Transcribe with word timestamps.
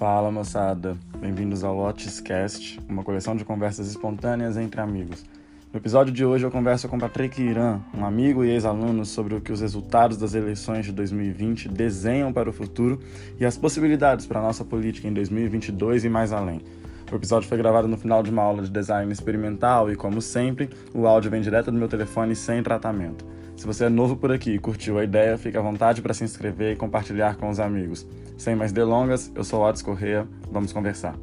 Fala 0.00 0.30
moçada, 0.30 0.96
bem-vindos 1.18 1.62
ao 1.62 1.76
Lotuscast, 1.76 2.80
uma 2.88 3.04
coleção 3.04 3.36
de 3.36 3.44
conversas 3.44 3.86
espontâneas 3.86 4.56
entre 4.56 4.80
amigos. 4.80 5.26
No 5.70 5.78
episódio 5.78 6.10
de 6.10 6.24
hoje 6.24 6.42
eu 6.42 6.50
converso 6.50 6.88
com 6.88 6.98
Patrick 6.98 7.42
Irã, 7.42 7.80
um 7.94 8.06
amigo 8.06 8.42
e 8.42 8.48
ex-aluno, 8.48 9.04
sobre 9.04 9.34
o 9.34 9.42
que 9.42 9.52
os 9.52 9.60
resultados 9.60 10.16
das 10.16 10.32
eleições 10.32 10.86
de 10.86 10.92
2020 10.92 11.68
desenham 11.68 12.32
para 12.32 12.48
o 12.48 12.52
futuro 12.52 12.98
e 13.38 13.44
as 13.44 13.58
possibilidades 13.58 14.24
para 14.24 14.40
a 14.40 14.42
nossa 14.42 14.64
política 14.64 15.06
em 15.06 15.12
2022 15.12 16.06
e 16.06 16.08
mais 16.08 16.32
além. 16.32 16.62
O 17.12 17.16
episódio 17.16 17.46
foi 17.46 17.58
gravado 17.58 17.86
no 17.86 17.98
final 17.98 18.22
de 18.22 18.30
uma 18.30 18.42
aula 18.42 18.62
de 18.62 18.70
design 18.70 19.12
experimental 19.12 19.92
e, 19.92 19.96
como 19.96 20.22
sempre, 20.22 20.70
o 20.94 21.06
áudio 21.06 21.30
vem 21.30 21.42
direto 21.42 21.70
do 21.70 21.76
meu 21.76 21.88
telefone 21.88 22.34
sem 22.34 22.62
tratamento. 22.62 23.22
Se 23.60 23.66
você 23.66 23.84
é 23.84 23.88
novo 23.90 24.16
por 24.16 24.32
aqui 24.32 24.52
e 24.52 24.58
curtiu 24.58 24.98
a 24.98 25.04
ideia, 25.04 25.36
fique 25.36 25.54
à 25.54 25.60
vontade 25.60 26.00
para 26.00 26.14
se 26.14 26.24
inscrever 26.24 26.72
e 26.72 26.76
compartilhar 26.76 27.36
com 27.36 27.50
os 27.50 27.60
amigos. 27.60 28.06
Sem 28.38 28.56
mais 28.56 28.72
delongas, 28.72 29.30
eu 29.34 29.44
sou 29.44 29.62
Otis 29.62 29.82
Correia, 29.82 30.26
vamos 30.50 30.72
conversar. 30.72 31.14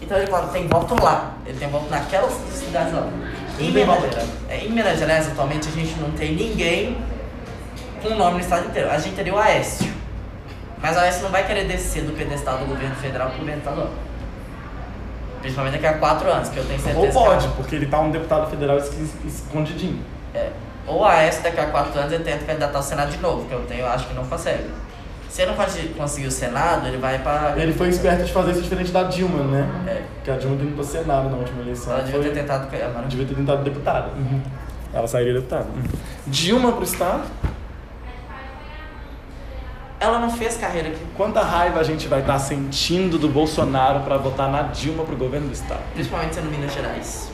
Então 0.00 0.16
ele 0.16 0.26
fala, 0.28 0.48
tem 0.48 0.66
voto 0.66 0.94
lá, 1.04 1.36
ele 1.44 1.58
tem 1.58 1.68
voto 1.68 1.90
naquelas 1.90 2.32
cidades 2.32 2.94
lá. 2.94 3.10
Em 3.60 3.72
Minas, 3.72 3.98
é, 4.48 4.64
em 4.64 4.70
Minas 4.70 4.98
Gerais, 4.98 5.28
atualmente, 5.30 5.68
a 5.68 5.72
gente 5.72 6.00
não 6.00 6.10
tem 6.12 6.34
ninguém 6.34 6.96
com 8.02 8.14
nome 8.14 8.36
no 8.36 8.40
estado 8.40 8.68
inteiro. 8.68 8.88
A 8.88 8.96
gente 8.96 9.16
teria 9.16 9.34
o 9.34 9.38
Aécio. 9.38 9.92
Mas 10.80 10.96
o 10.96 11.00
Aécio 11.00 11.24
não 11.24 11.30
vai 11.30 11.46
querer 11.46 11.66
descer 11.66 12.04
do 12.04 12.16
pedestal 12.16 12.56
do 12.56 12.64
governo 12.64 12.94
federal 12.94 13.28
pro 13.28 13.40
governo 13.40 13.58
estadual. 13.58 13.90
Principalmente 15.46 15.74
daqui 15.80 15.86
a 15.86 15.98
quatro 15.98 16.28
anos, 16.28 16.48
que 16.48 16.56
eu 16.56 16.64
tenho 16.64 16.80
certeza 16.80 17.18
Ou 17.18 17.24
pode, 17.24 17.46
que... 17.46 17.54
porque 17.54 17.76
ele 17.76 17.86
tá 17.86 18.00
um 18.00 18.10
deputado 18.10 18.50
federal 18.50 18.78
es- 18.78 18.90
escondidinho. 19.24 20.00
É, 20.34 20.50
ou 20.88 21.04
a 21.04 21.12
Aécio 21.12 21.40
daqui 21.44 21.60
a 21.60 21.66
quatro 21.66 21.96
anos 21.98 22.12
ele 22.12 22.24
tenta 22.24 22.44
candidatar 22.44 22.76
ao 22.78 22.82
Senado 22.82 23.10
de 23.12 23.18
novo, 23.18 23.46
que 23.46 23.54
eu 23.54 23.60
tenho, 23.60 23.82
eu 23.82 23.88
acho 23.88 24.08
que 24.08 24.14
não 24.14 24.24
consegue. 24.26 24.64
Se 25.30 25.42
ele 25.42 25.52
não 25.52 25.56
conseguir 25.96 26.26
o 26.26 26.30
Senado, 26.32 26.88
ele 26.88 26.96
vai 26.96 27.18
pra... 27.20 27.54
Ele 27.56 27.72
foi 27.74 27.88
esperto 27.90 28.24
de 28.24 28.32
fazer 28.32 28.52
isso 28.52 28.62
diferente 28.62 28.90
da 28.90 29.04
Dilma, 29.04 29.44
né? 29.44 29.68
É, 29.86 30.02
Porque 30.16 30.30
a 30.32 30.36
Dilma 30.36 30.56
tentou 30.56 30.82
Senado 30.82 31.28
na 31.30 31.36
última 31.36 31.62
eleição. 31.62 31.92
ela 31.92 32.02
devia 32.02 32.20
Foi- 32.22 32.30
ter 32.30 32.40
tentado... 32.40 32.74
Ela 32.74 33.02
devia 33.06 33.26
ter 33.26 33.34
tentado 33.34 33.62
deputada. 33.62 34.08
Ela 34.94 35.06
sairia 35.06 35.34
deputada. 35.34 35.66
Dilma 36.26 36.72
pro 36.72 36.84
Estado? 36.84 37.22
Ela 39.98 40.18
não 40.18 40.30
fez 40.30 40.56
carreira 40.58 40.88
aqui, 40.88 41.00
Quanta 41.16 41.42
raiva 41.42 41.80
a 41.80 41.82
gente 41.82 42.06
vai 42.06 42.20
estar 42.20 42.38
sentindo 42.38 43.18
do 43.18 43.28
Bolsonaro 43.28 44.00
pra 44.00 44.18
votar 44.18 44.50
na 44.50 44.62
Dilma 44.64 45.04
pro 45.04 45.16
governo 45.16 45.48
do 45.48 45.54
Estado? 45.54 45.80
principalmente 45.94 46.34
sendo 46.34 46.50
Minas 46.50 46.72
Gerais. 46.72 47.30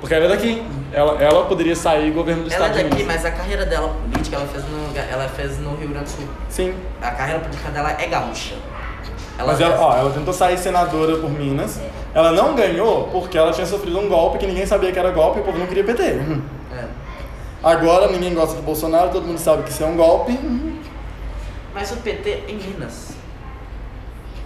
Porque 0.00 0.14
ela 0.14 0.26
é 0.26 0.28
daqui. 0.28 0.62
Ela, 0.92 1.22
ela 1.22 1.46
poderia 1.46 1.74
sair 1.74 2.10
governo 2.10 2.42
do 2.44 2.52
Ela 2.52 2.66
Estado. 2.66 2.78
é 2.78 2.82
de 2.84 2.90
daqui, 2.90 3.04
mas 3.04 3.24
a 3.24 3.30
carreira 3.30 3.64
dela 3.64 3.88
política 3.88 4.36
ela 4.36 4.46
fez 4.46 4.64
no, 4.64 4.98
ela 4.98 5.28
fez 5.30 5.58
no 5.58 5.74
Rio 5.76 5.88
Grande 5.88 6.04
do 6.04 6.10
Sul. 6.10 6.28
Sim. 6.50 6.74
A 7.00 7.10
carreira 7.12 7.40
política 7.40 7.70
dela 7.70 7.90
é 7.98 8.06
gaúcha. 8.06 8.54
Mas 9.38 9.60
ela, 9.60 9.80
ó, 9.80 9.96
ela 9.96 10.10
tentou 10.10 10.32
sair 10.34 10.58
senadora 10.58 11.16
por 11.16 11.30
Minas. 11.30 11.80
Ela 12.14 12.32
não 12.32 12.54
ganhou 12.54 13.08
porque 13.08 13.36
ela 13.38 13.50
tinha 13.50 13.66
sofrido 13.66 13.98
um 13.98 14.08
golpe 14.08 14.36
que 14.38 14.46
ninguém 14.46 14.66
sabia 14.66 14.92
que 14.92 14.98
era 14.98 15.10
golpe 15.10 15.38
e 15.38 15.40
o 15.40 15.44
povo 15.44 15.58
não 15.58 15.66
queria 15.66 15.82
PT. 15.82 16.02
É. 16.02 16.84
Agora 17.62 18.08
ninguém 18.08 18.34
gosta 18.34 18.56
do 18.56 18.62
Bolsonaro, 18.62 19.08
todo 19.08 19.26
mundo 19.26 19.38
sabe 19.38 19.62
que 19.62 19.70
isso 19.70 19.82
é 19.82 19.86
um 19.86 19.96
golpe. 19.96 20.38
Mas 21.74 21.90
o 21.92 21.96
PT 21.96 22.44
em 22.48 22.56
Minas. 22.56 23.12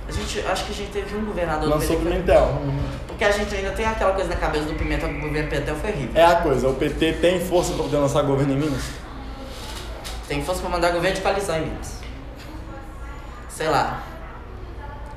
A 0.09 0.12
gente, 0.12 0.41
acho 0.41 0.65
que 0.65 0.73
a 0.73 0.75
gente 0.75 0.91
teve 0.91 1.15
um 1.17 1.25
governador 1.27 1.65
do 1.69 1.75
Lançou 1.75 1.89
PT. 1.97 1.97
que- 1.98 2.11
Pimentel. 2.11 2.59
Porque 3.07 3.25
a 3.25 3.31
gente 3.31 3.55
ainda 3.55 3.71
tem 3.73 3.84
aquela 3.84 4.12
coisa 4.15 4.31
na 4.31 4.37
cabeça 4.37 4.65
do 4.65 4.75
Pimentel 4.75 5.09
que 5.11 5.17
o 5.17 5.21
governo 5.21 5.51
Pimentel 5.51 5.77
foi 5.77 5.91
horrível. 5.91 6.11
É 6.15 6.25
a 6.25 6.37
coisa, 6.37 6.69
o 6.69 6.75
PT 6.75 7.12
tem 7.15 7.39
força 7.41 7.75
pra 7.75 7.83
poder 7.84 7.99
lançar 7.99 8.23
governo 8.23 8.55
em 8.55 8.56
Minas? 8.56 8.84
Tem 10.27 10.43
força 10.43 10.62
pra 10.62 10.71
mandar 10.71 10.91
governo 10.93 11.17
de 11.17 11.21
coalizão 11.23 11.59
em 11.59 11.67
Minas. 11.67 11.99
Sei 13.50 13.69
lá. 13.69 14.03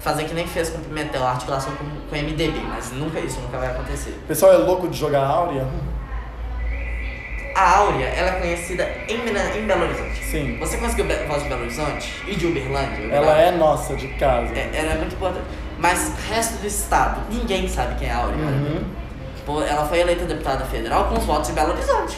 Fazer 0.01 0.23
que 0.25 0.33
nem 0.33 0.47
fez 0.47 0.69
com 0.69 0.79
o 0.79 0.81
Pimentel, 0.81 1.25
articulação 1.25 1.73
com, 1.75 1.85
com 1.85 2.15
o 2.15 2.17
MDB, 2.19 2.59
mas 2.67 2.91
nunca 2.91 3.19
isso 3.19 3.39
nunca 3.39 3.57
vai 3.59 3.67
acontecer. 3.69 4.09
O 4.23 4.27
pessoal 4.27 4.51
é 4.51 4.57
louco 4.57 4.89
de 4.89 4.97
jogar 4.97 5.23
áurea? 5.25 5.65
A 7.55 7.77
Áurea, 7.77 8.05
ela 8.07 8.29
é 8.37 8.39
conhecida 8.39 8.89
em, 9.07 9.15
em 9.17 9.65
Belo 9.65 9.83
Horizonte. 9.83 10.23
Sim. 10.23 10.57
Você 10.59 10.77
conseguiu 10.77 11.05
Be- 11.05 11.25
voz 11.27 11.43
de 11.43 11.49
Belo 11.49 11.61
Horizonte 11.61 12.23
e 12.27 12.35
de 12.35 12.47
Uberlândia? 12.47 13.05
Ela 13.13 13.37
é 13.39 13.51
nossa, 13.51 13.95
de 13.95 14.07
casa. 14.09 14.53
É, 14.55 14.69
ela 14.73 14.93
é 14.93 14.97
muito 14.97 15.15
importante. 15.15 15.45
Mas 15.77 16.13
resto 16.29 16.59
do 16.61 16.67
estado, 16.67 17.21
ninguém 17.29 17.67
sabe 17.67 17.95
quem 17.95 18.07
é 18.07 18.11
a 18.11 18.17
Áurea. 18.17 18.37
Uhum. 18.37 18.83
Pô, 19.45 19.61
ela 19.61 19.85
foi 19.85 19.99
eleita 19.99 20.25
deputada 20.25 20.63
federal 20.65 21.05
com 21.05 21.15
os 21.17 21.25
votos 21.25 21.47
de 21.49 21.53
Belo 21.53 21.71
Horizonte. 21.73 22.17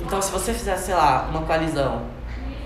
Então, 0.00 0.20
se 0.20 0.30
você 0.30 0.52
fizer, 0.52 0.76
sei 0.76 0.94
lá, 0.94 1.26
uma 1.30 1.42
coalizão, 1.42 2.02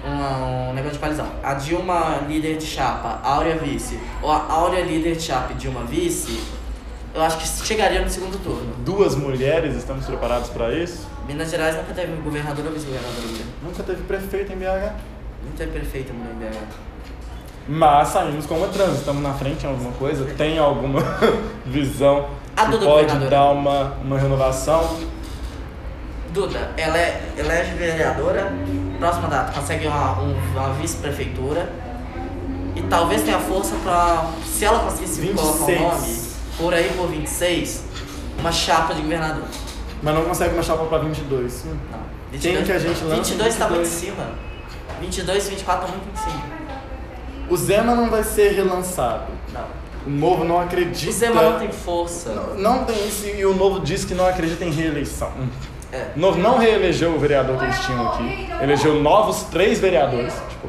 uma- 0.05 0.69
um 0.71 0.73
negócio 0.73 0.95
de 0.95 0.99
coalizão, 1.01 1.27
a 1.43 1.55
Dilma 1.55 2.21
líder 2.29 2.57
de 2.57 2.67
chapa, 2.67 3.21
a 3.23 3.29
Áurea 3.35 3.57
vice, 3.57 3.99
ou 4.23 4.31
a 4.31 4.47
Áurea 4.49 4.83
líder 4.85 5.17
de 5.17 5.23
chapa 5.23 5.53
e 5.53 5.55
Dilma 5.57 5.85
vice, 5.85 6.41
eu 7.15 7.23
acho 7.23 7.39
que 7.39 7.67
chegaria 7.67 8.01
no 8.03 8.09
segundo 8.11 8.39
turno. 8.43 8.73
Duas 8.85 9.15
mulheres, 9.15 9.77
estamos 9.77 10.07
preparados 10.07 10.49
pra 10.51 10.73
isso? 10.73 11.07
Minas 11.27 11.51
Gerais 11.51 11.77
nunca 11.77 11.93
teve 11.95 12.13
governador 12.23 12.67
ou 12.67 12.73
vice-governador 12.73 13.23
mulher. 13.27 13.45
Nunca 13.63 13.83
teve 13.83 14.03
prefeito 14.03 14.53
em 14.53 14.57
BH. 14.57 14.93
Não 15.45 15.53
teve 15.57 15.71
prefeita 15.73 16.13
mulher 16.13 16.33
em 16.35 16.51
BH. 16.51 16.59
Mas 17.69 18.09
saímos 18.09 18.47
com 18.47 18.55
uma 18.57 18.69
trans, 18.69 18.99
estamos 18.99 19.23
na 19.23 19.33
frente 19.35 19.65
em 19.65 19.69
alguma 19.69 19.93
coisa? 19.93 20.25
Tem 20.37 20.59
alguma 20.59 21.01
visão 21.67 22.27
A 22.57 22.65
que 22.65 22.71
Duda 22.73 22.87
pode 22.87 23.29
dar 23.29 23.51
uma, 23.51 23.95
uma 24.03 24.19
renovação? 24.19 24.97
Duda, 26.33 26.71
ela 26.77 26.97
é, 26.97 27.23
elege 27.37 27.75
vereadora, 27.75 28.53
próxima 28.99 29.29
data, 29.29 29.53
consegue 29.53 29.87
uma, 29.89 30.21
um- 30.21 30.37
uma 30.53 30.73
vice-prefeitura 30.75 31.69
e 32.77 32.83
talvez 32.83 33.23
tenha 33.23 33.39
força 33.41 33.75
pra, 33.83 34.31
se 34.45 34.65
ela 34.65 34.79
conseguisse 34.81 35.21
26. 35.21 35.41
colocar 35.41 35.65
o 35.73 35.81
nome, 35.81 36.07
por 36.61 36.75
aí 36.75 36.93
por 36.97 37.09
26, 37.09 37.85
uma 38.39 38.53
chapa 38.53 38.95
de 38.95 39.01
governador. 39.03 39.45
Mas 40.03 40.15
não 40.15 40.25
consegue 40.25 40.55
uma 40.55 40.63
chapa 40.63 40.85
pra 40.85 40.99
22. 40.99 41.65
Não. 41.65 42.39
Quem 42.39 42.63
que 42.63 42.73
a 42.73 42.79
gente 42.79 43.03
lança? 43.03 43.17
22 43.17 43.57
tá 43.57 43.69
muito 43.69 43.81
em 43.81 43.91
22. 43.91 44.15
cima. 44.15 44.27
22 45.01 45.47
e 45.47 45.51
24 45.51 45.87
tá 45.87 45.93
muito 45.93 46.09
em 46.13 46.17
cima. 46.17 46.43
O 47.49 47.57
Zema 47.57 47.95
não 47.95 48.09
vai 48.09 48.23
ser 48.23 48.53
relançado. 48.53 49.25
Não. 49.53 49.81
O 50.07 50.11
Novo 50.11 50.45
não 50.45 50.61
acredita. 50.61 51.11
O 51.11 51.13
Zema 51.13 51.43
não 51.43 51.59
tem 51.59 51.73
força. 51.73 52.31
Não, 52.31 52.55
não 52.57 52.85
tem 52.85 53.09
isso 53.09 53.27
e 53.27 53.45
o 53.45 53.55
Novo 53.55 53.81
diz 53.81 54.05
que 54.05 54.15
não 54.15 54.27
acredita 54.27 54.65
em 54.65 54.71
reeleição. 54.71 55.33
É. 55.93 56.13
O 56.17 56.21
Novo 56.21 56.39
não 56.39 56.59
reelegeu 56.59 57.15
o 57.15 57.19
vereador 57.19 57.59
que 57.59 57.65
eles 57.65 57.81
tinham 57.85 58.09
aqui. 58.09 58.49
Elegeu 58.63 58.95
novos 59.03 59.43
três 59.45 59.81
vereadores. 59.81 60.33
Tipo, 60.49 60.69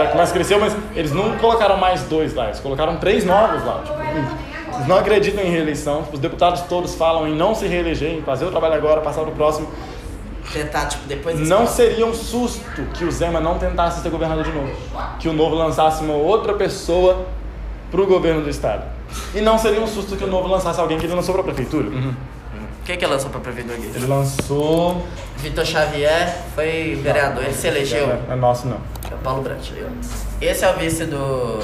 a 0.00 0.06
que 0.06 0.16
mais 0.16 0.30
cresceu, 0.30 0.60
mas 0.60 0.76
eles 0.94 1.12
não 1.12 1.36
colocaram 1.38 1.76
mais 1.76 2.02
dois 2.02 2.34
lá. 2.34 2.46
Eles 2.46 2.60
colocaram 2.60 2.96
três 2.98 3.24
novos 3.24 3.64
lá. 3.64 3.82
Tipo, 3.82 4.47
eles 4.78 4.88
não 4.88 4.96
acreditam 4.96 5.42
em 5.44 5.50
reeleição. 5.50 6.04
Os 6.12 6.18
deputados 6.18 6.62
todos 6.62 6.94
falam 6.94 7.28
em 7.28 7.34
não 7.34 7.54
se 7.54 7.66
reeleger, 7.66 8.10
em 8.14 8.22
fazer 8.22 8.44
o 8.46 8.50
trabalho 8.50 8.74
agora, 8.74 9.00
passar 9.00 9.22
pro 9.22 9.32
próximo. 9.32 9.68
Tentar, 10.52 10.86
tipo, 10.86 11.06
depois 11.06 11.38
Não 11.40 11.58
próximo- 11.58 11.76
seria 11.76 12.06
um 12.06 12.14
susto 12.14 12.82
que 12.94 13.04
o 13.04 13.12
Zema 13.12 13.38
não 13.38 13.58
tentasse 13.58 14.00
ser 14.02 14.08
governador 14.08 14.44
de 14.44 14.52
novo. 14.52 14.70
Que 15.18 15.28
o 15.28 15.32
Novo 15.34 15.54
lançasse 15.54 16.02
uma 16.02 16.14
outra 16.14 16.54
pessoa 16.54 17.26
pro 17.90 18.06
governo 18.06 18.40
do 18.42 18.48
estado. 18.48 18.84
E 19.34 19.40
não 19.42 19.58
seria 19.58 19.80
um 19.80 19.86
susto 19.86 20.16
que 20.16 20.24
o 20.24 20.26
Novo 20.26 20.48
lançasse 20.48 20.80
alguém 20.80 20.98
que 20.98 21.04
ele 21.04 21.14
lançou 21.14 21.34
pra 21.34 21.42
prefeitura. 21.42 21.88
Quem 22.84 22.96
que 22.96 23.04
lançou 23.04 23.28
pra 23.28 23.40
prefeitura? 23.40 23.76
Ele 23.94 24.06
lançou. 24.06 25.04
Vitor 25.36 25.66
Xavier 25.66 26.34
foi 26.54 26.98
vereador, 27.02 27.44
ele 27.44 27.52
se 27.52 27.66
elegeu. 27.66 28.08
É 28.30 28.34
nosso 28.34 28.66
não. 28.66 28.78
É 29.10 29.14
o 29.14 29.18
Paulo 29.18 29.42
Brandt. 29.42 29.72
viu? 29.74 29.86
Esse 30.40 30.64
é 30.64 30.70
o 30.70 30.74
vice 30.78 31.04
do. 31.04 31.58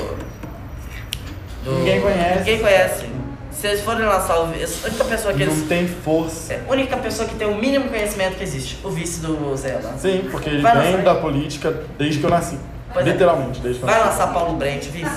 Do- 1.65 1.79
Ninguém 1.79 2.01
conhece. 2.01 2.39
Ninguém 2.39 2.59
conhece. 2.61 3.07
Se 3.53 3.67
eles 3.69 3.81
forem 3.83 4.05
lançar 4.05 4.41
o 4.41 4.47
vice, 4.49 4.85
a 4.85 4.89
única 4.89 5.05
pessoa 5.05 5.33
que 5.33 5.43
eles. 5.43 5.59
Não 5.59 5.67
tem 5.67 5.87
força. 5.89 6.53
É, 6.55 6.61
a 6.69 6.71
única 6.73 6.97
pessoa 6.97 7.27
que 7.29 7.35
tem 7.37 7.47
o 7.49 7.55
mínimo 7.57 7.89
conhecimento 7.89 8.37
que 8.37 8.43
existe, 8.43 8.79
o 8.85 8.91
vice 8.91 9.21
do 9.21 9.57
Zé 9.57 9.79
lá. 9.83 9.93
Sim, 9.97 10.29
porque 10.31 10.51
ele 10.51 10.61
Vai 10.63 10.93
vem 10.93 11.03
da 11.03 11.15
política 11.15 11.73
desde 11.97 12.19
que 12.19 12.27
eu 12.27 12.31
nasci. 12.31 12.59
Pois 12.93 13.07
é. 13.07 13.11
Literalmente, 13.11 13.61
desde 13.61 13.79
que 13.81 13.85
eu 13.85 13.91
Vai 13.91 14.01
nasci. 14.05 14.19
lançar 14.21 14.33
Paulo 14.35 14.57
Brandt, 14.57 14.89
vice? 14.91 15.11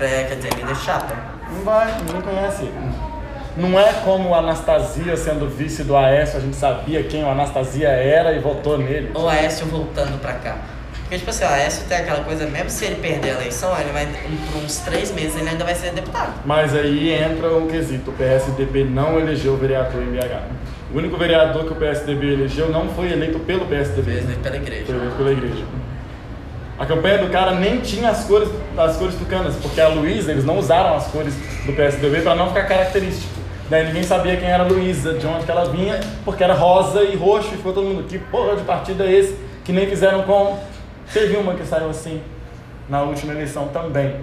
É, 0.00 0.24
quer 0.24 0.34
dizer, 0.36 0.54
líder 0.54 0.76
chapa. 0.76 1.14
Não 1.52 1.64
vai, 1.64 1.92
ninguém 2.06 2.20
conhece. 2.22 2.68
Não 3.56 3.78
é 3.78 3.92
como 4.04 4.30
o 4.30 4.34
Anastasia 4.34 5.16
sendo 5.16 5.46
vice 5.48 5.82
do 5.84 5.96
Aécio, 5.96 6.38
a 6.38 6.40
gente 6.40 6.56
sabia 6.56 7.02
quem 7.04 7.22
o 7.24 7.28
Anastasia 7.30 7.88
era 7.88 8.32
e 8.32 8.38
votou 8.38 8.78
nele. 8.78 9.10
Ou 9.14 9.28
Aécio 9.28 9.66
voltando 9.66 10.18
pra 10.20 10.32
cá. 10.34 10.56
Porque, 11.12 11.18
tipo 11.18 11.30
assim, 11.30 11.44
o 11.44 11.48
Aécio 11.48 11.84
tem 11.86 11.98
aquela 11.98 12.24
coisa, 12.24 12.46
mesmo 12.46 12.70
se 12.70 12.86
ele 12.86 12.94
perder 12.94 13.32
a 13.32 13.34
eleição, 13.34 13.78
ele 13.78 13.92
vai, 13.92 14.08
por 14.50 14.62
uns 14.64 14.78
três 14.78 15.12
meses, 15.12 15.38
ele 15.38 15.50
ainda 15.50 15.62
vai 15.62 15.74
ser 15.74 15.92
deputado. 15.92 16.32
Mas 16.46 16.74
aí 16.74 17.12
entra 17.12 17.54
um 17.54 17.66
quesito, 17.66 18.10
o 18.10 18.14
PSDB 18.14 18.84
não 18.84 19.20
elegeu 19.20 19.54
vereador 19.58 20.02
em 20.02 20.06
BH. 20.06 20.40
O 20.90 20.96
único 20.96 21.18
vereador 21.18 21.66
que 21.66 21.72
o 21.72 21.74
PSDB 21.74 22.32
elegeu 22.32 22.70
não 22.70 22.88
foi 22.88 23.12
eleito 23.12 23.38
pelo 23.40 23.66
PSDB, 23.66 24.10
Presidente 24.10 24.38
pela 24.38 24.54
foi 24.54 24.62
igreja. 24.62 24.92
eleito 24.92 25.16
pela 25.16 25.32
igreja. 25.32 25.64
A 26.78 26.86
campanha 26.86 27.18
do 27.18 27.28
cara 27.28 27.56
nem 27.56 27.80
tinha 27.80 28.08
as 28.08 28.24
cores, 28.24 28.48
as 28.74 28.96
cores 28.96 29.14
tucanas, 29.16 29.54
porque 29.56 29.82
a 29.82 29.88
Luísa, 29.88 30.32
eles 30.32 30.46
não 30.46 30.56
usaram 30.58 30.96
as 30.96 31.08
cores 31.08 31.34
do 31.66 31.74
PSDB 31.74 32.22
para 32.22 32.34
não 32.34 32.48
ficar 32.48 32.64
característico. 32.64 33.34
Daí 33.68 33.84
ninguém 33.84 34.02
sabia 34.02 34.38
quem 34.38 34.48
era 34.48 34.64
a 34.64 34.66
Luísa, 34.66 35.12
de 35.12 35.26
onde 35.26 35.44
que 35.44 35.50
ela 35.50 35.66
vinha, 35.66 36.00
porque 36.24 36.42
era 36.42 36.54
rosa 36.54 37.02
e 37.02 37.14
roxo, 37.16 37.48
e 37.52 37.58
ficou 37.58 37.74
todo 37.74 37.86
mundo, 37.86 38.04
que 38.04 38.18
porra 38.18 38.56
de 38.56 38.62
partido 38.62 39.02
é 39.02 39.12
esse? 39.12 39.36
Que 39.62 39.72
nem 39.72 39.86
fizeram 39.86 40.22
com. 40.22 40.71
Teve 41.12 41.36
uma 41.36 41.54
que 41.54 41.64
saiu 41.66 41.90
assim 41.90 42.22
na 42.88 43.02
última 43.02 43.32
eleição 43.32 43.68
também. 43.68 44.16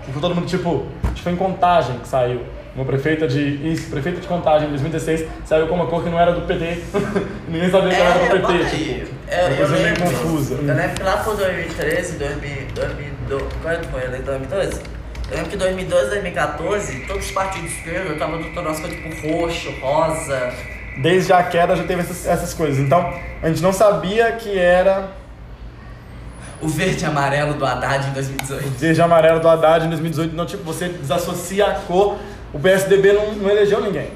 Que 0.00 0.06
ficou 0.06 0.20
todo 0.20 0.34
mundo 0.34 0.46
tipo. 0.46 0.86
Acho 1.04 1.14
que 1.14 1.22
foi 1.22 1.32
em 1.32 1.36
contagem 1.36 1.98
que 1.98 2.08
saiu. 2.08 2.42
Uma 2.74 2.84
prefeita 2.84 3.26
de. 3.26 3.72
Isso, 3.72 3.88
prefeita 3.90 4.20
de 4.20 4.26
contagem 4.28 4.66
em 4.68 4.70
2016 4.70 5.26
saiu 5.46 5.66
com 5.66 5.74
uma 5.74 5.86
cor 5.86 6.02
que 6.02 6.10
não 6.10 6.20
era 6.20 6.32
do 6.32 6.42
PT. 6.42 6.82
Ninguém 7.48 7.70
sabia 7.70 7.88
que 7.88 7.96
ela 7.96 8.10
era 8.10 8.18
do 8.36 8.40
bota 8.40 8.52
PT. 8.58 8.76
Tipo, 8.76 9.14
É, 9.28 9.46
uma 9.46 9.56
coisa 9.56 9.72
meio 9.72 9.84
lembro. 9.86 10.02
confusa. 10.02 10.54
Eu 10.54 10.74
lembro 10.74 10.94
que 10.94 11.02
lá 11.02 11.16
por 11.18 11.36
2013, 11.36 12.18
2000, 12.18 12.52
2012, 12.74 13.44
quando 13.62 13.90
foi 13.90 14.04
eleito 14.04 14.24
2012? 14.24 14.80
Eu 15.30 15.36
lembro 15.36 15.50
que 15.50 15.56
2012, 15.56 16.10
2014, 16.10 17.00
todos 17.06 17.24
os 17.24 17.32
partidos 17.32 17.70
de 17.70 17.76
esquerda 17.78 18.12
estavam 18.12 18.38
do 18.42 18.48
Tonosco 18.50 18.86
tipo 18.88 19.26
roxo, 19.28 19.70
rosa. 19.80 20.52
Desde 20.98 21.32
a 21.32 21.42
queda 21.42 21.74
já 21.76 21.82
teve 21.84 22.02
essas, 22.02 22.26
essas 22.26 22.54
coisas. 22.54 22.78
Então, 22.78 23.12
a 23.42 23.48
gente 23.48 23.62
não 23.62 23.72
sabia 23.72 24.30
que 24.32 24.56
era 24.56 25.08
O 26.60 26.68
verde 26.68 27.02
e 27.02 27.06
amarelo 27.06 27.54
do 27.54 27.66
Haddad 27.66 28.08
em 28.08 28.12
2018. 28.12 28.68
verde 28.78 28.98
e 28.98 29.02
amarelo 29.02 29.40
do 29.40 29.48
Haddad 29.48 29.86
em 29.86 29.88
2018. 29.88 30.32
Então, 30.32 30.46
tipo, 30.46 30.64
você 30.64 30.88
desassocia 30.88 31.66
a 31.66 31.74
cor. 31.74 32.16
O 32.52 32.58
PSDB 32.58 33.12
não, 33.12 33.32
não 33.32 33.50
elegeu 33.50 33.80
ninguém. 33.80 34.10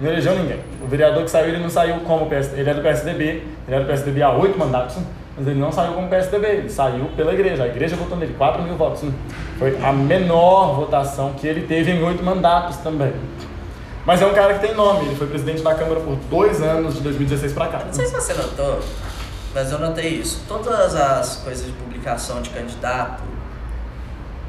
Não 0.00 0.10
elegeu 0.10 0.36
ninguém. 0.38 0.60
O 0.82 0.86
vereador 0.86 1.24
que 1.24 1.30
saiu, 1.30 1.48
ele 1.48 1.58
não 1.58 1.68
saiu 1.68 2.00
como 2.00 2.26
PSDB. 2.26 2.60
Ele 2.60 2.70
é 2.70 2.74
do 2.74 2.82
PSDB. 2.82 3.24
Ele 3.66 3.76
é 3.76 3.80
do 3.80 3.86
PSDB 3.86 4.22
há 4.22 4.32
oito 4.32 4.58
mandatos. 4.58 4.96
Mas 5.36 5.46
ele 5.46 5.58
não 5.58 5.72
saiu 5.72 5.92
como 5.94 6.08
PSDB. 6.08 6.46
Ele 6.46 6.68
saiu 6.68 7.06
pela 7.16 7.32
igreja. 7.32 7.64
A 7.64 7.66
igreja 7.66 7.96
votou 7.96 8.16
nele. 8.16 8.34
4 8.38 8.62
mil 8.62 8.76
votos. 8.76 9.02
Foi 9.58 9.76
a 9.82 9.92
menor 9.92 10.76
votação 10.76 11.32
que 11.32 11.46
ele 11.46 11.62
teve 11.62 11.90
em 11.90 12.02
oito 12.02 12.22
mandatos 12.22 12.76
também. 12.76 13.12
Mas 14.06 14.22
é 14.22 14.26
um 14.26 14.32
cara 14.32 14.54
que 14.54 14.66
tem 14.66 14.74
nome. 14.74 15.06
Ele 15.06 15.16
foi 15.16 15.26
presidente 15.26 15.62
da 15.62 15.74
Câmara 15.74 16.00
por 16.00 16.16
dois 16.30 16.62
anos, 16.62 16.94
de 16.94 17.00
2016 17.02 17.52
pra 17.52 17.66
cá. 17.66 17.82
Não 17.84 17.92
sei 17.92 18.06
se 18.06 18.14
você 18.14 18.32
notou, 18.32 18.80
mas 19.54 19.70
eu 19.72 19.78
notei 19.78 20.08
isso. 20.14 20.42
Todas 20.48 20.94
as 20.94 21.36
coisas 21.36 21.66
de 21.66 21.72
publicação 21.72 22.40
de 22.42 22.50
candidato 22.50 23.22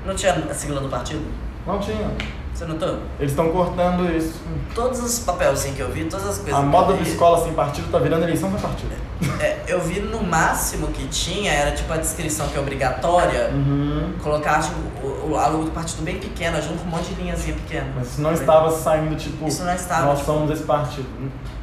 não 0.06 0.16
tinha 0.16 0.34
a 0.34 0.54
sigla 0.54 0.80
do 0.82 0.90
partido? 0.90 1.26
Não 1.66 1.80
tinha. 1.80 2.10
Você 2.54 2.66
notou? 2.66 3.00
Eles 3.20 3.32
estão 3.32 3.50
cortando 3.52 4.12
isso. 4.14 4.34
Todos 4.76 5.00
os 5.02 5.20
papelzinhos 5.20 5.78
que 5.78 5.82
eu 5.82 5.90
vi, 5.92 6.06
todas 6.06 6.28
as 6.28 6.38
coisas 6.40 6.56
A 6.56 6.62
moda 6.62 6.94
vi, 6.94 7.10
escola 7.10 7.42
sem 7.44 7.54
partido 7.54 7.90
tá 7.90 8.00
virando 8.00 8.24
eleição 8.24 8.52
sem 8.52 8.60
partido. 8.60 8.92
é, 9.40 9.60
eu 9.68 9.80
vi 9.80 10.02
no 10.02 10.22
máximo 10.24 10.88
que 10.88 11.08
tinha, 11.08 11.54
era 11.54 11.72
tipo 11.72 11.92
a 11.94 11.98
descrição 11.98 12.48
que 12.50 12.58
é 12.58 12.60
obrigatória, 12.60 13.50
Uhum. 13.54 14.14
colocar 14.22 14.62
tipo, 14.62 14.78
o, 15.08 15.32
o, 15.32 15.38
a 15.38 15.48
logo 15.48 15.66
do 15.66 15.72
partido 15.72 16.02
bem 16.04 16.18
pequena, 16.20 16.62
junto 16.62 16.80
com 16.80 16.88
um 16.88 16.92
monte 16.92 17.14
de 17.14 17.22
linhazinha 17.22 17.56
pequena. 17.56 17.88
Mas 17.96 18.08
isso 18.08 18.22
não 18.22 18.34
estava 18.34 18.72
saindo, 18.72 19.16
tipo, 19.16 19.48
Isso 19.48 19.64
não 19.64 19.74
estava, 19.74 20.08
nós 20.08 20.20
tipo- 20.20 20.32
somos 20.34 20.52
esse 20.52 20.64
partido. 20.64 21.08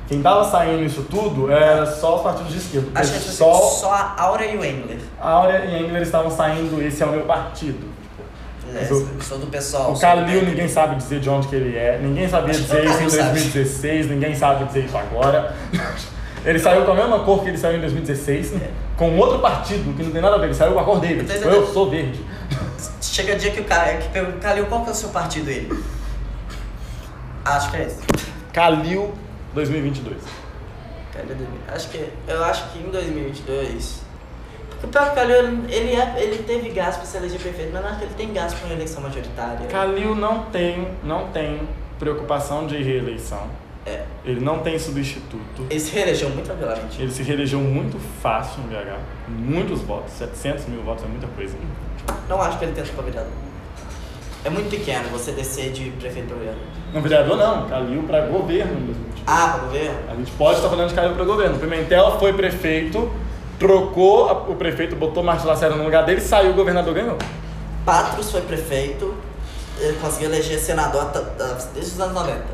Quem 0.09 0.23
tava 0.23 0.49
saindo 0.49 0.85
isso 0.85 1.03
tudo 1.11 1.51
era 1.51 1.85
só 1.87 2.17
os 2.17 2.23
partidos 2.23 2.53
de 2.53 2.59
esquerda. 2.59 2.89
Acho 2.95 3.11
que 3.13 3.17
é 3.19 3.21
só 3.21 3.53
só 3.55 3.93
a 3.93 4.15
Áurea 4.23 4.47
e 4.53 4.57
o 4.57 4.65
Engler. 4.65 4.99
a 5.21 5.31
Áurea 5.31 5.65
e 5.65 5.83
Engler 5.83 6.03
estavam 6.03 6.31
saindo, 6.31 6.81
esse 6.81 7.03
é 7.03 7.07
o 7.07 7.11
meu 7.11 7.23
partido. 7.23 7.97
É, 8.75 8.93
o- 8.93 9.23
sou 9.23 9.39
do 9.39 9.47
pessoal. 9.47 9.93
O 9.93 9.99
Calil, 9.99 10.43
ninguém 10.45 10.69
sabe 10.69 10.97
dizer 10.97 11.21
de 11.21 11.29
onde 11.31 11.49
que 11.49 11.55
ele 11.57 11.77
é, 11.77 11.99
ninguém 12.03 12.29
sabia 12.29 12.53
dizer 12.53 12.81
o 12.81 12.85
isso 12.85 12.93
em 12.93 12.93
Calil 12.95 13.11
sabe. 13.11 13.31
2016, 13.31 14.11
ninguém 14.11 14.35
sabe 14.35 14.65
dizer 14.65 14.85
isso 14.85 14.97
agora. 14.97 15.55
Ele 16.45 16.61
saiu 16.61 16.85
com 16.85 16.93
a 16.93 16.95
mesma 16.95 17.19
cor 17.25 17.43
que 17.43 17.49
ele 17.49 17.59
saiu 17.59 17.77
em 17.79 17.81
2016, 17.81 18.53
com 18.97 19.19
outro 19.19 19.41
partido 19.41 19.93
que 19.97 20.03
não 20.05 20.13
tem 20.13 20.23
nada 20.23 20.37
a 20.37 20.39
ver, 20.39 20.45
ele 20.45 20.55
saiu 20.55 20.75
com 20.75 20.79
a 20.79 20.85
cor 20.85 21.01
dele. 21.01 21.15
Eu 21.23 21.27
tô 21.27 21.33
Tipo, 21.33 21.39
entendendo. 21.49 21.61
eu 21.67 21.73
sou 21.75 21.91
verde. 21.91 22.21
Chega 23.03 23.35
dia 23.35 23.51
que 23.51 23.61
o 23.63 23.65
cara 23.65 23.95
que 23.97 24.09
pergunta, 24.11 24.39
Calil, 24.39 24.67
qual 24.67 24.83
que 24.83 24.91
é 24.91 24.93
o 24.93 24.95
seu 24.95 25.09
partido 25.09 25.51
ele? 25.51 25.77
Acho 27.45 27.69
que 27.73 27.77
é 27.79 27.83
esse. 27.87 27.99
Calil 28.53 29.13
2022. 29.57 30.23
Calil 31.13 31.35
2000. 31.35 31.49
Acho 31.69 31.89
que 31.89 32.09
eu 32.29 32.45
acho 32.45 32.73
que 32.73 32.79
em 32.79 32.91
2022 32.91 34.07
porque 34.69 34.87
o 34.87 34.89
pior 34.91 35.07
que 35.07 35.13
o 35.13 35.15
Calil 35.15 35.65
ele 35.71 35.95
é, 35.95 36.23
ele 36.23 36.43
teve 36.43 36.69
gás 36.71 36.97
pra 36.97 37.07
se 37.07 37.17
eleger 37.17 37.41
prefeito, 37.41 37.71
mas 37.73 37.83
não 37.83 37.89
acho 37.89 37.99
que 37.99 38.05
ele 38.05 38.15
tem 38.15 38.33
gás 38.33 38.53
pra 38.53 38.67
uma 38.67 38.75
eleição 38.75 39.03
majoritária. 39.03 39.67
Calil 39.69 40.15
não 40.15 40.45
tem, 40.51 40.89
não 41.03 41.29
tem 41.29 41.67
preocupação 41.99 42.67
de 42.67 42.83
reeleição. 42.83 43.49
É. 43.87 44.05
Ele 44.25 44.41
não 44.41 44.59
tem 44.59 44.79
substituto. 44.79 45.67
Ele 45.71 45.81
se 45.81 45.93
reelegeu 45.93 46.29
muito 46.29 46.47
tranquilamente. 46.47 47.01
Ele 47.01 47.11
se 47.11 47.23
reelegeu 47.23 47.61
muito 47.61 47.99
fácil 48.21 48.63
em 48.65 48.67
BH. 48.67 48.99
Muitos 49.29 49.81
votos. 49.81 50.13
700 50.13 50.67
mil 50.67 50.83
votos 50.83 51.05
é 51.05 51.07
muita 51.07 51.29
coisa. 51.29 51.57
Não 52.29 52.43
acho 52.43 52.59
que 52.59 52.65
ele 52.65 52.73
tenta 52.73 52.93
pra 52.93 53.03
vereador. 53.03 53.46
É 54.47 54.51
muito 54.51 54.71
pequeno 54.71 55.09
você 55.09 55.33
descer 55.33 55.73
de 55.73 55.91
vereador. 55.91 56.55
Não, 56.95 57.03
vereador 57.03 57.37
não. 57.37 57.69
Calil 57.69 58.05
para 58.05 58.21
governo 58.27 58.75
em 58.79 58.85
2022. 58.87 59.25
Ah, 59.27 59.49
pra 59.49 59.59
governo? 59.67 59.99
A 60.09 60.15
gente 60.15 60.31
pode 60.33 60.57
estar 60.59 60.69
falando 60.69 60.89
de 60.89 60.95
Calil 60.95 61.15
para 61.17 61.25
governo. 61.25 61.59
Pimentel 61.59 62.17
foi 62.21 62.33
prefeito, 62.33 63.11
trocou 63.59 64.29
a- 64.29 64.33
o 64.49 64.55
prefeito, 64.55 64.95
botou 64.95 65.23
Marcos 65.25 65.45
Lacerda 65.45 65.75
no 65.75 65.83
lugar 65.83 66.05
dele, 66.05 66.21
saiu, 66.21 66.53
o 66.53 66.55
governador 66.55 66.95
ganhou. 66.95 67.19
Patros 67.85 68.31
foi 68.31 68.41
prefeito, 68.43 69.15
ele 69.81 69.99
conseguiu 69.99 70.29
eleger 70.31 70.61
senador 70.61 71.11
desde 71.75 71.93
os 71.95 72.01
anos 72.01 72.15
90. 72.15 72.45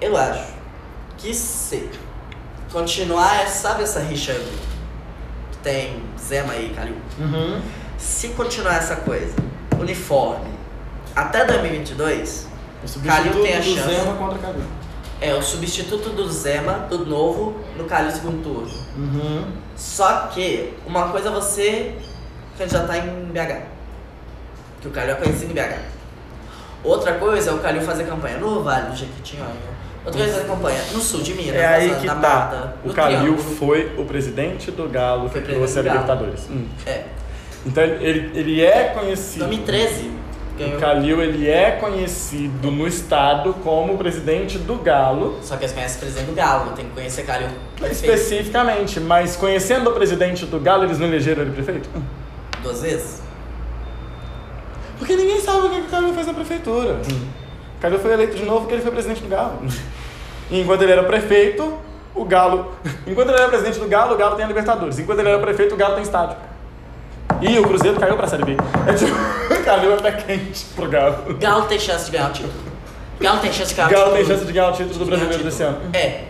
Eu 0.00 0.16
acho 0.16 0.44
que 1.18 1.34
se 1.34 1.88
continuar, 2.72 3.48
sabe 3.48 3.82
essa 3.82 3.98
rixa 4.00 4.32
que 5.50 5.58
tem 5.58 6.02
Zema 6.20 6.54
e 6.54 6.68
Calil? 6.70 6.96
Uhum. 7.18 7.60
Se 7.98 8.28
continuar 8.28 8.76
essa 8.76 8.96
coisa, 8.96 9.34
uniforme, 9.80 10.48
até 11.14 11.44
2022, 11.44 12.46
O 12.96 13.00
Calil 13.00 13.42
tem 13.42 13.54
a 13.56 13.62
chance. 13.62 13.80
Zema 13.94 14.14
contra 14.14 14.38
Calil. 14.38 14.62
é 15.20 15.34
o 15.34 15.42
substituto 15.42 16.10
do 16.10 16.30
Zema, 16.30 16.86
do 16.90 17.04
novo, 17.06 17.56
no 17.76 17.84
Calil 17.84 18.10
segundo 18.10 18.42
turno. 18.42 18.70
Uhum. 18.96 19.44
Só 19.76 20.28
que 20.28 20.72
uma 20.86 21.08
coisa 21.08 21.28
é 21.28 21.32
você 21.32 21.94
candidatar 22.58 22.98
em 22.98 23.24
BH. 23.32 23.62
Que 24.80 24.88
o 24.88 24.90
Calil 24.90 25.12
é 25.12 25.14
conhecido 25.16 25.50
em 25.52 25.54
BH. 25.54 25.78
Outra 26.84 27.14
coisa 27.14 27.50
é 27.50 27.52
o 27.52 27.58
Calil 27.58 27.82
fazer 27.82 28.04
campanha 28.04 28.38
no 28.38 28.62
Vale 28.62 28.90
do 28.90 28.96
Jequitinhonha. 28.96 29.76
Outra 30.04 30.20
coisa 30.22 30.36
é 30.36 30.40
fazer 30.40 30.48
campanha 30.54 30.80
no 30.92 31.00
sul 31.00 31.20
de 31.22 31.34
Minas, 31.34 31.56
É 31.56 31.66
aí 31.66 31.94
que 31.96 32.06
na 32.06 32.14
tá. 32.14 32.28
Mata, 32.28 32.76
O 32.84 32.92
Calil 32.92 33.18
Triângulo. 33.34 33.56
foi 33.56 33.92
o 33.98 34.04
presidente 34.04 34.70
do 34.70 34.88
Galo 34.88 35.28
Foi 35.28 35.40
que 35.42 35.52
trouxe 35.52 35.78
a. 35.80 35.82
Libertadores. 35.82 36.46
Hum. 36.48 36.68
É, 36.86 37.02
Então 37.66 37.82
ele, 37.82 38.30
ele 38.38 38.64
é 38.64 38.84
conhecido. 38.94 39.40
2013 39.46 40.10
O 40.54 40.58
ganhou. 40.58 40.80
Calil 40.80 41.20
ele 41.22 41.50
é 41.50 41.72
conhecido 41.72 42.70
no 42.70 42.86
estado 42.86 43.52
como 43.62 43.94
o 43.94 43.98
presidente 43.98 44.56
do 44.56 44.76
Galo, 44.76 45.38
Só 45.42 45.56
que 45.56 45.64
eles 45.64 45.74
conhecem 45.74 45.96
o 45.96 46.00
presidente 46.00 46.26
do 46.28 46.34
Galo, 46.34 46.70
tem 46.72 46.86
que 46.86 46.92
conhecer 46.92 47.24
Calil 47.24 47.48
prefeito 47.76 47.92
especificamente, 48.14 49.00
mas 49.00 49.36
conhecendo 49.36 49.90
o 49.90 49.92
presidente 49.92 50.46
do 50.46 50.58
Galo, 50.60 50.84
eles 50.84 50.98
não 50.98 51.08
elegeram 51.08 51.42
ele 51.42 51.50
prefeito? 51.52 51.88
duas 52.62 52.80
vezes. 52.82 53.22
Porque 54.98 55.14
ninguém 55.14 55.40
sabe 55.40 55.66
o 55.66 55.70
que 55.70 55.80
o 55.80 55.84
Calil 55.84 56.14
fez 56.14 56.26
na 56.26 56.32
prefeitura. 56.34 56.96
O 57.76 57.80
Calil 57.80 57.98
foi 57.98 58.12
eleito 58.12 58.36
de 58.36 58.44
novo 58.44 58.60
porque 58.60 58.74
ele 58.74 58.82
foi 58.82 58.90
presidente 58.92 59.22
do 59.22 59.28
Galo. 59.28 59.58
E 60.50 60.60
enquanto 60.60 60.82
ele 60.82 60.92
era 60.92 61.04
prefeito, 61.04 61.78
o 62.14 62.24
Galo. 62.24 62.72
Enquanto 63.06 63.28
ele 63.28 63.38
era 63.38 63.48
presidente 63.48 63.78
do 63.78 63.86
Galo, 63.88 64.14
o 64.14 64.16
Galo 64.16 64.36
tem 64.36 64.44
a 64.44 64.48
Libertadores. 64.48 64.98
Enquanto 64.98 65.18
ele 65.18 65.28
era 65.28 65.38
prefeito, 65.38 65.74
o 65.74 65.76
Galo 65.76 65.94
tem 65.94 66.02
estádio. 66.02 66.36
E 67.42 67.58
o 67.58 67.62
Cruzeiro 67.64 67.98
caiu 68.00 68.16
pra 68.16 68.26
Série 68.26 68.44
B. 68.44 68.56
É 68.86 68.92
tipo, 68.94 69.12
o 69.54 69.64
Calil 69.64 69.92
é 69.94 69.96
pé 70.00 70.12
quente 70.12 70.64
pro 70.74 70.88
Galo. 70.88 71.34
Galo 71.38 71.62
tem 71.66 71.78
chance 71.78 72.06
de 72.06 72.10
ganhar 72.12 72.30
o 72.30 72.32
título. 72.32 72.52
Galo 73.20 73.40
tem 73.40 73.52
chance 73.52 73.70
de 73.70 73.74
ganhar 73.76 73.88
O 73.88 73.92
Galo 73.92 74.06
o 74.06 74.10
tem 74.12 74.18
título. 74.20 74.34
chance 74.38 74.46
de 74.46 74.52
ganhar 74.52 74.68
o 74.68 74.72
título 74.72 74.98
do 74.98 75.04
brasileiro 75.06 75.44
desse 75.44 75.62
ano. 75.62 75.74
título. 75.76 75.96
É. 75.96 76.24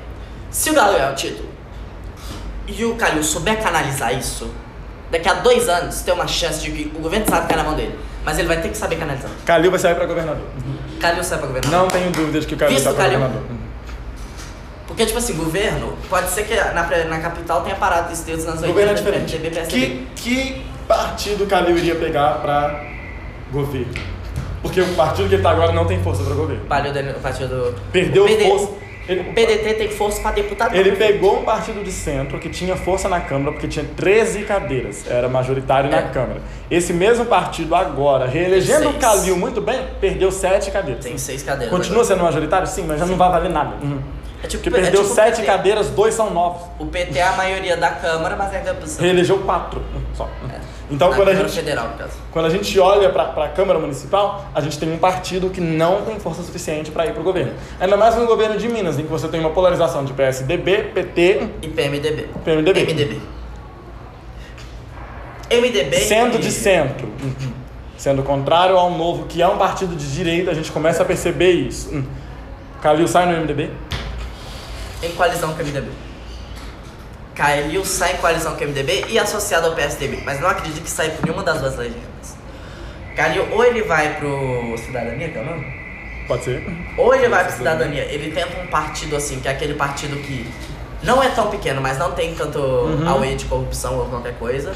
Se 0.51 0.71
o 0.71 0.75
Galo 0.75 0.93
ganhar 0.93 1.13
o 1.13 1.15
título 1.15 1.49
e 2.69 2.85
o 2.85 2.95
Calil 2.97 3.23
souber 3.23 3.63
canalizar 3.63 4.17
isso, 4.17 4.51
daqui 5.11 5.29
a 5.29 5.35
dois 5.35 5.69
anos 5.69 6.01
tem 6.03 6.13
uma 6.15 6.27
chance 6.27 6.61
de 6.63 6.71
que 6.71 6.97
o 6.97 7.01
governo 7.01 7.27
sabe 7.29 7.47
cair 7.49 7.57
na 7.59 7.65
mão 7.65 7.75
dele. 7.75 7.97
Mas 8.25 8.39
ele 8.41 8.49
vai 8.49 8.61
ter 8.61 8.69
que 8.71 8.77
saber 8.77 8.97
canalizar. 8.97 9.31
Calil 9.45 9.71
vai 9.71 9.79
sair 9.79 9.95
pra 9.95 10.05
governador. 10.07 10.43
Calil 11.01 11.23
sai 11.23 11.39
pra 11.39 11.47
governador. 11.47 11.79
Não 11.81 11.89
tenho 11.89 12.11
dúvida 12.11 12.41
de 12.41 12.47
que 12.47 12.55
o 12.55 12.57
Calil 12.57 12.75
Visto 12.75 12.85
sai 12.87 12.95
pra 12.95 13.05
Calil. 13.05 13.19
governador. 13.21 13.57
Porque, 14.89 15.05
tipo 15.07 15.19
assim, 15.19 15.35
governo, 15.35 15.97
pode 16.09 16.31
ser 16.31 16.45
que 16.45 16.55
na, 16.55 16.83
na 17.05 17.19
capital 17.21 17.61
tenha 17.63 17.77
parado 17.77 18.13
isso 18.13 18.25
desde 18.25 18.43
os 18.45 18.49
anos 18.49 18.63
80. 18.63 18.73
Governo 18.73 18.93
é 18.93 18.95
diferente. 18.95 19.33
PSDB, 19.37 19.51
PSDB. 19.57 20.07
Que, 20.17 20.23
que 20.55 20.67
partido 20.87 21.45
o 21.45 21.47
Calil 21.47 21.77
iria 21.77 21.95
pegar 21.97 22.35
pra 22.41 22.85
governo? 23.53 23.93
Porque 24.63 24.81
o 24.81 24.95
partido 24.95 25.29
que 25.29 25.35
ele 25.37 25.43
tá 25.43 25.51
agora 25.51 25.73
não 25.73 25.85
tem 25.87 26.03
força 26.03 26.25
pra 26.25 26.35
governo. 26.35 26.65
O 26.65 26.67
partido- 27.21 27.75
o. 27.77 27.91
Perdeu 27.93 28.25
o 28.25 28.27
PD 28.27 28.45
força. 28.49 28.67
O 28.67 28.87
Ele, 29.13 29.23
PDT 29.23 29.75
tem 29.75 29.89
força 29.89 30.21
pra 30.21 30.33
deputado. 30.33 30.75
ele 30.75 30.97
pegou 30.97 31.39
um 31.39 31.45
partido 31.45 31.85
de 31.85 31.93
centro 31.93 32.41
que 32.41 32.49
tinha 32.49 32.75
força 32.75 33.09
na 33.09 33.21
Câmara, 33.21 33.53
porque 33.53 33.69
tinha 33.69 33.85
13 33.97 34.43
cadeiras, 34.43 35.05
era 35.09 35.29
majoritário 35.29 35.89
na 35.89 35.99
É. 35.99 36.03
Câmara. 36.09 36.41
Esse 36.69 36.93
mesmo 36.93 37.25
partido 37.25 37.77
agora, 37.77 38.27
reelegendo 38.27 38.89
o. 38.89 38.95
Calil 38.95 39.37
muito 39.37 39.61
bem, 39.61 39.81
perdeu 40.01 40.33
7 40.33 40.73
cadeiras. 40.73 41.05
Tem 41.05 41.17
seis 41.17 41.41
cadeiras. 41.45 41.71
Continua 41.77 42.05
sendo 42.05 42.25
majoritário? 42.25 42.67
Sim, 42.67 42.85
mas 42.89 42.99
já 42.99 43.07
não 43.07 43.17
vai 43.17 43.31
valer 43.31 43.51
nada. 43.51 43.77
É 44.43 44.49
tipo, 44.49 44.69
é 44.69 44.73
perdeu 44.73 45.03
tipo 45.03 45.13
o 45.13 45.15
7 45.15 45.37
PT. 45.37 45.47
cadeiras, 45.47 45.89
dois 45.91 46.13
são 46.13 46.31
novos. 46.35 46.63
O 46.81 46.87
PT 46.87 47.17
é 47.17 47.23
a 47.23 47.33
maioria 47.37 47.77
da 47.77 47.91
Câmara, 47.91 48.35
mas 48.35 48.53
ainda. 48.53 48.77
Reelegeu 48.99 49.39
4 49.39 49.81
só. 50.15 50.29
Então, 50.89 51.13
quando 51.13 51.29
a, 51.31 51.35
gente, 51.35 51.51
Federal, 51.51 51.97
quando 52.31 52.47
a 52.47 52.49
gente 52.49 52.79
olha 52.79 53.11
para 53.11 53.45
a 53.45 53.49
Câmara 53.49 53.79
Municipal, 53.79 54.47
a 54.55 54.61
gente 54.61 54.79
tem 54.79 54.93
um 54.93 54.99
partido 54.99 55.51
que 55.51 55.61
não 55.61 56.03
tem 56.03 56.21
força 56.21 56.43
suficiente 56.43 56.93
para 56.93 57.07
ir 57.07 57.13
para 57.13 57.21
o 57.21 57.25
governo. 57.25 57.55
Ainda 57.81 57.97
mais 57.97 58.15
no 58.15 58.25
governo 58.25 58.57
de 58.57 58.69
Minas, 58.69 58.97
em 58.97 59.03
que 59.03 59.11
você 59.11 59.27
tem 59.27 59.41
uma 59.41 59.51
polarização 59.51 60.05
de 60.05 60.13
PSDB, 60.13 60.91
PT, 60.95 61.49
E 61.63 61.69
PMDB. 61.69 62.29
PMDB. 62.45 62.81
MDB. 62.85 63.21
MDB. 65.51 65.97
sendo 65.97 66.39
de 66.39 66.53
centro. 66.53 67.13
Sendo 67.97 68.23
contrário 68.23 68.77
ao 68.77 68.91
novo, 68.91 69.27
que 69.27 69.43
é 69.43 69.49
um 69.49 69.59
partido 69.59 69.97
de 69.97 70.13
direita, 70.13 70.51
a 70.51 70.55
gente 70.55 70.71
começa 70.71 71.03
a 71.03 71.07
perceber 71.07 71.51
isso. 71.53 71.93
Hum. 71.93 72.05
Calil 72.81 73.09
sai 73.09 73.27
no 73.27 73.41
MDB? 73.41 73.71
Em 75.03 75.11
coalizão 75.13 75.53
com 75.53 75.63
o 75.63 75.67
MDB. 75.67 76.06
Calil 77.37 77.85
sai 77.85 78.15
em 78.15 78.17
coalizão 78.17 78.57
com 78.57 78.65
o 78.65 78.69
MDB 78.69 79.05
e 79.09 79.19
associado 79.19 79.67
ao 79.67 79.75
PSDB. 79.75 80.23
Mas 80.25 80.41
não 80.41 80.49
acredito 80.49 80.83
que 80.83 80.91
saia 80.91 81.11
por 81.11 81.23
nenhuma 81.25 81.43
das 81.43 81.61
duas 81.61 81.77
legendas. 81.77 82.37
Calil 83.15 83.47
ou 83.53 83.65
ele 83.65 83.83
vai 83.83 84.15
pro 84.17 84.75
Cidadania, 84.79 85.29
que 85.29 85.39
é 85.39 85.41
o 85.43 85.45
nome? 85.45 85.67
Pode 86.27 86.45
ser. 86.45 86.67
Ou 86.97 87.15
ele 87.15 87.29
vai 87.29 87.45
pra 87.45 87.53
cidadania, 87.53 88.03
ele 88.05 88.33
tenta 88.33 88.59
um 88.61 88.67
partido 88.67 89.15
assim, 89.15 89.39
que 89.39 89.47
é 89.47 89.53
aquele 89.53 89.75
partido 89.75 90.17
que 90.17 90.45
não 91.05 91.23
é 91.23 91.29
tão 91.29 91.49
pequeno, 91.51 91.81
mas 91.81 91.99
não 91.99 92.13
tem 92.13 92.35
tanto 92.35 92.59
Uhum. 92.59 93.09
away 93.09 93.37
de 93.37 93.45
corrupção 93.45 93.97
ou 93.99 94.07
qualquer 94.07 94.35
coisa. 94.35 94.73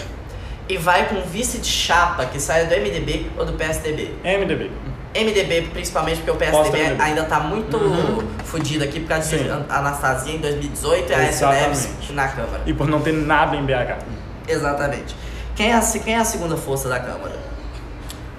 E 0.68 0.76
vai 0.76 1.08
com 1.08 1.16
um 1.16 1.22
vice 1.22 1.58
de 1.58 1.66
chapa 1.66 2.24
que 2.26 2.38
saia 2.38 2.66
do 2.66 2.74
MDB 2.76 3.26
ou 3.36 3.44
do 3.44 3.54
PSDB. 3.54 4.12
MDB. 4.22 4.70
MDB, 5.14 5.68
principalmente 5.72 6.18
porque 6.18 6.30
o 6.30 6.36
PSDB 6.36 7.00
ainda 7.02 7.24
tá 7.24 7.40
muito 7.40 7.76
Uhum. 7.76 8.28
fudido 8.44 8.84
aqui 8.84 9.00
por 9.00 9.08
causa 9.08 9.36
de 9.36 9.50
Anastasia 9.50 10.34
em 10.34 10.38
2018 10.38 11.10
e 11.10 11.14
a 11.14 11.18
Aécio 11.18 11.48
Neves 11.48 11.88
na 12.10 12.28
Câmara. 12.28 12.62
E 12.66 12.72
por 12.72 12.86
não 12.86 13.00
ter 13.00 13.12
nada 13.12 13.56
em 13.56 13.64
BH. 13.64 13.98
Exatamente. 14.46 15.16
Quem 15.56 15.70
é, 15.70 15.74
a, 15.74 15.80
quem 15.80 16.14
é 16.14 16.18
a 16.18 16.24
segunda 16.24 16.56
força 16.56 16.88
da 16.88 17.00
Câmara? 17.00 17.34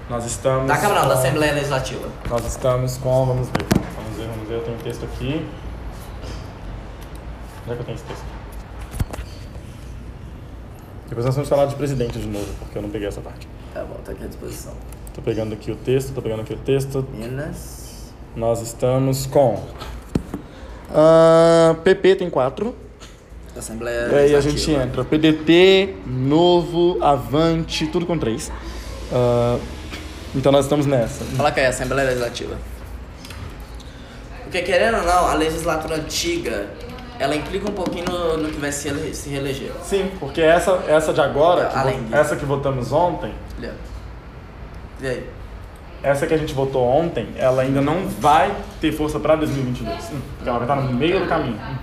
Nós 0.08 0.24
estamos. 0.24 0.66
Da 0.66 0.76
Câmara 0.78 1.02
não, 1.02 1.08
da 1.08 1.14
com- 1.14 1.20
Assembleia 1.20 1.52
Legislativa. 1.52 2.08
Nós 2.28 2.44
estamos 2.46 2.96
com. 2.98 3.26
Vamos 3.26 3.48
ver. 3.48 3.64
Vamos 3.96 4.16
ver, 4.18 4.26
vamos 4.28 4.48
ver. 4.48 4.54
Eu 4.56 4.60
tenho 4.62 4.76
um 4.76 4.80
texto 4.80 5.04
aqui. 5.04 5.46
Onde 7.64 7.72
é 7.72 7.74
que 7.74 7.80
eu 7.80 7.84
tenho 7.84 7.94
esse 7.96 8.04
texto? 8.04 8.24
Depois 11.08 11.26
nós 11.26 11.34
vamos 11.34 11.48
falar 11.48 11.66
de 11.66 11.74
presidente 11.76 12.18
de 12.18 12.26
novo, 12.26 12.48
porque 12.58 12.78
eu 12.78 12.82
não 12.82 12.88
peguei 12.90 13.06
essa 13.08 13.20
parte. 13.20 13.46
Tá 13.74 13.84
bom, 13.84 13.96
tá 14.04 14.12
aqui 14.12 14.24
à 14.24 14.26
disposição. 14.26 14.72
Tô 15.14 15.20
pegando 15.20 15.52
aqui 15.52 15.70
o 15.70 15.76
texto, 15.76 16.12
tô 16.14 16.22
pegando 16.22 16.40
aqui 16.42 16.54
o 16.54 16.58
texto. 16.58 17.06
Minas. 17.12 18.12
Nós 18.34 18.60
estamos 18.62 19.26
com. 19.26 19.62
ah, 20.90 21.76
PP 21.84 22.16
tem 22.16 22.30
quatro. 22.30 22.74
Assembleia 23.56 24.08
E 24.10 24.14
aí 24.14 24.34
a 24.34 24.40
gente 24.40 24.70
entra. 24.70 25.04
PDT, 25.04 25.96
Novo, 26.06 27.02
Avante, 27.04 27.86
tudo 27.86 28.06
com 28.06 28.18
três. 28.18 28.50
Ah, 29.12 29.58
então 30.34 30.50
nós 30.50 30.64
estamos 30.64 30.86
nessa. 30.86 31.24
Fala 31.24 31.52
que 31.52 31.60
é 31.60 31.66
a 31.66 31.68
Assembleia 31.70 32.06
Legislativa. 32.08 32.56
Porque 34.44 34.62
querendo 34.62 34.96
ou 34.98 35.04
não, 35.04 35.26
a 35.28 35.34
legislatura 35.34 35.96
antiga, 35.96 36.68
ela 37.18 37.34
implica 37.36 37.68
um 37.70 37.74
pouquinho 37.74 38.04
no, 38.06 38.36
no 38.38 38.48
que 38.50 38.58
vai 38.58 38.72
se, 38.72 39.14
se 39.14 39.28
reeleger. 39.28 39.72
Sim, 39.82 40.10
porque 40.18 40.40
essa, 40.40 40.72
essa 40.88 41.12
de 41.12 41.20
agora, 41.20 41.66
que 41.66 41.78
vo- 42.00 42.16
essa 42.16 42.36
que 42.36 42.44
votamos 42.46 42.92
ontem, 42.92 43.32
Entendeu? 43.52 43.74
E 45.02 45.06
aí? 45.06 45.26
essa 46.02 46.26
que 46.26 46.34
a 46.34 46.36
gente 46.36 46.52
votou 46.52 46.84
ontem, 46.84 47.28
ela 47.36 47.62
ainda 47.62 47.80
não 47.80 48.06
vai 48.08 48.52
ter 48.80 48.90
força 48.92 49.20
pra 49.20 49.36
2022. 49.36 50.10
Hum, 50.12 50.20
Porque 50.36 50.48
ela 50.48 50.58
vai 50.58 50.68
estar 50.68 50.76
no 50.80 50.92
meio 50.92 51.20
do 51.20 51.26
caminho. 51.26 51.54
Hum. 51.54 51.74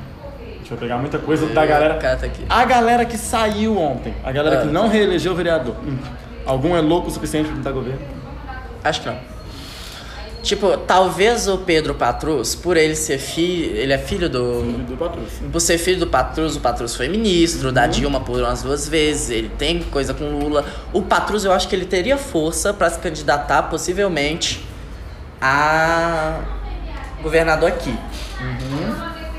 A 0.41 0.57
gente 0.57 0.69
vai 0.71 0.77
pegar 0.79 0.97
muita 0.97 1.17
coisa 1.19 1.45
da 1.47 1.65
galera. 1.65 1.93
aqui. 2.25 2.45
A 2.49 2.65
galera 2.65 3.05
que 3.05 3.17
saiu 3.17 3.77
ontem, 3.77 4.13
a 4.23 4.31
galera 4.31 4.57
Ah. 4.59 4.61
que 4.61 4.67
não 4.67 4.89
reelegeu 4.89 5.31
o 5.31 5.35
vereador. 5.35 5.75
Hum. 5.85 5.97
Algum 6.45 6.75
é 6.75 6.81
louco 6.81 7.07
o 7.07 7.11
suficiente 7.11 7.47
pra 7.47 7.55
tentar 7.57 7.71
governo? 7.71 8.01
Acho 8.83 9.01
que 9.01 9.07
não. 9.07 9.17
Tipo, 10.41 10.77
talvez 10.77 11.47
o 11.49 11.57
Pedro 11.57 11.93
Patrus, 11.95 12.55
por 12.55 12.77
ele 12.77 12.95
ser 12.95 13.17
filho. 13.17 13.75
Ele 13.75 13.91
é 13.91 13.97
filho 13.97 14.29
do. 14.29 14.61
Do 14.61 14.97
patrocínio. 14.97 15.51
Por 15.51 15.59
ser 15.59 15.77
filho 15.77 15.99
do 15.99 16.07
Patrus, 16.07 16.55
o 16.55 16.59
Patrus 16.61 16.95
foi 16.95 17.09
ministro, 17.09 17.71
da 17.71 17.85
Dilma 17.87 18.21
por 18.21 18.39
umas 18.39 18.63
duas 18.63 18.87
vezes, 18.87 19.29
ele 19.29 19.49
tem 19.49 19.83
coisa 19.83 20.13
com 20.13 20.39
Lula. 20.39 20.65
O 20.93 21.01
Patrus, 21.01 21.43
eu 21.43 21.51
acho 21.51 21.67
que 21.67 21.75
ele 21.75 21.85
teria 21.85 22.17
força 22.17 22.73
pra 22.73 22.89
se 22.89 22.99
candidatar, 22.99 23.63
possivelmente, 23.63 24.65
a 25.41 26.39
governador 27.21 27.69
aqui. 27.69 27.95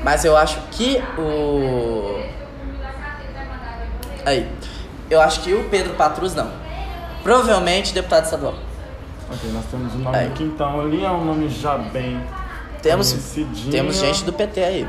Mas 0.03 0.23
eu 0.23 0.37
acho 0.37 0.59
que 0.71 1.01
o. 1.17 2.21
Aí. 4.25 4.47
Eu 5.09 5.19
acho 5.19 5.41
que 5.41 5.53
o 5.53 5.65
Pedro 5.65 5.93
Patrus 5.95 6.33
não. 6.33 6.49
Provavelmente 7.23 7.93
deputado 7.93 8.23
estadual. 8.23 8.55
Ok, 9.33 9.51
nós 9.53 9.65
temos 9.65 9.93
o 9.95 9.97
nome 9.99 10.17
aqui 10.17 10.43
então. 10.43 10.81
Ali 10.81 11.05
é 11.05 11.09
um 11.09 11.23
nome 11.23 11.47
já 11.47 11.77
bem. 11.77 12.21
Temos, 12.81 13.11
conhecidinho. 13.11 13.71
temos 13.71 13.95
gente 13.97 14.23
do 14.25 14.33
PT 14.33 14.63
aí. 14.63 14.87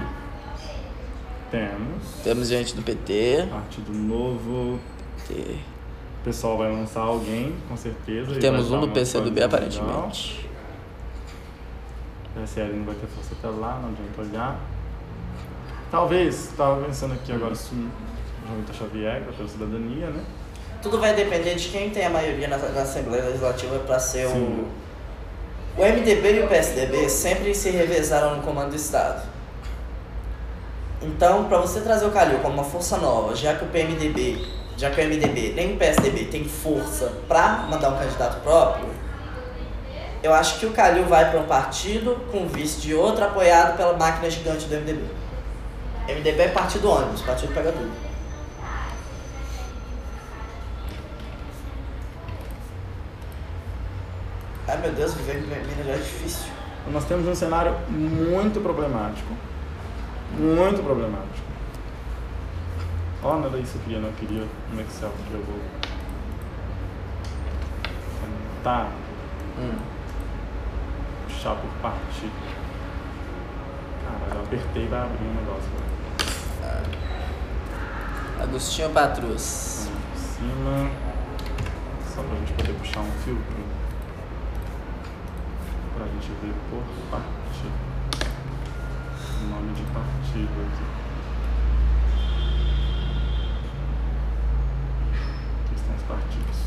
Temos. 1.51 2.03
Temos 2.25 2.49
gente 2.49 2.75
do 2.75 2.83
PT. 2.83 3.47
Partido 3.51 3.93
Novo. 3.93 4.81
PT. 5.29 5.59
O 6.21 6.25
pessoal 6.25 6.57
vai 6.57 6.73
lançar 6.73 7.01
alguém, 7.01 7.55
com 7.69 7.77
certeza. 7.77 8.39
Temos 8.41 8.71
um 8.71 8.81
do 8.81 8.89
PCdoB, 8.89 9.43
aparentemente. 9.43 10.49
PSL 12.35 12.73
não 12.73 12.85
vai 12.85 12.95
ter 12.95 13.07
força 13.09 13.35
até 13.39 13.49
lá, 13.49 13.81
não 13.81 13.91
adianta 13.91 14.21
olhar. 14.23 14.61
Talvez, 15.91 16.51
estava 16.51 16.83
pensando 16.85 17.15
aqui 17.15 17.33
agora, 17.33 17.55
se 17.55 17.75
o 17.75 17.91
João 18.47 18.59
Vitor 18.61 18.75
Xavier, 18.75 19.23
que 19.23 19.29
é 19.29 19.33
pela 19.33 19.49
cidadania, 19.49 20.11
né? 20.11 20.25
Tudo 20.83 20.99
vai 20.99 21.15
depender 21.15 21.55
de 21.55 21.69
quem 21.69 21.91
tem 21.91 22.05
a 22.05 22.11
maioria 22.11 22.49
na, 22.49 22.59
na 22.59 22.83
Assembleia 22.83 23.25
Legislativa 23.25 23.79
para 23.81 23.99
ser 23.99 24.29
Sim. 24.29 24.69
o. 24.69 24.83
O 25.75 25.81
MDB 25.81 26.35
e 26.35 26.41
o 26.41 26.49
PSDB 26.49 27.09
sempre 27.09 27.55
se 27.55 27.71
revezaram 27.71 28.37
no 28.37 28.43
comando 28.43 28.71
do 28.71 28.77
Estado. 28.77 29.23
Então, 31.01 31.45
para 31.45 31.57
você 31.59 31.81
trazer 31.81 32.05
o 32.05 32.11
Calil 32.11 32.41
como 32.41 32.55
uma 32.55 32.65
força 32.65 32.99
nova, 32.99 33.35
já 33.35 33.55
que 33.55 33.65
o 33.65 33.69
PMDB, 33.69 34.45
já 34.77 34.91
que 34.91 35.01
o 35.01 35.05
MDB 35.05 35.55
nem 35.57 35.73
o 35.73 35.77
PSDB 35.79 36.27
tem 36.27 36.45
força 36.45 37.13
para 37.27 37.65
mandar 37.71 37.89
um 37.89 37.97
candidato 37.97 38.43
próprio, 38.43 38.87
eu 40.23 40.35
acho 40.35 40.61
que 40.61 40.67
o 40.67 40.73
Calil 40.73 41.07
vai 41.07 41.31
para 41.31 41.41
um 41.41 41.47
partido 41.47 42.17
com 42.31 42.47
vice 42.47 42.81
de 42.81 42.95
outro 42.95 43.25
apoiado 43.25 43.77
pela 43.77 43.95
máquina 43.95 44.31
gigante 44.31 44.67
do 44.67 44.77
MDB. 44.77 45.03
MDB 46.07 46.43
é 46.43 46.49
partido 46.49 46.91
ônibus, 46.91 47.23
partido 47.23 47.55
pega 47.55 47.73
tudo. 47.73 47.91
Ai 54.69 54.77
meu 54.79 54.93
Deus, 54.93 55.15
viver 55.15 55.39
em 55.39 55.43
Minas 55.43 55.87
já 55.87 55.93
é 55.93 55.97
difícil. 55.97 56.53
Nós 56.91 57.05
temos 57.05 57.27
um 57.27 57.35
cenário 57.35 57.75
muito 57.89 58.61
problemático. 58.61 59.33
Muito 60.39 60.83
problemático. 60.83 61.47
Ó, 63.23 63.37
não 63.37 63.47
era 63.49 63.59
isso 63.59 63.73
que 63.73 63.79
eu 63.79 63.83
queria, 63.85 64.01
não. 64.01 64.09
Eu 64.09 64.15
queria 64.15 64.49
um 64.75 64.81
Excel 64.81 65.11
que 65.29 65.35
eu 65.35 65.43
vou. 65.45 65.59
Tá, 68.65 68.89
Hum. 69.59 69.75
puxar 71.27 71.57
por 71.57 71.69
partido. 71.83 72.33
Cara, 74.05 74.35
eu 74.37 74.43
apertei 74.43 74.85
e 74.85 74.89
vai 74.89 75.01
abrir 75.01 75.25
um 75.27 75.35
negócio. 75.35 75.71
Agostinho 78.41 78.91
Patrus. 78.91 79.89
Cima. 80.17 80.91
Só 82.15 82.23
pra 82.23 82.37
gente 82.39 82.53
poder 82.55 82.73
puxar 82.75 83.01
um 83.01 83.11
filtro. 83.25 83.72
Pra 86.03 86.11
gente 86.11 86.33
ver 86.43 86.53
por 86.69 86.83
partido. 87.13 87.71
O 89.41 89.49
nome 89.51 89.73
de 89.73 89.83
partido 89.93 90.51
aqui. 90.67 90.85
Aqui 95.65 95.75
estão 95.77 95.95
os 95.95 96.03
partidos. 96.03 96.59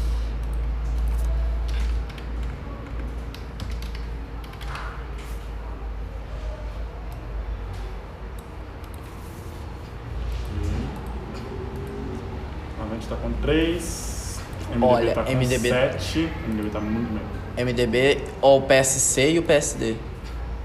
A 12.80 12.94
gente 12.94 13.08
tá 13.10 13.16
com 13.18 13.34
3. 13.42 14.42
MDB 14.70 14.86
Olha, 14.86 15.14
tá 15.14 15.24
com 15.26 15.32
MDB 15.34 15.70
7. 15.70 16.20
MDB 16.48 16.70
tá 16.70 16.80
muito 16.80 17.14
bem. 17.14 17.45
MDB, 17.58 18.22
ou 18.42 18.60
o 18.60 18.62
PSC 18.64 19.32
e 19.32 19.40
o 19.40 19.44
PSD. 19.44 19.96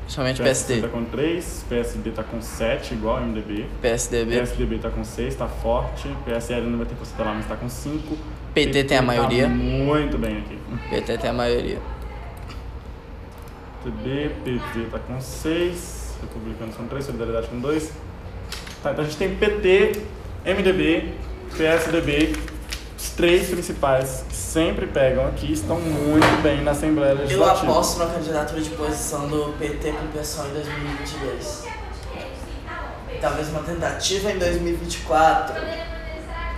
Principalmente 0.02 0.40
o 0.40 0.44
PSD. 0.44 0.80
tá 0.80 0.88
com 0.88 1.04
3, 1.04 1.64
PSB 1.68 2.10
tá 2.10 2.24
com 2.24 2.42
7, 2.42 2.94
igual 2.94 3.18
ao 3.18 3.22
MDB. 3.22 3.66
PSDB. 3.80 4.38
PSDB 4.38 4.78
tá 4.78 4.90
com 4.90 5.04
6, 5.04 5.36
tá 5.36 5.46
forte. 5.46 6.08
PSL 6.24 6.66
não 6.66 6.78
vai 6.78 6.86
ter 6.86 6.96
força 6.96 7.14
lá, 7.22 7.32
mas 7.32 7.46
tá 7.46 7.54
com 7.54 7.68
5. 7.68 8.18
PT 8.52 8.84
tem 8.84 8.98
a 8.98 9.02
maioria. 9.02 9.44
Tá 9.44 9.48
muito 9.48 10.18
bem 10.18 10.38
aqui. 10.38 10.58
PT 10.90 11.18
tem 11.18 11.30
a 11.30 11.32
maioria. 11.32 11.78
PB, 13.84 14.30
PT 14.44 14.90
tá 14.90 14.98
com 14.98 15.20
6. 15.20 16.14
Republicanos 16.22 16.74
com 16.74 16.86
3, 16.88 17.04
Solidariedade 17.04 17.46
com 17.46 17.60
2. 17.60 17.92
Tá, 18.82 18.90
então 18.90 19.04
a 19.04 19.06
gente 19.06 19.16
tem 19.16 19.34
PT, 19.36 19.92
MDB, 20.44 21.12
PSDB, 21.56 22.32
três 23.20 23.50
principais 23.50 24.24
que 24.26 24.34
sempre 24.34 24.86
pegam 24.86 25.26
aqui 25.26 25.52
estão 25.52 25.78
muito 25.78 26.42
bem 26.42 26.62
na 26.62 26.70
Assembleia 26.70 27.10
Eu 27.10 27.18
Legislativa. 27.18 27.70
aposto 27.70 27.98
na 27.98 28.06
candidatura 28.06 28.62
de 28.62 28.70
posição 28.70 29.28
do 29.28 29.52
PT 29.58 29.92
com 29.92 30.06
o 30.06 30.08
PSOL 30.08 30.46
em 30.46 30.52
2022. 30.54 31.64
Talvez 33.20 33.48
uma 33.50 33.62
tentativa 33.62 34.32
em 34.32 34.38
2024. 34.38 35.54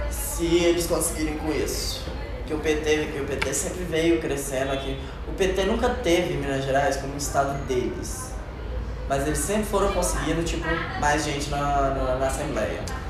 Se 0.09 0.45
eles 0.45 0.87
conseguirem 0.87 1.37
com 1.39 1.51
isso. 1.51 2.05
Que 2.47 2.55
o 2.55 2.59
PT, 2.61 3.09
que 3.13 3.21
o 3.21 3.25
PT 3.25 3.55
sempre 3.55 3.83
veio 3.83 4.21
crescendo 4.21 4.71
aqui. 4.71 5.01
O 5.27 5.33
PT 5.33 5.65
nunca 5.65 5.89
teve 5.89 6.35
Minas 6.35 6.65
Gerais 6.65 6.97
como 6.97 7.15
um 7.15 7.17
estado 7.17 7.59
deles. 7.67 8.31
Mas 9.09 9.27
eles 9.27 9.39
sempre 9.39 9.65
foram 9.65 9.93
conseguindo, 9.93 10.45
tipo, 10.45 10.69
mais 11.01 11.25
gente 11.25 11.51
na, 11.51 11.59
na, 11.91 12.17
na 12.19 12.27
Assembleia. 12.29 13.02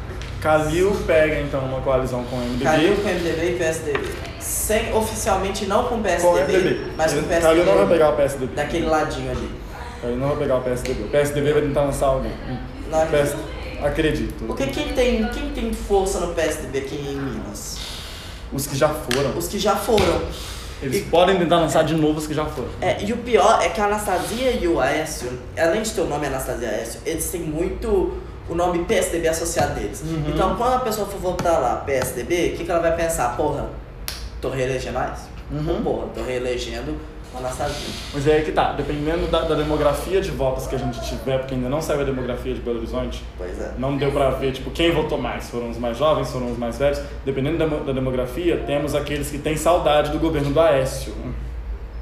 Calil 0.42 0.90
pega 1.06 1.40
então 1.40 1.60
uma 1.60 1.80
coalizão 1.80 2.24
com 2.24 2.34
o 2.36 2.40
MDB. 2.40 2.64
Calil 2.64 2.96
com 2.96 3.02
MDB 3.08 3.50
e 3.52 3.58
PSDB. 3.58 4.08
Sem, 4.40 4.92
oficialmente 4.92 5.66
não 5.66 5.84
com 5.84 6.02
PSDB, 6.02 6.22
com 6.28 6.34
o 6.34 6.40
MDB. 6.40 6.80
mas 6.96 7.12
com 7.12 7.18
Ele- 7.18 7.26
PSDB. 7.28 7.40
Calil 7.46 7.64
não 7.64 7.76
vai 7.78 7.86
pegar 7.86 8.10
o 8.10 8.16
PSDB. 8.16 8.54
Daquele 8.56 8.86
ladinho 8.86 9.30
ali. 9.30 9.50
Calil 10.00 10.16
não 10.16 10.28
vai 10.30 10.36
pegar 10.38 10.56
o 10.56 10.60
PSDB. 10.62 11.02
O 11.04 11.08
PSDB 11.08 11.52
vai 11.52 11.62
tentar 11.62 11.82
lançar 11.82 12.06
alguém. 12.06 12.32
Não 12.90 13.00
acredito. 13.02 13.36
PS... 13.36 13.52
Acredito. 13.84 14.44
Porque 14.46 14.66
quem 14.66 14.88
tem, 14.92 15.28
quem 15.28 15.50
tem 15.50 15.72
força 15.72 16.20
no 16.20 16.34
PSDB 16.34 16.78
aqui 16.78 16.96
em 16.96 17.16
Minas? 17.16 17.78
Os 18.52 18.66
que 18.66 18.76
já 18.76 18.88
foram. 18.88 19.36
Os 19.36 19.48
que 19.48 19.58
já 19.58 19.74
foram. 19.76 20.22
Eles 20.82 20.98
E- 21.02 21.04
podem 21.04 21.36
tentar 21.38 21.58
lançar 21.60 21.84
de 21.84 21.94
novo 21.94 22.18
os 22.18 22.26
que 22.26 22.34
já 22.34 22.44
foram. 22.44 22.68
É, 22.80 23.02
e 23.02 23.12
o 23.12 23.16
pior 23.18 23.60
é 23.62 23.68
que 23.68 23.80
a 23.80 23.84
Anastasia 23.86 24.50
e 24.52 24.66
o 24.68 24.80
Aécio, 24.80 25.30
além 25.56 25.82
de 25.82 25.90
ter 25.92 26.00
o 26.00 26.06
nome 26.06 26.26
Anastasia 26.26 26.66
e 26.68 26.70
Aécio, 26.74 27.00
eles 27.06 27.28
têm 27.30 27.40
muito 27.40 28.18
o 28.48 28.54
nome 28.54 28.84
PSDB 28.84 29.28
associado 29.28 29.74
deles. 29.74 30.02
Uhum. 30.02 30.24
Então 30.28 30.56
quando 30.56 30.74
a 30.74 30.80
pessoa 30.80 31.06
for 31.06 31.18
votar 31.18 31.60
lá 31.60 31.76
PSDB, 31.76 32.52
o 32.54 32.56
que, 32.56 32.64
que 32.64 32.70
ela 32.70 32.80
vai 32.80 32.94
pensar? 32.96 33.36
Porra, 33.36 33.68
tô 34.40 34.50
reelegendo 34.50 34.98
mais? 34.98 35.20
Uhum. 35.50 35.76
Ou, 35.76 35.82
porra, 35.82 36.06
tô 36.14 36.22
reelegendo 36.22 36.96
o 37.34 37.38
Anastasia. 37.38 37.88
Mas 38.12 38.26
é 38.26 38.34
aí 38.34 38.44
que 38.44 38.52
tá, 38.52 38.72
dependendo 38.72 39.26
da, 39.28 39.42
da 39.42 39.54
demografia 39.54 40.20
de 40.20 40.30
votos 40.30 40.66
que 40.66 40.74
a 40.74 40.78
gente 40.78 41.00
tiver, 41.02 41.38
porque 41.38 41.54
ainda 41.54 41.68
não 41.68 41.80
saiu 41.80 42.00
a 42.00 42.04
demografia 42.04 42.54
de 42.54 42.60
Belo 42.60 42.78
Horizonte, 42.78 43.24
Pois 43.38 43.58
é. 43.60 43.72
não 43.78 43.96
deu 43.96 44.12
pra 44.12 44.30
ver, 44.30 44.52
tipo, 44.52 44.70
quem 44.70 44.92
votou 44.92 45.18
mais. 45.18 45.48
Foram 45.48 45.70
os 45.70 45.78
mais 45.78 45.96
jovens, 45.96 46.30
foram 46.30 46.50
os 46.50 46.58
mais 46.58 46.78
velhos. 46.78 47.00
Dependendo 47.24 47.58
da, 47.58 47.66
da 47.66 47.92
demografia, 47.92 48.62
temos 48.66 48.94
aqueles 48.94 49.30
que 49.30 49.38
têm 49.38 49.56
saudade 49.56 50.10
do 50.10 50.18
governo 50.18 50.50
do 50.50 50.60
Aécio. 50.60 51.14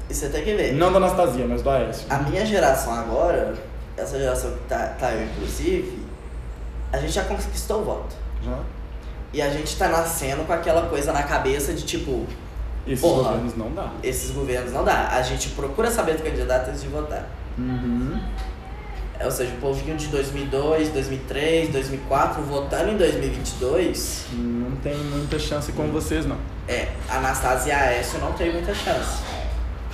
E 0.09 0.13
você 0.13 0.27
tem 0.27 0.43
que 0.43 0.53
ver. 0.53 0.73
Não 0.73 0.91
da 0.91 0.97
Anastasia, 0.97 1.45
mas 1.47 1.61
do 1.61 1.69
Aécio. 1.69 2.05
A 2.09 2.17
minha 2.17 2.45
geração 2.45 2.93
agora, 2.93 3.53
essa 3.95 4.17
geração 4.19 4.51
que 4.51 4.59
tá, 4.67 4.87
tá 4.99 5.13
eu 5.13 5.23
inclusive, 5.23 6.00
a 6.91 6.97
gente 6.99 7.11
já 7.13 7.23
conquistou 7.23 7.81
o 7.81 7.85
voto. 7.85 8.15
Já? 8.43 8.57
E 9.33 9.41
a 9.41 9.49
gente 9.49 9.75
tá 9.77 9.87
nascendo 9.87 10.43
com 10.43 10.51
aquela 10.53 10.87
coisa 10.89 11.13
na 11.13 11.23
cabeça 11.23 11.73
de 11.73 11.83
tipo, 11.83 12.25
Esses 12.85 12.99
Porra. 13.01 13.29
governos 13.29 13.55
não 13.55 13.71
dá. 13.71 13.91
esses 14.03 14.31
governos 14.31 14.73
não 14.73 14.83
dá. 14.83 15.09
A 15.09 15.21
gente 15.21 15.49
procura 15.49 15.89
saber 15.89 16.17
do 16.17 16.23
candidato 16.23 16.69
antes 16.69 16.81
de 16.81 16.87
votar. 16.89 17.27
Uhum. 17.57 18.19
É, 19.19 19.25
Ou 19.25 19.31
seja, 19.31 19.53
o 19.53 19.57
povinho 19.61 19.95
de 19.95 20.07
2002, 20.07 20.89
2003, 20.89 21.69
2004 21.71 22.41
votando 22.43 22.89
em 22.91 22.97
2022, 22.97 24.25
Não 24.33 24.75
tem 24.77 24.95
muita 24.97 25.37
chance 25.39 25.71
com 25.71 25.87
vocês, 25.91 26.25
não. 26.25 26.37
é, 26.67 26.89
Anastasia 27.09 27.71
e 27.73 27.75
Aécio 27.75 28.19
não 28.19 28.33
tem 28.33 28.51
muita 28.51 28.73
chance. 28.73 29.21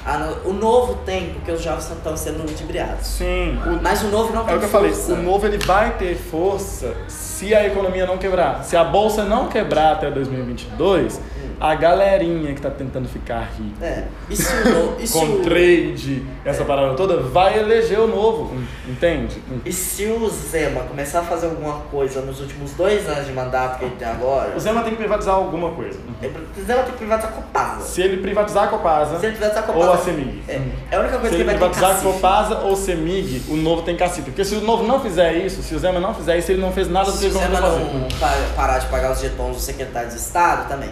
A 0.08 0.18
no- 0.20 0.52
o 0.52 0.54
novo 0.54 0.96
tem, 1.06 1.32
porque 1.34 1.52
os 1.52 1.62
jovens 1.62 1.92
estão 1.92 2.16
sendo 2.16 2.38
ludibriados. 2.44 3.06
Sim. 3.06 3.60
O, 3.66 3.84
Mas 3.84 4.02
o 4.04 4.08
novo 4.08 4.34
não 4.34 4.46
tem 4.46 4.54
é 4.54 4.56
o 4.56 4.60
que 4.60 4.66
eu 4.66 4.70
falei, 4.70 4.92
força. 4.94 5.14
o 5.14 5.22
novo 5.22 5.46
ele 5.46 5.58
vai 5.58 5.98
ter 5.98 6.16
força 6.16 6.96
se 7.10 7.54
a 7.54 7.68
economia 7.68 8.06
não 8.06 8.18
quebrar. 8.18 8.64
Se 8.64 8.78
a 8.78 8.86
bolsa 8.86 9.26
não 9.26 9.50
quebrar 9.50 9.92
até 9.92 10.10
2022, 10.10 11.20
a 11.60 11.76
galerinha 11.76 12.54
que 12.54 12.62
tá 12.62 12.70
tentando 12.70 13.08
ficar 13.08 13.50
rica 13.58 13.86
É. 13.86 14.04
E 14.30 14.36
se 14.36 14.54
o. 14.68 14.96
E 15.00 15.06
se 15.08 15.14
com 15.14 15.26
o, 15.26 15.42
trade, 15.42 16.26
essa 16.46 16.64
parada 16.66 16.94
toda, 16.96 17.18
vai 17.22 17.58
eleger 17.60 18.00
o 18.00 18.08
novo, 18.08 18.56
entende? 18.88 19.42
e 19.66 19.72
se 19.72 20.06
o 20.06 20.30
Zema 20.30 20.82
começar 20.84 21.20
a 21.20 21.24
fazer 21.24 21.48
alguma 21.48 21.80
coisa 21.92 22.22
nos 22.22 22.40
últimos 22.40 22.72
dois 22.74 23.08
anos 23.10 23.26
de 23.26 23.34
mandato 23.34 23.80
que 23.80 23.86
ele 23.86 23.96
tem 23.98 24.08
agora, 24.08 24.56
O 24.56 24.60
Zema 24.60 24.82
tem 24.82 24.92
que 24.92 24.98
privatizar 24.98 25.36
alguma 25.36 25.72
coisa. 25.72 26.00
ele- 26.22 26.34
o 26.58 26.64
Zema 26.66 26.84
tem 26.84 26.92
que 26.92 26.98
privatizar 27.00 27.32
a 27.32 27.36
Copasa. 27.36 27.82
Se 27.86 28.02
ele 28.02 28.18
privatizar 28.18 28.64
a 28.64 28.68
Copasa 28.68 29.20
Se 29.20 29.26
ele 29.26 29.36
privatizar 29.36 29.64
a 29.64 29.68
Copasa. 29.68 29.88
ou 29.88 29.94
a 29.94 29.98
Semig. 29.98 30.44
É, 30.48 30.62
é 30.92 30.96
a 30.96 31.00
única 31.00 31.18
coisa 31.20 31.30
Se 31.30 31.36
que 31.36 31.36
ele 31.36 31.44
vai 31.44 31.54
ter 31.56 31.60
privatizar 31.76 31.92
a. 31.98 32.02
Copasa 32.14 32.60
ou 32.60 32.76
Semig, 32.76 33.44
o 33.50 33.56
novo 33.56 33.82
tem 33.82 33.96
cacife. 33.96 34.30
Porque 34.32 34.46
se 34.46 34.56
o 34.56 34.62
novo 34.62 34.84
não 34.84 35.00
fizer 35.00 35.34
isso, 35.34 35.62
se 35.64 35.74
o 35.76 35.80
Zema 35.80 36.00
não 36.00 36.14
fizer 36.14 36.38
isso, 36.38 36.52
ele 36.52 36.62
não 36.62 36.72
fez 36.72 36.90
nada 36.90 37.08
do 37.12 37.14
que 37.14 37.20
Se 37.20 37.26
ele 37.26 37.36
o 37.36 37.40
Zema 37.40 37.58
falou 37.58 37.80
fazer. 37.80 37.94
não 37.98 38.08
pa- 38.20 38.34
parar 38.56 38.80
de 38.80 38.86
pagar 38.88 39.12
os 39.12 39.20
jetons 39.20 39.56
do 39.56 39.62
secretário 39.62 40.10
de 40.10 40.16
Estado, 40.16 40.68
também. 40.70 40.90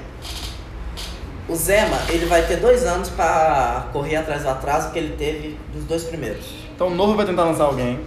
O 1.48 1.56
Zema, 1.56 1.98
ele 2.10 2.26
vai 2.26 2.42
ter 2.44 2.58
dois 2.58 2.84
anos 2.86 3.10
pra 3.10 3.86
correr 3.94 4.16
atrás 4.16 4.42
do 4.44 4.50
atraso 4.50 4.92
que 4.92 4.98
ele 5.00 5.16
teve 5.16 5.58
nos 5.74 5.84
dois 5.86 6.04
primeiros. 6.04 6.46
Então 6.76 6.88
o 6.88 6.96
novo 6.96 7.16
vai 7.16 7.26
tentar 7.26 7.44
lançar 7.44 7.66
alguém. 7.66 8.00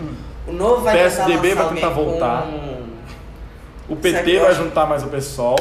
O 0.47 0.53
novo 0.53 0.83
vai 0.83 0.97
PSDB 0.97 1.51
tentar 1.51 1.63
vai 1.65 1.75
tentar 1.75 1.89
lançar 1.89 2.03
voltar. 2.03 2.43
com- 2.43 3.93
O 3.93 3.97
PT 3.97 4.39
vai 4.41 4.55
juntar 4.55 4.87
mais 4.87 5.03
o 5.03 5.07
PSOL. 5.07 5.57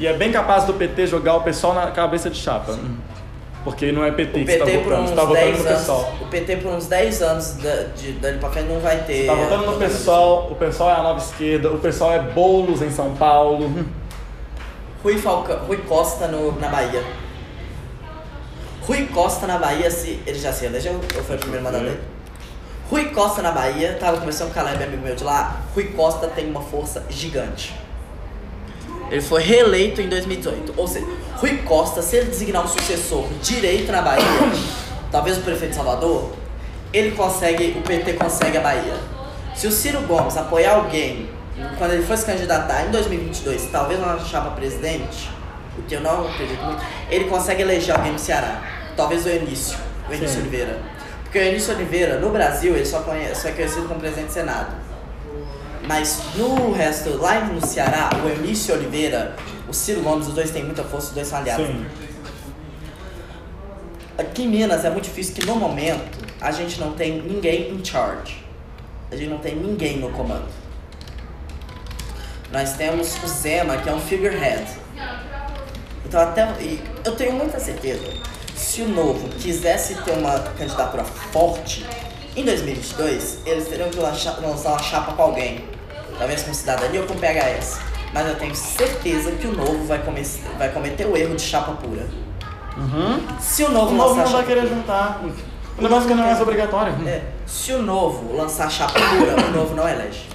E 0.00 0.06
é 0.06 0.12
bem 0.12 0.30
capaz 0.32 0.64
do 0.64 0.74
PT 0.74 1.06
jogar 1.06 1.34
o 1.36 1.42
PSOL 1.42 1.74
na 1.74 1.90
cabeça 1.90 2.30
de 2.30 2.38
chapa. 2.38 2.76
Porque 3.64 3.92
não 3.92 4.04
é 4.04 4.10
PT 4.12 4.40
O 4.40 4.44
que 4.44 4.50
você 4.52 4.58
PT 4.58 4.78
por 4.78 4.84
votando, 4.84 5.02
uns 5.02 5.08
você 5.10 5.14
tá 5.16 5.24
votando 5.24 5.44
10 5.46 5.58
no 5.62 5.68
anos. 5.68 5.80
PSOL. 5.80 6.14
O 6.22 6.26
PT 6.26 6.56
por 6.56 6.72
uns 6.72 6.86
10 6.86 7.22
anos 7.22 7.52
da- 7.54 7.82
de, 7.96 8.12
dali 8.12 8.38
pra 8.38 8.48
frente 8.50 8.68
não 8.68 8.80
vai 8.80 8.98
ter. 9.02 9.20
Você 9.22 9.26
tá 9.26 9.34
votando 9.34 9.66
no 9.72 9.76
PSOL, 9.78 10.48
o 10.52 10.54
PSOL 10.54 10.90
é 10.90 10.94
a 10.94 11.02
nova 11.02 11.18
esquerda, 11.18 11.70
o 11.70 11.78
PSOL 11.78 12.12
é 12.12 12.18
Boulos 12.20 12.80
em 12.80 12.90
São 12.90 13.14
Paulo. 13.14 13.68
Rui, 15.02 15.16
Falca, 15.16 15.56
Rui 15.58 15.76
Costa 15.78 16.26
no, 16.26 16.58
na 16.58 16.68
Bahia. 16.68 17.04
Rui 18.82 19.06
Costa 19.06 19.46
na 19.46 19.58
Bahia, 19.58 19.90
se, 19.90 20.20
ele 20.26 20.38
já 20.38 20.52
se 20.52 20.64
elegeu 20.64 20.94
ou 20.94 21.22
foi 21.22 21.36
o 21.36 21.38
primeiro 21.38 21.64
mandato 21.64 21.84
dele? 21.84 22.00
Rui 22.90 23.04
Costa 23.10 23.42
na 23.42 23.52
Bahia, 23.52 23.96
tava 24.00 24.16
conversando 24.18 24.46
com 24.46 24.60
o 24.60 24.64
Caleb, 24.64 24.82
amigo 24.82 25.02
meu 25.02 25.14
de 25.14 25.22
lá. 25.22 25.62
Rui 25.74 25.84
Costa 25.88 26.26
tem 26.28 26.50
uma 26.50 26.62
força 26.62 27.04
gigante. 27.08 27.76
Ele 29.10 29.20
foi 29.20 29.42
reeleito 29.42 30.00
em 30.00 30.08
2018. 30.08 30.74
Ou 30.76 30.88
seja, 30.88 31.06
Rui 31.36 31.58
Costa, 31.58 32.02
se 32.02 32.16
ele 32.16 32.30
designar 32.30 32.64
um 32.64 32.68
sucessor 32.68 33.24
direito 33.42 33.92
na 33.92 34.02
Bahia, 34.02 34.24
talvez 35.12 35.38
o 35.38 35.42
prefeito 35.42 35.70
de 35.70 35.76
Salvador, 35.76 36.32
ele 36.92 37.12
consegue, 37.12 37.76
o 37.78 37.82
PT 37.82 38.14
consegue 38.14 38.56
a 38.58 38.60
Bahia. 38.62 38.96
Se 39.54 39.66
o 39.66 39.70
Ciro 39.70 40.00
Gomes 40.02 40.36
apoiar 40.36 40.74
alguém 40.74 41.28
quando 41.76 41.92
ele 41.92 42.02
for 42.02 42.16
se 42.16 42.24
candidatar 42.24 42.86
em 42.86 42.90
2022, 42.90 43.68
talvez 43.70 44.00
na 44.00 44.18
chapa 44.18 44.50
presidente, 44.50 45.30
o 45.76 45.82
que 45.82 45.94
eu 45.94 46.00
não 46.00 46.28
acredito 46.28 46.62
muito, 46.62 46.82
ele 47.10 47.24
consegue 47.24 47.62
eleger 47.62 47.94
alguém 47.94 48.12
no 48.12 48.18
Ceará. 48.18 48.62
Talvez 48.96 49.24
o 49.26 49.28
Eunício, 49.28 49.78
o 50.08 50.12
Eunício 50.12 50.36
Sim. 50.36 50.40
Oliveira. 50.40 50.78
Porque 51.22 51.38
o 51.38 51.42
Eunício 51.42 51.74
Oliveira, 51.74 52.18
no 52.18 52.30
Brasil, 52.30 52.74
ele 52.74 52.86
só, 52.86 53.00
conhece, 53.00 53.42
só 53.42 53.48
é 53.48 53.52
conhecido 53.52 53.86
como 53.86 54.00
presidente 54.00 54.28
do 54.28 54.32
Senado. 54.32 54.74
Mas 55.86 56.20
no 56.34 56.72
resto, 56.72 57.16
lá 57.16 57.40
no 57.40 57.64
Ceará, 57.64 58.10
o 58.24 58.28
Eunício 58.28 58.74
Oliveira, 58.74 59.36
o 59.68 59.72
Ciro 59.72 60.02
Gomes, 60.02 60.26
os 60.26 60.34
dois 60.34 60.50
têm 60.50 60.64
muita 60.64 60.82
força, 60.84 61.08
os 61.08 61.14
dois 61.14 61.26
são 61.26 61.38
aliados. 61.38 61.66
Sim. 61.66 61.86
Aqui 64.16 64.42
em 64.42 64.48
Minas 64.48 64.84
é 64.84 64.90
muito 64.90 65.04
difícil 65.04 65.34
que 65.34 65.46
no 65.46 65.54
momento 65.54 66.26
a 66.40 66.50
gente 66.50 66.80
não 66.80 66.92
tem 66.92 67.22
ninguém 67.22 67.72
in 67.72 67.84
charge. 67.84 68.44
A 69.10 69.16
gente 69.16 69.30
não 69.30 69.38
tem 69.38 69.54
ninguém 69.54 69.98
no 69.98 70.10
comando. 70.10 70.48
Nós 72.52 72.74
temos 72.74 73.22
o 73.22 73.26
Zema, 73.28 73.76
que 73.76 73.88
é 73.88 73.92
um 73.92 74.00
figurehead. 74.00 74.64
Então 76.04 76.20
até. 76.20 76.42
e 76.60 76.82
eu 77.04 77.14
tenho 77.14 77.32
muita 77.32 77.60
certeza. 77.60 78.04
Se 78.56 78.82
o 78.82 78.88
novo 78.88 79.28
quisesse 79.28 79.94
ter 79.96 80.12
uma 80.12 80.38
candidatura 80.58 81.04
forte, 81.04 81.86
em 82.34 82.44
2022, 82.44 83.40
eles 83.44 83.68
teriam 83.68 83.90
que 83.90 83.98
lançar, 83.98 84.38
uma 84.38 84.78
chapa 84.78 85.12
com 85.12 85.22
alguém. 85.22 85.64
Talvez 86.18 86.42
com 86.42 86.54
cidadania 86.54 87.00
ou 87.00 87.06
com 87.06 87.14
PHS. 87.14 87.80
Mas 88.12 88.26
eu 88.26 88.36
tenho 88.36 88.54
certeza 88.54 89.32
que 89.32 89.46
o 89.46 89.52
novo 89.52 89.84
vai, 89.84 89.98
come 89.98 90.22
vai 90.56 90.70
cometer 90.70 91.06
o 91.06 91.16
erro 91.16 91.36
de 91.36 91.42
chapa 91.42 91.72
pura. 91.72 92.06
Se 93.40 93.64
o 93.64 93.70
novo 93.70 93.92
O 93.92 93.96
novo 93.96 94.14
não 94.14 94.26
vai 94.32 94.44
querer 94.44 94.66
juntar. 94.66 95.20
O 95.76 95.82
negócio 95.82 96.08
que 96.08 96.14
não 96.14 96.24
é 96.24 96.26
mais 96.28 96.40
obrigatório. 96.40 96.94
é, 97.06 97.22
se 97.46 97.72
o 97.72 97.82
novo 97.82 98.34
lançar 98.36 98.70
chapa 98.70 98.94
pura, 98.94 99.36
o 99.48 99.50
novo 99.50 99.74
não 99.74 99.88
elege. 99.88 100.26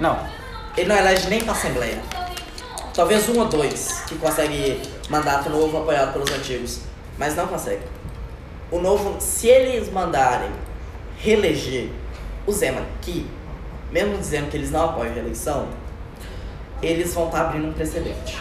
Não. 0.00 0.18
Ele 0.78 0.88
não 0.88 0.96
elege 0.96 1.28
nem 1.28 1.40
pra 1.40 1.54
Assembleia. 1.54 2.00
Talvez 2.94 3.28
um 3.28 3.40
ou 3.40 3.46
dois 3.46 4.04
que 4.06 4.14
consegue 4.14 4.80
mandato 5.08 5.50
novo 5.50 5.78
apoiado 5.78 6.12
pelos 6.12 6.30
antigos. 6.30 6.82
Mas 7.18 7.34
não 7.34 7.48
consegue. 7.48 7.82
O 8.70 8.78
novo, 8.78 9.20
se 9.20 9.48
eles 9.48 9.90
mandarem 9.90 10.50
reeleger 11.18 11.90
o 12.46 12.52
Zema, 12.52 12.82
que, 13.02 13.28
mesmo 13.90 14.18
dizendo 14.18 14.50
que 14.50 14.56
eles 14.56 14.70
não 14.70 14.84
apoiam 14.84 15.10
a 15.10 15.14
reeleição, 15.14 15.66
eles 16.80 17.12
vão 17.12 17.26
estar 17.26 17.40
abrindo 17.40 17.66
um 17.66 17.72
precedente. 17.72 18.38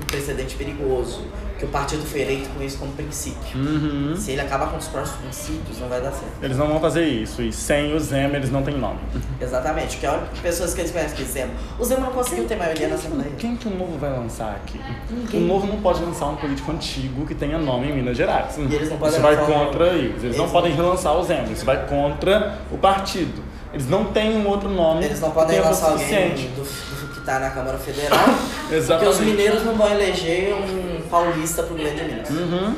Um 0.00 0.06
precedente 0.06 0.54
perigoso. 0.54 1.26
Que 1.62 1.66
o 1.66 1.68
partido 1.68 2.04
foi 2.04 2.22
eleito 2.22 2.48
com 2.50 2.60
isso 2.60 2.76
como 2.76 2.90
princípio. 2.92 3.54
Uhum. 3.54 4.16
Se 4.16 4.32
ele 4.32 4.40
acabar 4.40 4.68
com 4.68 4.76
os 4.78 4.88
próprios 4.88 5.14
princípios, 5.14 5.78
não 5.78 5.88
vai 5.88 6.00
dar 6.00 6.10
certo. 6.10 6.42
Eles 6.42 6.56
não 6.56 6.66
vão 6.66 6.80
fazer 6.80 7.06
isso. 7.06 7.40
E 7.40 7.52
sem 7.52 7.94
o 7.94 8.00
Zema, 8.00 8.34
eles 8.34 8.50
não 8.50 8.64
têm 8.64 8.76
nome. 8.76 8.98
Exatamente, 9.40 9.98
que 9.98 10.04
é 10.04 10.08
a 10.08 10.18
pessoas 10.42 10.74
que 10.74 10.80
eles 10.80 10.90
conhecem 10.90 11.16
que 11.16 11.22
Zema. 11.22 11.52
O 11.78 11.84
Zema 11.84 12.06
não 12.06 12.12
conseguiu 12.12 12.48
ter 12.48 12.56
maioria 12.56 12.88
na 12.88 12.96
Assembleia. 12.96 13.30
Quem 13.38 13.54
que 13.54 13.68
o 13.68 13.70
Novo 13.70 13.96
vai 13.96 14.10
lançar 14.10 14.56
aqui? 14.56 14.80
Ninguém. 15.08 15.44
O 15.44 15.46
Novo 15.46 15.68
não 15.68 15.80
pode 15.80 16.02
lançar 16.02 16.26
um 16.26 16.34
político 16.36 16.72
antigo 16.72 17.24
que 17.26 17.34
tenha 17.36 17.56
nome 17.58 17.90
em 17.90 17.94
Minas 17.94 18.16
Gerais. 18.16 18.58
E 18.58 18.62
eles 18.62 18.90
não 18.90 18.96
podem 18.96 19.12
Isso 19.14 19.22
vai 19.22 19.36
contra 19.36 19.86
eles. 19.90 20.24
Eles, 20.24 20.36
não 20.36 20.44
Eles- 20.46 20.52
podem 20.52 20.74
relançar 20.74 21.16
o 21.16 21.22
Zema. 21.22 21.46
Isso 21.52 21.64
vai 21.64 21.86
contra 21.86 22.58
o 22.72 22.76
partido. 22.76 23.40
Eles 23.72 23.88
não 23.88 24.06
têm 24.06 24.36
um 24.36 24.48
outro 24.48 24.68
nome. 24.68 25.04
Eles 25.04 25.20
não 25.20 25.30
podem 25.30 25.56
tenha 25.56 25.62
lançar 25.68 25.90
força 25.90 26.04
alguém 26.04 26.30
do, 26.34 26.91
tá 27.24 27.38
na 27.38 27.50
Câmara 27.50 27.78
Federal. 27.78 28.18
Porque 28.62 28.74
Exatamente. 28.74 29.14
os 29.14 29.20
mineiros 29.20 29.64
não 29.64 29.74
vão 29.74 29.88
eleger 29.90 30.54
um 30.54 31.00
paulista 31.08 31.62
pro 31.62 31.74
Grande 31.74 32.02
Minas. 32.04 32.30
Uhum. 32.30 32.74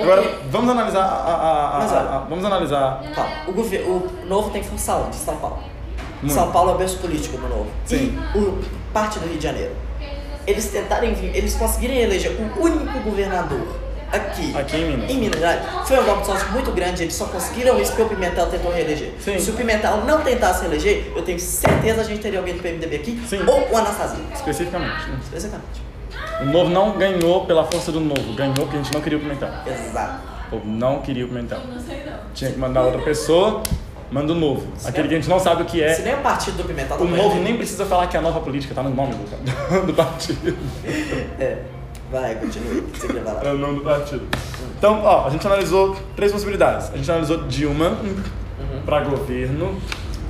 Agora, 0.00 0.38
vamos 0.50 0.70
analisar 0.70 1.02
a, 1.02 1.06
a- 1.06 1.76
a- 1.76 1.78
Mas 1.78 1.92
olha. 1.92 2.00
a- 2.00 2.18
vamos 2.28 2.44
analisar 2.44 3.02
Calma, 3.14 3.30
o, 3.46 3.52
gover- 3.52 3.82
o 3.88 4.08
Novo 4.26 4.50
tem 4.50 4.62
força 4.62 4.96
onde? 4.96 5.14
São 5.16 5.36
Paulo. 5.36 5.58
Muito. 6.20 6.34
São 6.34 6.50
Paulo 6.50 6.70
é 6.70 6.74
o 6.74 6.78
berço 6.78 6.98
político 6.98 7.36
do 7.36 7.48
Novo. 7.48 7.66
Sim. 7.86 8.18
E 8.34 8.38
o 8.38 8.58
parte 8.92 9.18
do 9.18 9.26
Rio 9.28 9.36
de 9.38 9.44
Janeiro. 9.44 9.72
Eles 10.46 10.68
tentarem 10.70 11.14
vir, 11.14 11.34
eles 11.36 11.54
conseguirem 11.54 12.00
eleger 12.02 12.32
o 12.32 12.60
único 12.62 12.98
governador 13.00 13.66
aqui, 14.14 14.56
Aqui 14.56 14.76
em 14.76 14.84
Minas. 14.90 15.10
em 15.10 15.18
Minas 15.18 15.38
Gerais, 15.40 15.60
foi 15.86 15.98
um 15.98 16.04
golpe 16.04 16.20
de 16.22 16.26
sorte 16.26 16.44
muito 16.52 16.70
grande. 16.72 17.02
Eles 17.02 17.14
só 17.14 17.26
conseguiram 17.26 17.80
isso 17.80 17.92
porque 17.92 18.02
o 18.02 18.08
Pimentel 18.08 18.46
tentou 18.46 18.72
reeleger. 18.72 19.12
Sim. 19.20 19.38
Se 19.38 19.50
o 19.50 19.54
Pimentel 19.54 19.98
não 20.04 20.20
tentasse 20.22 20.62
reeleger, 20.62 21.12
eu 21.14 21.22
tenho 21.22 21.38
certeza 21.38 22.00
a 22.00 22.04
gente 22.04 22.20
teria 22.20 22.38
alguém 22.38 22.54
do 22.54 22.62
PMDB 22.62 22.96
aqui, 22.96 23.22
Sim. 23.28 23.40
ou 23.46 23.68
o 23.70 23.76
Anastasia. 23.76 24.24
especificamente. 24.34 25.08
né? 25.08 25.18
Exatamente. 25.34 25.82
O 26.40 26.44
Novo 26.46 26.70
não 26.70 26.92
ganhou 26.98 27.44
pela 27.46 27.64
força 27.64 27.92
do 27.92 28.00
Novo, 28.00 28.32
ganhou 28.34 28.54
porque 28.54 28.76
a 28.76 28.82
gente 28.82 28.92
não 28.92 29.00
queria 29.00 29.18
o 29.18 29.20
Pimentel. 29.20 29.48
Exato. 29.66 30.34
O 30.48 30.50
povo 30.50 30.66
não 30.68 31.00
queria 31.00 31.24
o 31.24 31.28
Pimentel. 31.28 31.58
Não 31.72 31.80
sei 31.80 32.02
não. 32.04 32.18
Tinha 32.34 32.50
que 32.50 32.58
mandar 32.58 32.82
outra 32.82 33.00
pessoa, 33.02 33.62
manda 34.10 34.32
o 34.32 34.36
Novo. 34.36 34.66
Aquele 34.84 35.08
que 35.08 35.14
a 35.14 35.16
gente 35.18 35.28
não 35.28 35.38
sabe 35.40 35.62
o 35.62 35.64
que 35.64 35.78
Se 35.78 36.02
é. 36.02 36.04
nem 36.04 36.14
o 36.14 36.18
partido 36.18 36.56
do 36.58 36.64
Pimentel 36.64 36.96
tá 36.96 37.02
O 37.04 37.08
com 37.08 37.14
Novo 37.16 37.40
nem 37.40 37.56
precisa 37.56 37.84
falar 37.86 38.06
que 38.08 38.16
é 38.16 38.20
a 38.20 38.22
nova 38.22 38.40
política, 38.40 38.74
tá 38.74 38.82
no 38.82 38.90
nome 38.90 39.14
do, 39.14 39.86
do 39.86 39.94
partido. 39.94 40.56
É. 41.38 41.58
Vai, 42.14 42.36
continue. 42.36 42.78
O 42.78 42.82
que 42.84 43.00
você 43.00 43.08
falar? 43.08 43.44
É 43.44 43.52
o 43.52 43.58
nome 43.58 43.78
do 43.78 43.80
partido. 43.80 44.24
Então, 44.78 45.02
ó, 45.02 45.26
a 45.26 45.30
gente 45.30 45.44
analisou 45.44 45.96
três 46.14 46.30
possibilidades. 46.30 46.88
A 46.94 46.96
gente 46.96 47.10
analisou 47.10 47.38
Dilma 47.48 47.98
pra 48.84 49.00
governo. 49.00 49.76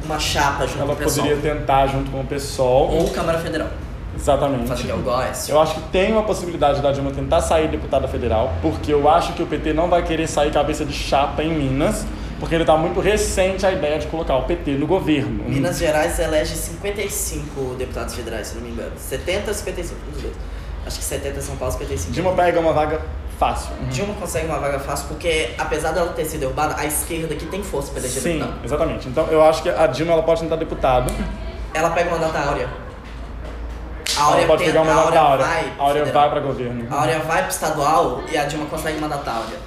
Uma 0.03 0.19
chapa 0.19 0.67
junto 0.67 0.79
Ela 0.79 0.87
com 0.87 0.93
o 0.95 0.97
pessoal. 0.97 1.27
poderia 1.27 1.53
tentar 1.53 1.87
junto 1.89 2.11
com 2.11 2.21
o 2.21 2.25
PSOL. 2.25 2.91
Ou 2.91 3.11
Câmara 3.11 3.39
Federal. 3.39 3.69
Exatamente. 4.17 4.67
Fazer 4.67 4.93
Góes. 4.93 5.49
Eu 5.51 5.61
acho 5.61 5.75
que 5.75 5.81
tem 5.91 6.11
uma 6.13 6.23
possibilidade 6.23 6.81
da 6.81 6.91
Dilma 6.91 7.11
tentar 7.11 7.43
sair 7.43 7.69
deputada 7.69 8.09
federal, 8.09 8.55
porque 8.63 8.91
eu 8.91 9.07
acho 9.07 9.35
que 9.35 9.43
o 9.43 9.47
PT 9.47 9.75
não 9.75 9.91
vai 9.91 10.03
querer 10.03 10.27
sair 10.27 10.51
cabeça 10.51 10.87
de 10.87 10.93
chapa 10.95 11.43
em 11.43 11.53
Minas, 11.53 12.07
porque 12.41 12.55
ele 12.55 12.65
tá 12.65 12.79
muito 12.79 12.99
recente 13.01 13.67
a 13.67 13.73
ideia 13.73 13.99
de 13.99 14.07
colocar 14.07 14.37
o 14.37 14.45
PT 14.45 14.73
no 14.73 14.87
governo. 14.87 15.45
Minas 15.47 15.79
Gerais 15.79 16.19
elege 16.19 16.55
55 16.55 17.75
deputados 17.75 18.15
federais, 18.15 18.47
se 18.47 18.55
não 18.55 18.63
me 18.63 18.71
engano. 18.71 18.93
70, 18.97 19.53
55, 19.53 20.01
um 20.09 20.13
dos 20.13 20.23
dois. 20.23 20.35
Acho 20.87 20.99
que 20.99 21.05
70 21.05 21.39
é 21.39 21.41
São 21.43 21.57
Paulo, 21.57 21.73
55. 21.73 22.13
Dilma 22.13 22.33
pega 22.33 22.61
uma 22.61 22.73
vaga 22.73 23.01
fácil. 23.39 23.71
Dilma 23.91 24.15
consegue 24.15 24.47
uma 24.47 24.59
vaga 24.59 24.79
fácil 24.79 25.09
porque, 25.09 25.51
apesar 25.59 25.93
dela 25.93 26.13
ter 26.13 26.25
sido 26.25 26.41
derrubada, 26.41 26.75
a 26.79 26.85
esquerda 26.85 27.35
aqui 27.35 27.47
tem 27.47 27.63
força 27.63 27.91
para 27.91 28.01
eleger 28.01 28.23
Sim, 28.23 28.39
deputado. 28.39 28.65
exatamente. 28.65 29.09
Então 29.09 29.27
eu 29.29 29.43
acho 29.45 29.63
que 29.63 29.69
a 29.71 29.87
Dilma 29.87 30.13
ela 30.13 30.23
pode 30.23 30.41
tentar 30.43 30.57
deputado. 30.57 31.13
Ela 31.73 31.91
pega 31.91 32.11
uma 32.11 32.19
data 32.19 32.39
áurea. 32.39 32.69
A 34.17 34.23
áurea 34.23 34.39
Ela 34.41 34.47
pode 34.47 34.65
tenta- 34.65 34.73
pegar 34.79 34.83
uma 34.83 34.93
a 34.93 34.95
mandato 35.07 35.15
da 35.15 35.21
áurea 35.21 35.45
Áurea. 35.47 35.47
vai 35.47 35.73
A 35.79 35.83
Áurea 35.83 36.05
vai 36.13 36.31
pra 36.31 36.41
governo. 36.41 36.87
A 36.91 37.01
áurea 37.01 37.19
vai 37.21 37.43
pro 37.43 37.51
estadual 37.51 38.23
e 38.31 38.37
a 38.39 38.45
Dilma 38.45 38.67
consegue 38.67 38.99
uma 38.99 39.09
data 39.09 39.31
áurea. 39.31 39.59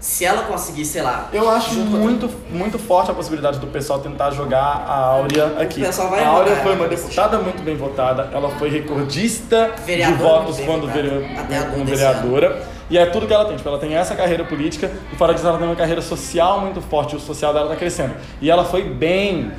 Se 0.00 0.24
ela 0.24 0.44
conseguir, 0.44 0.84
sei 0.86 1.02
lá. 1.02 1.28
Eu 1.32 1.48
acho 1.50 1.74
junto 1.74 1.90
com- 1.90 1.96
muito, 1.98 2.30
muito 2.50 2.78
forte 2.78 3.10
a 3.10 3.14
possibilidade 3.14 3.58
do 3.58 3.66
pessoal 3.66 3.98
tentar 4.00 4.30
jogar 4.30 4.62
a 4.88 4.94
Áurea 4.94 5.56
aqui. 5.58 5.82
pessoal 5.82 6.08
vai 6.08 6.24
a 6.24 6.28
Áurea 6.28 6.56
foi 6.56 6.72
uma 6.74 6.86
vai 6.86 6.96
deputada 6.96 7.38
muito 7.38 7.62
bem 7.62 7.76
votada, 7.76 8.30
ela 8.32 8.48
foi 8.50 8.70
recordista 8.70 9.70
Vereadora 9.84 10.16
de 10.16 10.22
votos 10.22 10.56
muito 10.56 10.66
quando 10.70 10.86
vereador, 10.90 11.24
a 11.38 11.64
como 11.70 11.84
vereadora. 11.84 12.62
E 12.88 12.98
é 12.98 13.06
tudo 13.06 13.26
que 13.26 13.32
ela 13.32 13.44
tem. 13.44 13.56
Tipo, 13.56 13.68
ela 13.68 13.78
tem 13.78 13.94
essa 13.94 14.16
carreira 14.16 14.42
política 14.44 14.90
e 15.12 15.16
fora 15.16 15.32
disso 15.32 15.46
ela 15.46 15.58
tem 15.58 15.66
uma 15.66 15.76
carreira 15.76 16.02
social 16.02 16.60
muito 16.60 16.80
forte. 16.80 17.14
O 17.14 17.20
social 17.20 17.52
dela 17.54 17.68
tá 17.68 17.76
crescendo. 17.76 18.14
E 18.40 18.50
ela 18.50 18.64
foi 18.64 18.82
bem. 18.82 19.52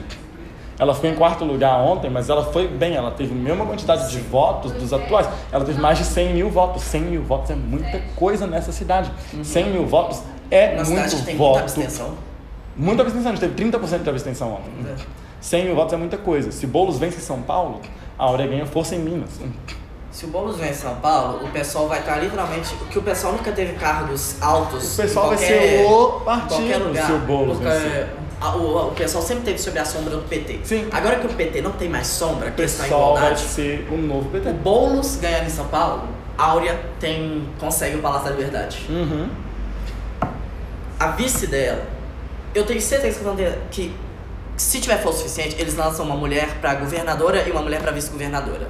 Ela 0.82 0.96
ficou 0.96 1.12
em 1.12 1.16
quarto 1.16 1.46
lugar 1.46 1.78
ontem, 1.80 2.10
mas 2.10 2.28
ela 2.28 2.44
foi 2.44 2.68
bem. 2.68 2.96
Ela 2.96 3.12
teve 3.12 3.32
a 3.32 3.36
mesma 3.36 3.64
quantidade 3.68 4.10
de 4.10 4.18
votos 4.20 4.72
dos 4.72 4.92
atuais. 4.92 5.28
Ela 5.52 5.64
teve 5.64 5.80
mais 5.80 6.00
de 6.00 6.06
100 6.06 6.34
mil 6.34 6.50
votos. 6.50 6.82
100 6.82 7.02
mil 7.02 7.22
votos 7.24 7.52
é 7.52 7.56
muita 7.56 8.00
coisa 8.16 8.48
nessa 8.48 8.72
cidade. 8.72 9.12
100 9.44 9.66
mil 9.70 9.86
votos 9.86 10.24
é 10.50 10.74
Uma 10.74 10.84
muito 10.86 11.16
que 11.16 11.22
tem 11.22 11.36
muita 11.36 11.38
voto. 11.38 11.60
abstenção. 11.60 12.10
Muita 12.76 13.04
abstenção, 13.04 13.32
a 13.32 13.36
gente 13.36 13.42
teve 13.42 13.54
30% 13.70 14.02
de 14.02 14.10
abstenção 14.10 14.54
ontem. 14.54 14.72
É. 14.92 14.96
100 15.40 15.66
mil 15.66 15.76
votos 15.76 15.94
é 15.94 15.98
muita 15.98 16.18
coisa. 16.18 16.52
Se 16.52 16.66
Boulos 16.66 16.98
vence 16.98 17.18
em 17.18 17.22
São 17.22 17.44
Paulo, 17.44 17.80
a 18.18 18.24
Áurea 18.26 18.48
ganha 18.48 18.66
força 18.66 18.96
em 18.96 19.00
Minas. 19.00 19.30
Se 20.10 20.26
o 20.26 20.30
Boulos 20.30 20.58
vem 20.58 20.72
em 20.72 20.74
São 20.74 20.96
Paulo, 20.96 21.46
o 21.46 21.50
pessoal 21.52 21.88
vai 21.88 22.00
estar 22.00 22.18
literalmente. 22.18 22.74
Que 22.90 22.98
o 22.98 23.02
pessoal 23.04 23.34
nunca 23.34 23.52
teve 23.52 23.74
cargos 23.74 24.36
altos. 24.42 24.94
O 24.98 25.02
pessoal 25.04 25.28
em 25.28 25.30
vai 25.30 25.38
qualquer- 25.38 25.78
ser 25.78 25.86
o 25.86 26.08
qualquer 26.10 26.26
partido 26.26 27.06
se 27.06 27.12
o 27.12 27.20
Boulos 27.20 27.60
vencer. 27.60 28.10
A- 28.42 28.56
o, 28.56 28.88
o 28.90 28.92
pessoal 28.92 29.24
sempre 29.24 29.44
teve 29.46 29.58
sob 29.60 29.78
a 29.80 29.86
sombra 29.86 30.16
do 30.18 30.24
PT. 30.28 30.60
Sim. 30.64 30.88
Agora 30.92 31.18
que 31.20 31.28
o 31.28 31.30
PT 31.30 31.62
não 31.62 31.72
tem 31.72 31.88
mais 31.88 32.08
sombra, 32.08 32.50
O 32.50 32.52
que 32.54 32.62
está 32.64 32.86
em 32.86 32.90
pessoal 32.90 33.14
vai 33.14 33.22
igualdade, 33.24 33.42
ser 33.48 33.88
o 33.92 33.98
novo 33.98 34.30
PT. 34.30 34.50
o 34.50 34.54
Boulos 34.54 35.16
ganhando 35.18 35.46
em 35.46 35.50
São 35.50 35.68
Paulo, 35.68 36.04
Áurea 36.38 36.80
tem, 37.00 37.48
consegue 37.60 37.98
o 37.98 38.00
Palácio 38.02 38.26
da 38.26 38.32
Liberdade. 38.36 38.86
Uhum. 38.90 39.30
A 41.00 41.08
vice 41.08 41.48
dela, 41.48 41.84
eu 42.54 42.66
tenho 42.66 42.82
certeza 42.82 43.20
que, 43.20 43.56
que 43.72 43.96
se 44.58 44.80
tiver 44.80 45.02
força 45.02 45.20
suficiente, 45.20 45.56
eles 45.60 45.76
lançam 45.76 46.06
uma 46.06 46.16
mulher 46.16 46.58
pra 46.62 46.76
governadora 46.76 47.48
e 47.48 47.52
uma 47.52 47.62
mulher 47.62 47.82
pra 47.82 47.92
vice-governadora. 47.92 48.68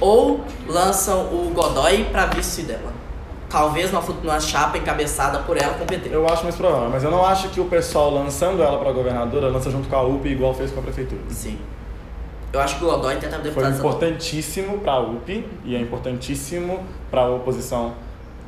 Ou 0.00 0.44
lançam 0.66 1.20
o 1.32 1.50
Godoy 1.54 2.04
pra 2.10 2.26
vice 2.26 2.62
dela. 2.62 2.92
Talvez 3.54 3.92
numa, 3.92 4.02
numa 4.02 4.40
chapa 4.40 4.76
encabeçada 4.78 5.38
por 5.38 5.56
ela 5.56 5.74
com 5.74 5.84
o 5.84 5.86
PT. 5.86 6.08
Eu 6.12 6.28
acho 6.28 6.42
mais 6.42 6.56
provável, 6.56 6.90
mas 6.90 7.04
eu 7.04 7.10
não 7.12 7.24
acho 7.24 7.50
que 7.50 7.60
o 7.60 7.66
pessoal 7.66 8.12
lançando 8.12 8.60
ela 8.60 8.80
pra 8.80 8.90
governadora 8.90 9.46
lança 9.46 9.70
junto 9.70 9.88
com 9.88 9.94
a 9.94 10.02
UP 10.02 10.26
igual 10.28 10.52
fez 10.52 10.72
com 10.72 10.80
a 10.80 10.82
prefeitura. 10.82 11.20
Sim. 11.28 11.56
Eu 12.52 12.58
acho 12.58 12.76
que 12.78 12.84
o 12.84 12.90
Godoy 12.90 13.14
tenta 13.14 13.36
Foi 13.36 13.44
deputado 13.44 13.70
estadual. 13.70 13.94
importantíssimo 13.94 14.78
para 14.80 14.94
a 14.94 15.00
UP 15.00 15.46
e 15.64 15.76
é 15.76 15.78
importantíssimo 15.78 16.82
para 17.12 17.20
a 17.20 17.30
oposição 17.30 17.94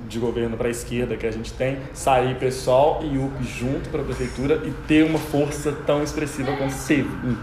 de 0.08 0.18
governo 0.18 0.56
para 0.56 0.66
a 0.66 0.70
esquerda 0.72 1.16
que 1.16 1.24
a 1.24 1.30
gente 1.30 1.52
tem 1.52 1.78
sair 1.94 2.34
pessoal 2.34 2.98
e 3.04 3.16
UP 3.16 3.44
junto 3.44 3.88
para 3.90 4.00
a 4.00 4.04
prefeitura 4.04 4.60
e 4.64 4.72
ter 4.88 5.04
uma 5.04 5.20
força 5.20 5.70
tão 5.86 6.02
expressiva 6.02 6.50
quanto 6.56 6.74
teve. 6.84 7.08
Hum. 7.24 7.36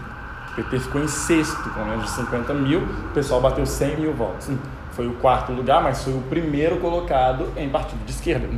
O 0.50 0.54
PT 0.56 0.80
ficou 0.80 1.02
em 1.02 1.08
sexto 1.08 1.70
com 1.70 1.82
menos 1.82 2.04
de 2.04 2.10
50 2.10 2.52
mil, 2.52 2.80
o 2.80 3.14
pessoal 3.14 3.40
bateu 3.40 3.64
100 3.64 3.96
mil 3.96 4.12
votos. 4.12 4.50
Foi 4.94 5.06
o 5.08 5.14
quarto 5.14 5.52
lugar, 5.52 5.82
mas 5.82 6.02
foi 6.04 6.12
o 6.12 6.20
primeiro 6.22 6.78
colocado 6.78 7.52
em 7.56 7.68
partido 7.68 8.04
de 8.04 8.12
esquerda. 8.12 8.48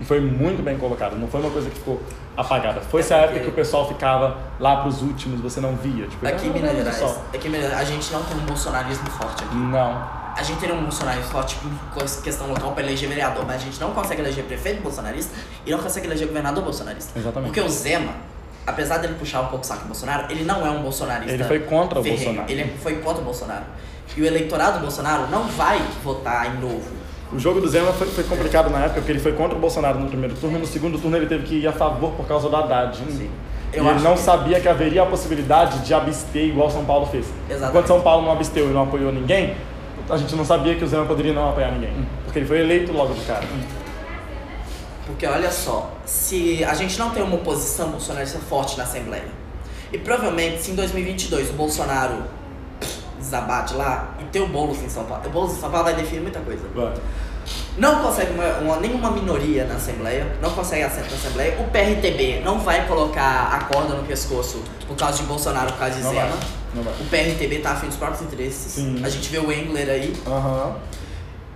E 0.00 0.04
foi 0.04 0.20
muito 0.20 0.62
bem 0.62 0.76
colocado, 0.76 1.16
não 1.16 1.28
foi 1.28 1.40
uma 1.40 1.50
coisa 1.50 1.70
que 1.70 1.76
ficou 1.78 2.00
apagada. 2.36 2.80
Foi 2.80 3.00
essa 3.00 3.14
É 3.14 3.18
época 3.18 3.32
porque- 3.34 3.44
que 3.44 3.50
o 3.50 3.54
pessoal 3.54 3.86
ficava 3.86 4.36
lá 4.58 4.82
pros 4.82 5.00
últimos, 5.00 5.40
você 5.40 5.60
não 5.60 5.76
via. 5.76 6.06
Tipo, 6.08 6.26
Aqui 6.26 6.46
em 6.46 6.50
"Ah, 6.50 6.52
Minas 6.54 6.76
Gerais, 6.76 6.96
só." 6.96 7.22
aqui 7.32 7.46
em 7.46 7.50
Minas 7.50 7.66
Gerais, 7.68 7.88
a 7.88 7.92
gente 7.92 8.12
não 8.12 8.22
tem 8.24 8.36
um 8.36 8.40
bolsonarismo 8.40 9.08
forte 9.10 9.44
aqui. 9.44 9.54
Não. 9.54 10.22
A 10.34 10.42
gente 10.42 10.58
teria 10.58 10.74
um 10.74 10.82
bolsonarismo 10.82 11.30
forte 11.30 11.56
em 11.64 12.22
questão 12.22 12.48
local 12.48 12.72
pra 12.72 12.82
eleger 12.82 13.08
vereador, 13.08 13.44
mas 13.46 13.56
a 13.56 13.64
gente 13.64 13.78
não 13.80 13.90
consegue 13.92 14.22
eleger 14.22 14.44
prefeito 14.44 14.82
bolsonarista 14.82 15.32
e 15.64 15.70
não 15.70 15.78
consegue 15.78 16.06
eleger 16.06 16.26
governador 16.26 16.64
bolsonarista. 16.64 17.16
Exatamente. 17.16 17.48
Porque 17.52 17.60
o 17.60 17.68
Zema, 17.68 18.14
apesar 18.66 18.96
dele 18.98 19.14
puxar 19.14 19.42
um 19.42 19.46
pouco 19.48 19.62
o 19.62 19.66
saco 19.68 19.82
do 19.82 19.86
Bolsonaro, 19.88 20.32
ele 20.32 20.42
não 20.42 20.66
é 20.66 20.70
um 20.70 20.82
bolsonarista. 20.82 21.32
Ele 21.34 21.44
foi 21.44 21.60
contra 21.60 22.00
o 22.00 22.02
ferrenho. 22.02 22.24
Bolsonaro. 22.24 22.50
Ele 22.50 22.76
foi 22.78 22.94
contra 22.96 23.20
o 23.20 23.24
Bolsonaro. 23.24 23.64
E 24.16 24.20
o 24.22 24.26
eleitorado 24.26 24.78
do 24.78 24.82
Bolsonaro 24.82 25.26
não 25.30 25.44
vai 25.44 25.80
votar 26.04 26.54
em 26.54 26.60
novo. 26.60 27.02
O 27.32 27.38
jogo 27.38 27.60
do 27.60 27.68
Zema 27.68 27.92
foi, 27.94 28.06
foi 28.08 28.24
complicado 28.24 28.68
na 28.68 28.80
época, 28.80 28.96
porque 29.00 29.12
ele 29.12 29.20
foi 29.20 29.32
contra 29.32 29.56
o 29.56 29.60
Bolsonaro 29.60 29.98
no 29.98 30.06
primeiro 30.08 30.34
turno, 30.36 30.58
e 30.58 30.60
no 30.60 30.66
segundo 30.66 30.98
turno 30.98 31.16
ele 31.16 31.26
teve 31.26 31.44
que 31.44 31.54
ir 31.54 31.66
a 31.66 31.72
favor 31.72 32.12
por 32.12 32.26
causa 32.26 32.48
do 32.48 32.54
Haddad. 32.56 32.96
Sim. 32.96 33.30
E 33.72 33.76
Eu 33.78 33.84
ele 33.84 33.94
acho 33.94 34.04
não 34.04 34.12
que- 34.14 34.20
sabia 34.20 34.60
que 34.60 34.68
haveria 34.68 35.02
a 35.02 35.06
possibilidade 35.06 35.78
de 35.78 35.94
abster 35.94 36.44
igual 36.44 36.70
São 36.70 36.84
Paulo 36.84 37.06
fez. 37.06 37.24
Exatamente. 37.48 37.70
Enquanto 37.70 37.86
São 37.86 38.00
Paulo 38.02 38.26
não 38.26 38.32
absteu 38.32 38.68
e 38.68 38.72
não 38.74 38.82
apoiou 38.82 39.10
ninguém, 39.10 39.56
a 40.10 40.16
gente 40.18 40.34
não 40.36 40.44
sabia 40.44 40.74
que 40.74 40.84
o 40.84 40.86
Zema 40.86 41.06
poderia 41.06 41.32
não 41.32 41.48
apoiar 41.48 41.70
ninguém. 41.70 42.06
Porque 42.24 42.38
ele 42.40 42.46
foi 42.46 42.60
eleito 42.60 42.92
logo 42.92 43.14
de 43.14 43.22
cara. 43.24 43.44
Porque 45.06 45.26
olha 45.26 45.50
só, 45.50 45.90
se 46.04 46.62
a 46.64 46.74
gente 46.74 46.98
não 46.98 47.10
tem 47.10 47.22
uma 47.22 47.36
oposição 47.36 47.88
bolsonarista 47.90 48.38
forte 48.38 48.76
na 48.76 48.84
Assembleia, 48.84 49.24
e 49.92 49.98
provavelmente 49.98 50.62
se 50.62 50.70
em 50.70 50.74
2022 50.74 51.50
o 51.50 51.52
Bolsonaro 51.54 52.22
desabate 53.32 53.74
lá 53.74 54.14
e 54.20 54.24
ter 54.24 54.40
o 54.40 54.46
Boulos 54.48 54.78
em 54.82 54.88
São 54.90 55.04
Paulo, 55.04 55.22
o 55.26 55.30
Boulos 55.30 55.52
em 55.56 55.60
São 55.60 55.70
Paulo 55.70 55.84
vai 55.86 55.94
definir 55.94 56.20
muita 56.20 56.40
coisa. 56.40 56.62
Vai. 56.74 56.92
Não 57.78 58.02
consegue 58.02 58.32
uma, 58.34 58.46
uma- 58.58 58.76
nenhuma 58.76 59.10
minoria 59.10 59.64
na 59.64 59.74
Assembleia, 59.76 60.36
não 60.40 60.50
consegue 60.50 60.82
assento 60.84 61.10
na 61.10 61.16
Assembleia. 61.16 61.58
O 61.60 61.64
PRTB 61.70 62.40
não 62.44 62.58
vai 62.60 62.86
colocar 62.86 63.48
a 63.52 63.64
corda 63.64 63.94
no 63.94 64.04
pescoço 64.04 64.62
por 64.86 64.96
causa 64.96 65.16
de 65.18 65.24
Bolsonaro, 65.24 65.72
por 65.72 65.78
causa 65.78 65.96
de 65.96 66.02
Não 66.02 66.10
Zema. 66.10 66.26
vai. 66.28 66.38
Não 66.74 66.82
vai. 66.82 66.92
O 67.00 67.04
PRTB 67.06 67.58
tá 67.60 67.72
afim 67.72 67.86
dos 67.88 67.96
próprios 67.96 68.22
interesses. 68.22 68.72
Sim. 68.72 69.00
A 69.02 69.08
gente 69.08 69.28
vê 69.28 69.38
o 69.38 69.50
Engler 69.50 69.88
aí. 69.88 70.14
Aham. 70.26 70.76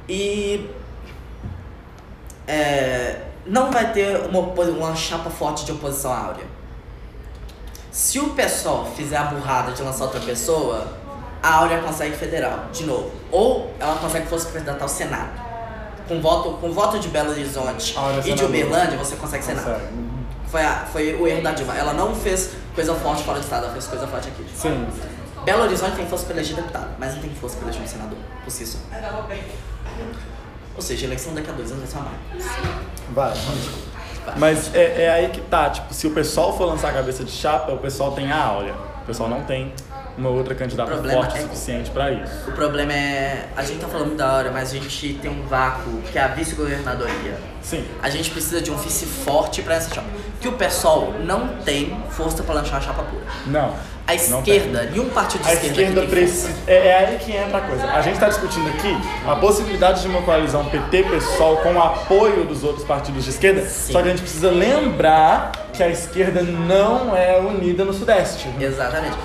E 0.09 0.69
é, 2.49 3.21
não 3.47 3.71
vai 3.71 3.93
ter 3.93 4.17
uma, 4.29 4.41
uma 4.41 4.97
chapa 4.97 5.31
forte 5.31 5.65
de 5.67 5.73
oposição 5.73 6.13
áurea. 6.13 6.45
Se 7.91 8.19
o 8.21 8.31
pessoal 8.31 8.87
fizer 8.97 9.17
a 9.17 9.25
burrada 9.25 9.73
de 9.73 9.83
lançar 9.83 10.05
outra 10.05 10.21
pessoa, 10.21 10.87
a 11.47 11.55
Áurea 11.59 11.79
consegue 11.79 12.17
federal, 12.17 12.67
de 12.73 12.85
novo. 12.85 13.13
Ou 13.31 13.73
ela 13.79 13.95
consegue 13.97 14.27
força 14.27 14.51
candidatar 14.51 14.83
ao 14.83 14.89
Senado. 14.89 15.47
Com 16.09 16.21
voto, 16.21 16.55
com 16.61 16.73
voto 16.73 16.99
de 16.99 17.09
Belo 17.09 17.31
Horizonte 17.31 17.95
e 18.25 18.33
de 18.33 18.45
Uberlândia, 18.45 18.99
você 18.99 19.15
consegue 19.15 19.45
Senado. 19.45 19.81
Foi, 20.49 20.63
a, 20.63 20.87
foi 20.93 21.15
o 21.15 21.27
erro 21.27 21.43
da 21.43 21.53
Dilma. 21.53 21.77
Ela 21.77 21.93
não 21.93 22.15
fez 22.17 22.51
coisa 22.75 22.95
forte 22.95 23.23
fora 23.23 23.39
do 23.39 23.45
estado, 23.45 23.65
ela 23.65 23.73
fez 23.73 23.87
coisa 23.87 24.09
forte 24.09 24.29
aqui. 24.29 24.45
Sim. 24.57 24.89
Belo 25.45 25.63
Horizonte 25.63 25.95
tem 25.95 26.07
força 26.07 26.25
para 26.25 26.35
eleger 26.35 26.57
deputado, 26.57 26.97
mas 26.99 27.15
não 27.15 27.23
tem 27.23 27.31
força 27.31 27.57
para 27.57 27.67
eleger 27.67 27.83
um 27.83 27.87
senador, 27.87 28.19
por 28.43 28.51
si 28.51 28.67
só. 28.67 28.79
Ou 30.75 30.83
seja, 30.83 31.07
eleição 31.07 31.33
daqui 31.33 31.49
a 31.49 31.53
dois 31.53 31.71
anos 31.71 31.85
vai 31.85 31.93
ser 31.93 31.99
uma 31.99 32.11
Vai. 34.25 34.35
Mas 34.37 34.75
é, 34.75 35.05
é, 35.05 35.11
aí 35.11 35.29
que 35.29 35.41
tá, 35.43 35.71
tipo, 35.71 35.95
se 35.95 36.09
o 36.09 36.11
pessoal 36.11 36.57
for 36.57 36.65
lançar 36.65 36.91
a 36.91 36.93
cabeça 36.93 37.23
de 37.23 37.31
chapa, 37.31 37.71
o 37.71 37.79
pessoal 37.79 38.11
tem 38.13 38.33
a 38.33 38.45
áurea. 38.45 38.75
O 39.03 39.07
pessoal 39.07 39.29
não 39.29 39.45
tem 39.45 39.73
uma 40.17 40.31
outra 40.31 40.55
candidata 40.55 40.97
forte 40.97 41.35
o 41.35 41.37
é 41.37 41.41
suficiente 41.43 41.91
para 41.91 42.13
isso. 42.13 42.49
O 42.49 42.53
problema 42.53 42.93
é. 42.93 43.49
A 43.57 43.63
gente 43.63 43.81
tá 43.81 43.89
falando 43.89 44.17
da 44.17 44.33
hora, 44.33 44.51
mas 44.51 44.71
a 44.71 44.75
gente 44.75 45.15
tem 45.15 45.31
um 45.31 45.43
vácuo 45.47 46.01
que 46.11 46.19
é 46.19 46.23
a 46.23 46.29
vice-governadoria. 46.29 47.39
Sim. 47.61 47.85
A 48.03 48.09
gente 48.09 48.31
precisa 48.31 48.61
de 48.61 48.71
um 48.71 48.77
vice 48.77 49.05
forte 49.05 49.61
para 49.63 49.75
essa 49.75 49.95
chapa. 49.95 50.07
Que 50.41 50.49
o 50.49 50.53
pessoal 50.53 51.15
não 51.25 51.49
tem 51.65 51.97
força 52.11 52.43
para 52.43 52.55
lançar 52.57 52.79
a 52.79 52.81
chapa 52.81 53.03
pura. 53.03 53.25
Não. 53.47 53.75
A 54.07 54.15
esquerda, 54.15 54.85
nenhum 54.85 55.09
partido 55.09 55.43
de 55.43 55.49
a 55.49 55.55
esquerda. 55.55 55.83
esquerda 55.83 56.07
precisa. 56.07 56.55
É, 56.69 56.87
é, 56.87 56.95
aí 56.95 57.19
que 57.19 57.33
entra 57.33 57.59
a 57.59 57.61
coisa. 57.61 57.87
A 57.87 58.01
gente 58.03 58.15
está 58.15 58.29
discutindo 58.29 58.69
aqui 58.69 58.97
a 59.27 59.35
possibilidade 59.35 60.01
de 60.03 60.07
uma 60.07 60.23
coalizão 60.23 60.65
PT-PSOL 60.67 61.57
com 61.57 61.75
o 61.75 61.83
apoio 61.83 62.45
dos 62.45 62.63
outros 62.63 62.85
partidos 62.85 63.25
de 63.25 63.31
esquerda. 63.31 63.63
Sim. 63.63 63.93
Só 63.93 64.01
que 64.01 64.07
a 64.07 64.11
gente 64.13 64.23
precisa 64.23 64.49
lembrar 64.49 65.51
que 65.73 65.83
a 65.83 65.89
esquerda 65.89 66.41
não 66.41 67.17
é 67.17 67.37
unida 67.41 67.85
no 67.85 67.93
Sudeste. 67.93 68.49
Exatamente. 68.61 69.17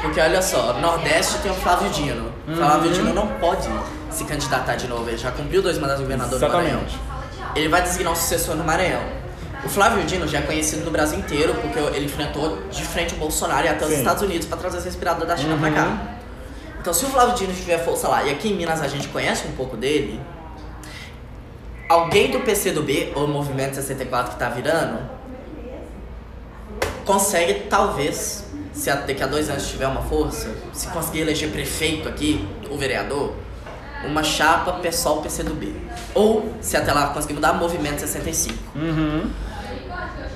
Porque 0.00 0.20
olha 0.20 0.42
só, 0.42 0.74
Nordeste 0.74 1.38
tem 1.38 1.50
o 1.50 1.54
Flávio 1.54 1.88
Dino. 1.90 2.32
Uhum. 2.46 2.56
Flávio 2.56 2.92
Dino 2.92 3.14
não 3.14 3.26
pode 3.26 3.68
se 4.10 4.24
candidatar 4.24 4.76
de 4.76 4.86
novo. 4.88 5.08
Ele 5.08 5.18
já 5.18 5.30
cumpriu 5.30 5.62
dois 5.62 5.78
mandatos 5.78 5.98
de 5.98 6.04
governador 6.04 6.36
Exatamente. 6.36 6.70
do 6.70 6.78
Maranhão. 6.78 7.54
Ele 7.54 7.68
vai 7.68 7.82
designar 7.82 8.12
um 8.12 8.16
sucessor 8.16 8.54
no 8.54 8.64
Maranhão. 8.64 9.02
O 9.64 9.68
Flávio 9.68 10.04
Dino 10.04 10.28
já 10.28 10.38
é 10.38 10.42
conhecido 10.42 10.84
no 10.84 10.90
Brasil 10.90 11.18
inteiro 11.18 11.54
porque 11.54 11.78
ele 11.78 12.04
enfrentou 12.04 12.62
de 12.70 12.84
frente 12.84 13.14
o 13.14 13.16
Bolsonaro 13.16 13.66
e 13.66 13.68
até 13.68 13.84
os 13.84 13.90
Sim. 13.90 13.98
Estados 13.98 14.22
Unidos 14.22 14.46
para 14.46 14.58
trazer 14.58 14.78
esse 14.78 14.86
respirador 14.86 15.26
da 15.26 15.36
China 15.36 15.54
uhum. 15.54 15.60
pra 15.60 15.70
cá. 15.72 15.84
Uhum. 15.86 15.98
Então, 16.80 16.94
se 16.94 17.04
o 17.04 17.08
Flávio 17.08 17.34
Dino 17.34 17.52
tiver 17.52 17.78
força 17.84 18.06
lá, 18.06 18.22
e 18.22 18.30
aqui 18.30 18.48
em 18.48 18.54
Minas 18.54 18.80
a 18.80 18.86
gente 18.86 19.08
conhece 19.08 19.44
um 19.48 19.52
pouco 19.52 19.76
dele, 19.76 20.20
alguém 21.88 22.30
do 22.30 22.38
PCdoB, 22.40 23.12
ou 23.16 23.26
Movimento 23.26 23.74
64 23.74 24.34
que 24.34 24.38
tá 24.38 24.48
virando, 24.50 25.00
consegue 27.04 27.66
talvez 27.68 28.45
se 28.76 28.92
daqui 28.94 29.22
a 29.22 29.26
dois 29.26 29.48
anos 29.48 29.66
tiver 29.68 29.86
uma 29.86 30.02
força, 30.02 30.54
se 30.72 30.86
conseguir 30.88 31.20
eleger 31.20 31.50
prefeito 31.50 32.08
aqui, 32.08 32.46
o 32.70 32.76
vereador, 32.76 33.32
uma 34.04 34.22
chapa 34.22 34.74
pessoal 34.74 35.22
PCdoB. 35.22 35.74
Ou, 36.14 36.54
se 36.60 36.76
até 36.76 36.92
lá 36.92 37.08
conseguir 37.08 37.34
mudar, 37.34 37.54
movimento 37.54 38.00
65. 38.00 38.54
Uhum. 38.76 39.30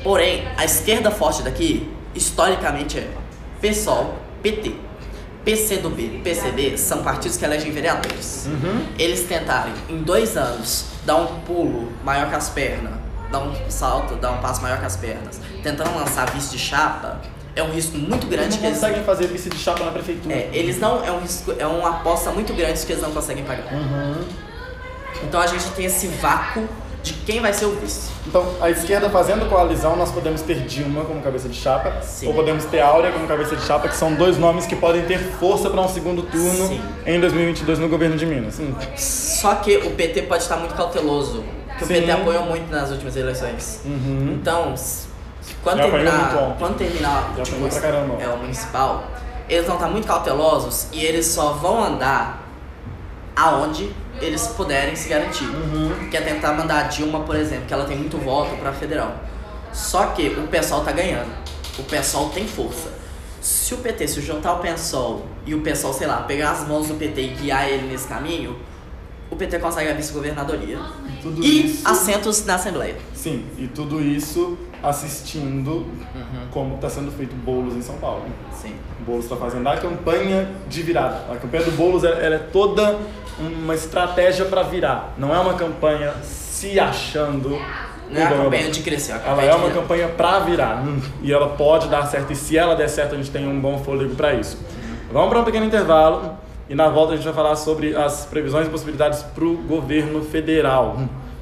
Porém, 0.03 0.49
a 0.57 0.65
esquerda 0.65 1.11
forte 1.11 1.43
daqui, 1.43 1.89
historicamente, 2.15 2.99
é 2.99 3.11
PSOL, 3.61 4.17
PT. 4.43 4.75
PCdoB, 5.45 6.21
PCB 6.23 6.77
são 6.77 7.03
partidos 7.03 7.37
que 7.37 7.45
elegem 7.45 7.71
vereadores. 7.73 8.47
Uhum. 8.47 8.87
Eles 8.99 9.25
tentarem, 9.25 9.73
em 9.89 10.03
dois 10.03 10.37
anos, 10.37 10.87
dar 11.05 11.17
um 11.17 11.41
pulo 11.41 11.93
maior 12.03 12.29
que 12.29 12.35
as 12.35 12.49
pernas, 12.49 12.93
dar 13.31 13.41
um 13.41 13.55
salto, 13.71 14.17
dar 14.17 14.33
um 14.33 14.39
passo 14.39 14.61
maior 14.61 14.79
que 14.79 14.87
as 14.87 14.97
pernas, 14.97 15.41
tentando 15.63 15.95
lançar 15.95 16.31
vice 16.31 16.51
de 16.51 16.59
chapa, 16.59 17.21
é 17.61 17.65
um 17.65 17.71
risco 17.71 17.97
muito 17.97 18.27
grande 18.27 18.45
eles 18.45 18.55
não 18.55 18.61
que 18.61 18.67
eles 18.67 18.81
conseguem 18.81 19.05
fazer 19.05 19.27
vice 19.29 19.49
de 19.49 19.59
chapa 19.59 19.85
na 19.85 19.91
prefeitura. 19.91 20.35
É, 20.35 20.51
eles 20.53 20.79
não 20.79 21.05
é 21.05 21.13
um 21.13 21.21
risco, 21.21 21.55
é 21.59 21.67
uma 21.67 21.91
aposta 21.91 22.31
muito 22.31 22.53
grande 22.55 22.85
que 22.85 22.93
eles 22.93 23.03
não 23.03 23.13
conseguem 23.13 23.45
pagar. 23.45 23.73
Uhum. 23.73 24.25
Então 25.23 25.41
a 25.41 25.47
gente 25.47 25.71
tem 25.71 25.85
esse 25.85 26.07
vácuo 26.07 26.67
de 27.03 27.13
quem 27.15 27.41
vai 27.41 27.53
ser 27.53 27.65
o 27.65 27.73
vice. 27.73 28.11
Então, 28.27 28.47
a 28.61 28.71
esquerda 28.71 29.09
fazendo 29.09 29.49
coalizão, 29.49 29.97
nós 29.97 30.11
podemos 30.13 30.43
ter 30.43 30.61
Dilma 30.67 31.05
como 31.05 31.21
cabeça 31.23 31.49
de 31.49 31.57
chapa, 31.57 32.03
Sim. 32.03 32.29
ou 32.29 32.35
podemos 32.35 32.65
ter 32.67 32.81
Áurea 32.81 33.11
como 33.11 33.27
cabeça 33.27 33.57
de 33.57 33.63
chapa, 33.63 33.89
que 33.89 33.97
são 33.97 34.15
dois 34.15 34.37
nomes 34.37 34.67
que 34.67 34.77
podem 34.77 35.03
ter 35.03 35.19
força 35.19 35.71
para 35.71 35.81
um 35.81 35.89
segundo 35.89 36.23
turno 36.23 36.69
Sim. 36.69 36.81
em 37.07 37.19
2022 37.19 37.79
no 37.79 37.89
governo 37.89 38.17
de 38.17 38.27
Minas. 38.27 38.59
Hum. 38.59 38.75
Só 38.97 39.55
que 39.57 39.77
o 39.79 39.91
PT 39.93 40.23
pode 40.23 40.43
estar 40.43 40.57
muito 40.57 40.75
cauteloso, 40.75 41.43
porque 41.69 41.87
Sim. 41.87 41.95
o 41.95 42.01
PT 42.01 42.11
apoiou 42.11 42.45
muito 42.45 42.71
nas 42.71 42.91
últimas 42.91 43.17
eleições. 43.17 43.81
Uhum. 43.85 44.37
Então, 44.39 44.75
quando 45.63 45.81
terminar, 45.81 46.57
quando 46.59 46.77
terminar 46.77 47.35
tipo, 47.43 47.57
é 48.21 48.29
o 48.29 48.39
municipal, 48.39 49.05
eles 49.49 49.67
vão 49.67 49.77
estar 49.77 49.89
muito 49.89 50.07
cautelosos 50.07 50.87
e 50.93 51.05
eles 51.05 51.27
só 51.27 51.53
vão 51.53 51.83
andar 51.83 52.47
aonde 53.35 53.91
eles 54.21 54.47
puderem 54.49 54.95
se 54.95 55.09
garantir. 55.09 55.45
Uhum. 55.45 56.09
Que 56.11 56.17
é 56.17 56.21
tentar 56.21 56.53
mandar 56.53 56.81
a 56.81 56.83
Dilma, 56.85 57.21
por 57.21 57.37
exemplo, 57.37 57.67
que 57.67 57.75
ela 57.75 57.85
tem 57.85 57.97
muito 57.97 58.19
voto 58.19 58.55
para 58.57 58.73
federal. 58.73 59.15
Só 59.73 60.07
que 60.07 60.29
o 60.29 60.47
pessoal 60.49 60.85
tá 60.85 60.93
ganhando. 60.93 61.31
O 61.79 61.83
pessoal 61.85 62.29
tem 62.31 62.47
força. 62.47 62.91
Se 63.41 63.73
o 63.73 63.79
PT 63.79 64.09
se 64.09 64.21
juntar 64.21 64.51
ao 64.51 64.59
PSOL 64.59 65.25
e 65.47 65.55
o 65.55 65.63
pessoal, 65.63 65.95
sei 65.95 66.07
lá, 66.07 66.19
pegar 66.23 66.51
as 66.51 66.69
mãos 66.69 66.89
do 66.89 66.95
PT 66.95 67.21
e 67.21 67.29
guiar 67.29 67.69
ele 67.69 67.89
nesse 67.89 68.07
caminho, 68.07 68.59
o 69.31 69.37
PT 69.37 69.59
consegue 69.59 69.91
a 69.91 69.95
vice-governadoria 69.95 70.79
e 71.41 71.67
isso... 71.67 71.89
assentos 71.89 72.45
na 72.45 72.57
Assembleia. 72.57 72.97
Sim, 73.21 73.45
e 73.59 73.67
tudo 73.67 74.01
isso 74.01 74.57
assistindo 74.83 75.71
uhum. 75.71 76.49
como 76.51 76.77
está 76.77 76.89
sendo 76.89 77.13
feito 77.13 77.35
bolos 77.37 77.77
em 77.77 77.83
São 77.83 77.97
Paulo. 77.97 78.23
Sim. 78.51 78.73
O 78.99 79.05
Boulos 79.05 79.25
está 79.27 79.37
fazendo 79.37 79.69
a 79.69 79.77
campanha 79.77 80.49
de 80.67 80.81
virada. 80.81 81.31
A 81.31 81.37
campanha 81.37 81.65
do 81.65 81.73
Boulos 81.73 82.03
ela 82.03 82.37
é 82.37 82.39
toda 82.39 82.99
uma 83.39 83.75
estratégia 83.75 84.47
para 84.47 84.63
virar. 84.63 85.13
Não 85.19 85.35
é 85.35 85.39
uma 85.39 85.53
campanha 85.53 86.15
se 86.23 86.81
achando. 86.81 87.61
Não 88.11 88.23
é 88.23 88.25
a 88.25 88.31
campanha 88.31 88.71
de 88.71 88.81
crescer. 88.81 89.13
É 89.13 89.23
ela 89.27 89.43
é 89.43 89.55
uma 89.55 89.69
campanha 89.69 90.09
para 90.09 90.39
virar. 90.39 90.83
E 91.23 91.31
ela 91.31 91.51
pode 91.51 91.89
dar 91.89 92.07
certo. 92.07 92.33
E 92.33 92.37
se 92.37 92.57
ela 92.57 92.75
der 92.75 92.89
certo, 92.89 93.15
a 93.15 93.19
gente 93.19 93.31
tem 93.31 93.47
um 93.47 93.61
bom 93.61 93.85
fôlego 93.85 94.15
para 94.15 94.33
isso. 94.33 94.57
Uhum. 94.57 94.97
Vamos 95.13 95.29
para 95.29 95.41
um 95.41 95.45
pequeno 95.45 95.67
intervalo. 95.67 96.39
E 96.71 96.75
na 96.75 96.89
volta 96.89 97.13
a 97.13 97.17
gente 97.17 97.25
vai 97.27 97.35
falar 97.35 97.57
sobre 97.57 97.95
as 97.95 98.25
previsões 98.25 98.67
e 98.67 98.71
possibilidades 98.71 99.23
para 99.23 99.45
o 99.45 99.59
governo 99.59 100.23
federal 100.23 100.97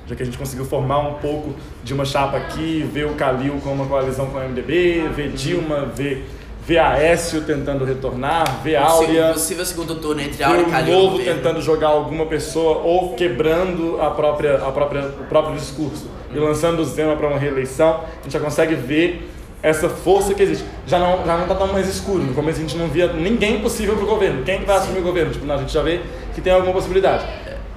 já 0.09 0.17
que 0.17 0.23
a 0.23 0.27
gente 0.27 0.39
conseguiu 0.39 0.65
formar 0.65 1.01
um 1.01 1.15
pouco 1.15 1.55
de 1.85 1.93
uma 1.93 2.05
chapa 2.05 2.39
aqui, 2.39 2.89
ver 2.93 3.07
o 3.07 3.15
Calil 3.15 3.61
com 3.63 3.71
uma 3.71 3.87
coalizão 3.87 4.27
com 4.27 4.39
o 4.39 4.41
MDB, 4.41 5.09
ver 5.15 5.33
Dilma, 5.33 5.85
ver, 5.95 6.27
ver 6.67 6.79
Aécio 6.79 7.43
tentando 7.43 7.85
retornar, 7.85 8.63
ver 8.63 8.77
Áurea. 8.77 9.33
Possível 9.35 9.67
segundo 9.67 9.97
turno 9.97 10.23
entre 10.23 10.43
Áurea 10.43 10.63
e 10.63 10.71
Calil. 10.71 10.95
novo 10.95 11.19
tentando 11.19 11.61
jogar 11.61 11.89
alguma 11.89 12.25
pessoa 12.25 12.79
ou 12.79 13.15
quebrando 13.15 14.01
a 14.01 14.11
própria, 14.11 14.57
a 14.57 14.73
própria, 14.73 15.03
o 15.03 15.25
próprio 15.29 15.57
discurso 15.57 16.07
e 16.35 16.39
lançando 16.39 16.81
o 16.81 16.85
Zema 16.85 17.15
para 17.17 17.29
uma 17.29 17.39
reeleição. 17.39 18.01
A 18.21 18.23
gente 18.23 18.33
já 18.33 18.41
consegue 18.41 18.75
ver 18.75 19.31
essa 19.63 19.91
força 19.91 20.33
que 20.33 20.43
existe. 20.43 20.65
Já 20.87 20.99
não, 20.99 21.27
já 21.27 21.37
não 21.37 21.47
tá 21.47 21.55
tão 21.55 21.67
mais 21.67 21.87
escuro. 21.87 22.23
No 22.23 22.33
começo 22.33 22.59
a 22.59 22.63
gente 22.63 22.77
não 22.77 22.89
via 22.89 23.13
ninguém 23.13 23.61
possível 23.61 23.97
pro 23.97 24.07
governo. 24.07 24.43
Quem 24.43 24.61
que 24.61 24.65
vai 24.65 24.77
assumir 24.77 25.01
o 25.01 25.03
governo? 25.03 25.33
Tipo, 25.33 25.45
não, 25.45 25.57
a 25.57 25.59
gente 25.59 25.73
já 25.73 25.83
vê 25.83 26.01
que 26.35 26.41
tem 26.41 26.53
alguma 26.53 26.73
possibilidade. 26.73 27.27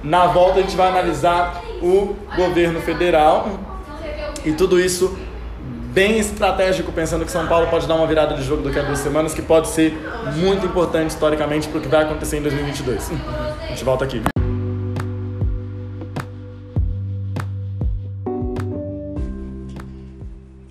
Na 0.02 0.28
volta 0.28 0.60
a 0.60 0.62
gente 0.62 0.76
vai 0.76 0.88
analisar 0.88 1.62
o 1.82 2.14
governo 2.36 2.80
federal 2.80 3.58
e 4.44 4.52
tudo 4.52 4.80
isso 4.80 5.16
bem 5.92 6.18
estratégico, 6.18 6.90
pensando 6.90 7.24
que 7.24 7.30
São 7.30 7.46
Paulo 7.46 7.66
pode 7.66 7.86
dar 7.86 7.96
uma 7.96 8.06
virada 8.06 8.34
de 8.34 8.42
jogo 8.42 8.62
daqui 8.62 8.78
a 8.78 8.82
duas 8.82 8.98
semanas, 8.98 9.34
que 9.34 9.42
pode 9.42 9.68
ser 9.68 9.92
muito 10.36 10.64
importante 10.64 11.10
historicamente 11.10 11.68
para 11.68 11.78
o 11.78 11.82
que 11.82 11.88
vai 11.88 12.04
acontecer 12.04 12.38
em 12.38 12.42
2022. 12.42 13.10
A 13.10 13.66
gente 13.68 13.84
volta 13.84 14.04
aqui. 14.04 14.22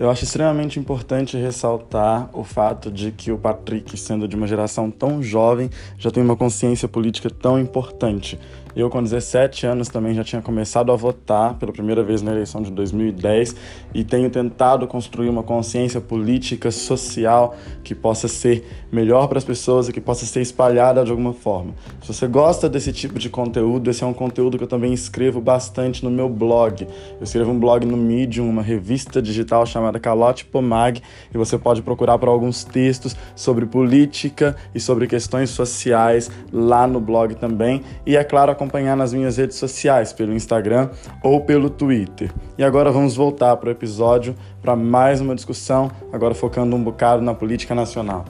Eu 0.02 0.10
acho 0.10 0.24
extremamente 0.24 0.80
importante 0.80 1.36
ressaltar 1.36 2.28
o 2.32 2.42
fato 2.42 2.90
de 2.90 3.12
que 3.12 3.30
o 3.30 3.38
Patrick, 3.38 3.96
sendo 3.96 4.26
de 4.26 4.34
uma 4.34 4.48
geração 4.48 4.90
tão 4.90 5.22
jovem, 5.22 5.70
já 5.96 6.10
tem 6.10 6.20
uma 6.20 6.34
consciência 6.34 6.88
política 6.88 7.30
tão 7.30 7.56
importante. 7.56 8.36
Eu, 8.74 8.88
com 8.88 9.02
17 9.02 9.66
anos, 9.66 9.88
também 9.88 10.14
já 10.14 10.24
tinha 10.24 10.40
começado 10.40 10.90
a 10.90 10.96
votar 10.96 11.54
pela 11.54 11.72
primeira 11.72 12.02
vez 12.02 12.22
na 12.22 12.30
eleição 12.32 12.62
de 12.62 12.70
2010 12.70 13.54
e 13.94 14.02
tenho 14.02 14.30
tentado 14.30 14.86
construir 14.86 15.28
uma 15.28 15.42
consciência 15.42 16.00
política, 16.00 16.70
social 16.70 17.54
que 17.84 17.94
possa 17.94 18.28
ser 18.28 18.64
melhor 18.90 19.28
para 19.28 19.38
as 19.38 19.44
pessoas 19.44 19.88
e 19.88 19.92
que 19.92 20.00
possa 20.00 20.24
ser 20.24 20.40
espalhada 20.40 21.04
de 21.04 21.10
alguma 21.10 21.32
forma. 21.32 21.74
Se 22.00 22.12
você 22.12 22.26
gosta 22.26 22.68
desse 22.68 22.92
tipo 22.92 23.18
de 23.18 23.28
conteúdo, 23.28 23.90
esse 23.90 24.02
é 24.02 24.06
um 24.06 24.14
conteúdo 24.14 24.56
que 24.56 24.64
eu 24.64 24.68
também 24.68 24.92
escrevo 24.92 25.40
bastante 25.40 26.02
no 26.02 26.10
meu 26.10 26.28
blog. 26.28 26.86
Eu 27.18 27.24
escrevo 27.24 27.50
um 27.50 27.58
blog 27.58 27.84
no 27.84 27.96
Medium, 27.96 28.48
uma 28.48 28.62
revista 28.62 29.20
digital 29.20 29.66
chamada 29.66 30.00
Calote 30.00 30.44
Pomag, 30.44 31.02
e 31.32 31.36
você 31.36 31.58
pode 31.58 31.82
procurar 31.82 32.18
por 32.18 32.28
alguns 32.28 32.64
textos 32.64 33.14
sobre 33.34 33.66
política 33.66 34.56
e 34.74 34.80
sobre 34.80 35.06
questões 35.06 35.50
sociais 35.50 36.30
lá 36.52 36.86
no 36.86 37.00
blog 37.00 37.34
também. 37.34 37.82
E 38.06 38.16
é 38.16 38.24
claro, 38.24 38.50
acompanhar 38.62 38.96
nas 38.96 39.12
minhas 39.12 39.36
redes 39.36 39.56
sociais, 39.56 40.12
pelo 40.12 40.32
Instagram 40.32 40.88
ou 41.22 41.40
pelo 41.40 41.68
Twitter. 41.68 42.32
E 42.56 42.62
agora 42.62 42.92
vamos 42.92 43.16
voltar 43.16 43.56
para 43.56 43.68
o 43.68 43.72
episódio 43.72 44.36
para 44.62 44.76
mais 44.76 45.20
uma 45.20 45.34
discussão, 45.34 45.90
agora 46.12 46.32
focando 46.32 46.76
um 46.76 46.82
bocado 46.82 47.22
na 47.22 47.34
política 47.34 47.74
nacional. 47.74 48.24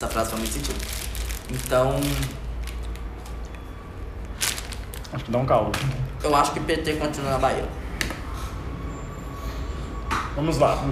Essa 0.00 0.10
frase 0.10 0.30
faz 0.30 0.42
muito 0.42 0.52
sentido. 0.52 0.78
Então, 1.50 1.94
Acho 5.12 5.24
que 5.24 5.30
dá 5.30 5.38
um 5.38 5.46
caldo. 5.46 5.78
eu 6.22 6.36
acho 6.36 6.52
que 6.52 6.60
PT 6.60 6.94
continua 6.94 7.30
na 7.30 7.38
Bahia. 7.38 7.64
Vamos 10.34 10.58
lá. 10.58 10.84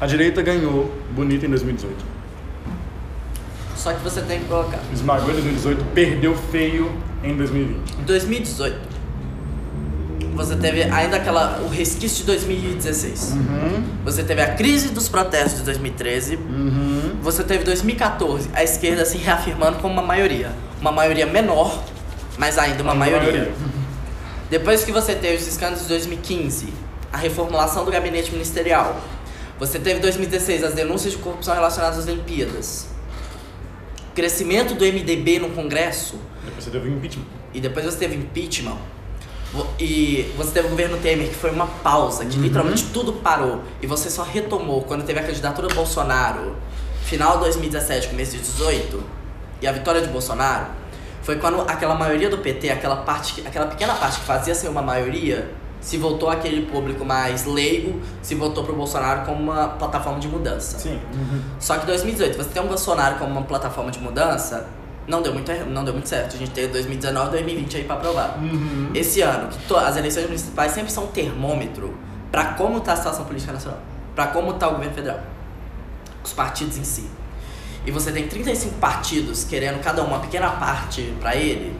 A 0.00 0.06
direita 0.06 0.40
ganhou 0.40 0.90
bonito 1.10 1.44
em 1.44 1.50
2018. 1.50 2.17
Só 3.78 3.92
que 3.92 4.02
você 4.02 4.20
tem 4.22 4.40
que 4.40 4.46
colocar. 4.46 4.80
Esmagou 4.92 5.30
em 5.30 5.34
2018, 5.34 5.84
perdeu 5.94 6.36
feio 6.50 6.92
em 7.22 7.36
2020. 7.36 8.00
Em 8.00 8.02
2018, 8.02 8.80
você 10.34 10.56
teve 10.56 10.82
ainda 10.82 11.16
aquela. 11.16 11.60
o 11.62 11.68
resquício 11.68 12.18
de 12.18 12.24
2016. 12.24 13.32
Uhum. 13.32 13.84
Você 14.04 14.24
teve 14.24 14.42
a 14.42 14.54
crise 14.54 14.88
dos 14.88 15.08
protestos 15.08 15.60
de 15.60 15.64
2013. 15.64 16.36
Uhum. 16.36 17.16
Você 17.22 17.44
teve 17.44 17.62
2014, 17.62 18.50
a 18.52 18.64
esquerda 18.64 19.04
se 19.04 19.16
reafirmando 19.16 19.78
como 19.78 19.94
uma 19.94 20.02
maioria. 20.02 20.50
Uma 20.80 20.90
maioria 20.90 21.26
menor, 21.26 21.80
mas 22.36 22.58
ainda 22.58 22.82
uma 22.82 22.94
maioria. 22.94 23.52
Depois 24.50 24.82
que 24.82 24.90
você 24.90 25.14
teve 25.14 25.36
os 25.36 25.46
escândalos 25.46 25.82
de 25.82 25.88
2015, 25.88 26.72
a 27.12 27.16
reformulação 27.16 27.84
do 27.84 27.92
gabinete 27.92 28.32
ministerial. 28.32 29.00
Você 29.60 29.78
teve 29.78 30.00
2016 30.00 30.64
as 30.64 30.74
denúncias 30.74 31.12
de 31.12 31.18
corrupção 31.18 31.54
relacionadas 31.54 31.98
às 31.98 32.06
Olimpíadas. 32.06 32.97
O 34.18 34.20
crescimento 34.20 34.74
do 34.74 34.84
MDB 34.84 35.38
no 35.38 35.50
Congresso. 35.50 36.16
Depois 36.44 36.64
você 36.64 36.70
teve 36.72 36.88
o 36.88 36.92
impeachment. 36.92 37.24
E 37.54 37.60
depois 37.60 37.86
você 37.86 37.98
teve 37.98 38.16
impeachment. 38.16 38.76
E 39.78 40.34
você 40.36 40.50
teve 40.50 40.66
o 40.66 40.70
governo 40.70 40.96
Temer, 40.96 41.28
que 41.28 41.36
foi 41.36 41.52
uma 41.52 41.68
pausa, 41.68 42.24
que 42.24 42.36
literalmente 42.36 42.86
tudo 42.92 43.12
parou. 43.12 43.62
E 43.80 43.86
você 43.86 44.10
só 44.10 44.24
retomou 44.24 44.82
quando 44.82 45.04
teve 45.04 45.20
a 45.20 45.22
candidatura 45.22 45.68
do 45.68 45.74
Bolsonaro, 45.76 46.56
final 47.04 47.34
de 47.36 47.44
2017, 47.44 48.08
começo 48.08 48.32
de 48.32 48.38
2018, 48.38 49.04
e 49.62 49.68
a 49.68 49.72
vitória 49.72 50.00
de 50.00 50.08
Bolsonaro. 50.08 50.66
Foi 51.22 51.36
quando 51.36 51.60
aquela 51.60 51.94
maioria 51.94 52.28
do 52.28 52.38
PT, 52.38 52.70
aquela, 52.70 52.96
parte, 52.96 53.34
que- 53.34 53.46
aquela 53.46 53.66
pequena 53.66 53.94
parte 53.94 54.18
que 54.18 54.26
fazia 54.26 54.52
ser 54.52 54.66
uma 54.66 54.82
maioria, 54.82 55.48
se 55.80 55.96
voltou 55.96 56.28
àquele 56.28 56.66
público 56.66 57.04
mais 57.04 57.44
leigo, 57.44 58.00
se 58.22 58.34
voltou 58.34 58.64
pro 58.64 58.74
Bolsonaro 58.74 59.24
como 59.24 59.40
uma 59.40 59.68
plataforma 59.68 60.18
de 60.18 60.28
mudança. 60.28 60.78
Sim. 60.78 61.00
Só 61.60 61.78
que 61.78 61.86
2018, 61.86 62.36
você 62.36 62.48
tem 62.50 62.62
um 62.62 62.66
Bolsonaro 62.66 63.16
como 63.16 63.30
uma 63.32 63.42
plataforma 63.42 63.90
de 63.90 63.98
mudança, 64.00 64.66
não 65.06 65.22
deu 65.22 65.32
muito, 65.32 65.50
não 65.70 65.84
deu 65.84 65.92
muito 65.94 66.08
certo. 66.08 66.34
A 66.34 66.38
gente 66.38 66.50
teve 66.50 66.68
2019 66.72 67.30
2020 67.30 67.76
aí 67.78 67.84
pra 67.84 67.96
provar. 67.96 68.36
Uhum. 68.38 68.90
Esse 68.94 69.20
ano, 69.22 69.48
que 69.48 69.58
to- 69.66 69.76
as 69.76 69.96
eleições 69.96 70.26
municipais 70.26 70.72
sempre 70.72 70.92
são 70.92 71.04
um 71.04 71.08
termômetro 71.08 71.96
pra 72.30 72.52
como 72.54 72.80
tá 72.80 72.92
a 72.92 72.96
situação 72.96 73.24
política 73.24 73.52
nacional, 73.52 73.80
pra 74.14 74.26
como 74.26 74.52
tá 74.54 74.68
o 74.68 74.72
governo 74.72 74.94
federal, 74.94 75.20
os 76.22 76.32
partidos 76.32 76.76
em 76.76 76.84
si. 76.84 77.08
E 77.86 77.90
você 77.90 78.12
tem 78.12 78.26
35 78.28 78.74
partidos 78.74 79.44
querendo 79.44 79.80
cada 79.80 80.02
um 80.02 80.08
uma 80.08 80.18
pequena 80.18 80.50
parte 80.50 81.14
pra 81.20 81.34
ele, 81.34 81.74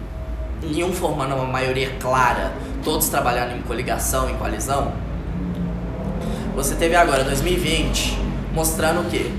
nenhum 0.63 0.93
formando 0.93 1.35
uma 1.35 1.45
maioria 1.45 1.91
clara, 2.01 2.53
todos 2.83 3.09
trabalhando 3.09 3.57
em 3.57 3.63
coligação, 3.63 4.29
em 4.29 4.35
coalizão. 4.35 4.93
Você 6.55 6.75
teve 6.75 6.97
agora 6.97 7.25
2020 7.25 8.19
mostrando 8.53 9.07
o 9.07 9.11
quê? 9.11 9.31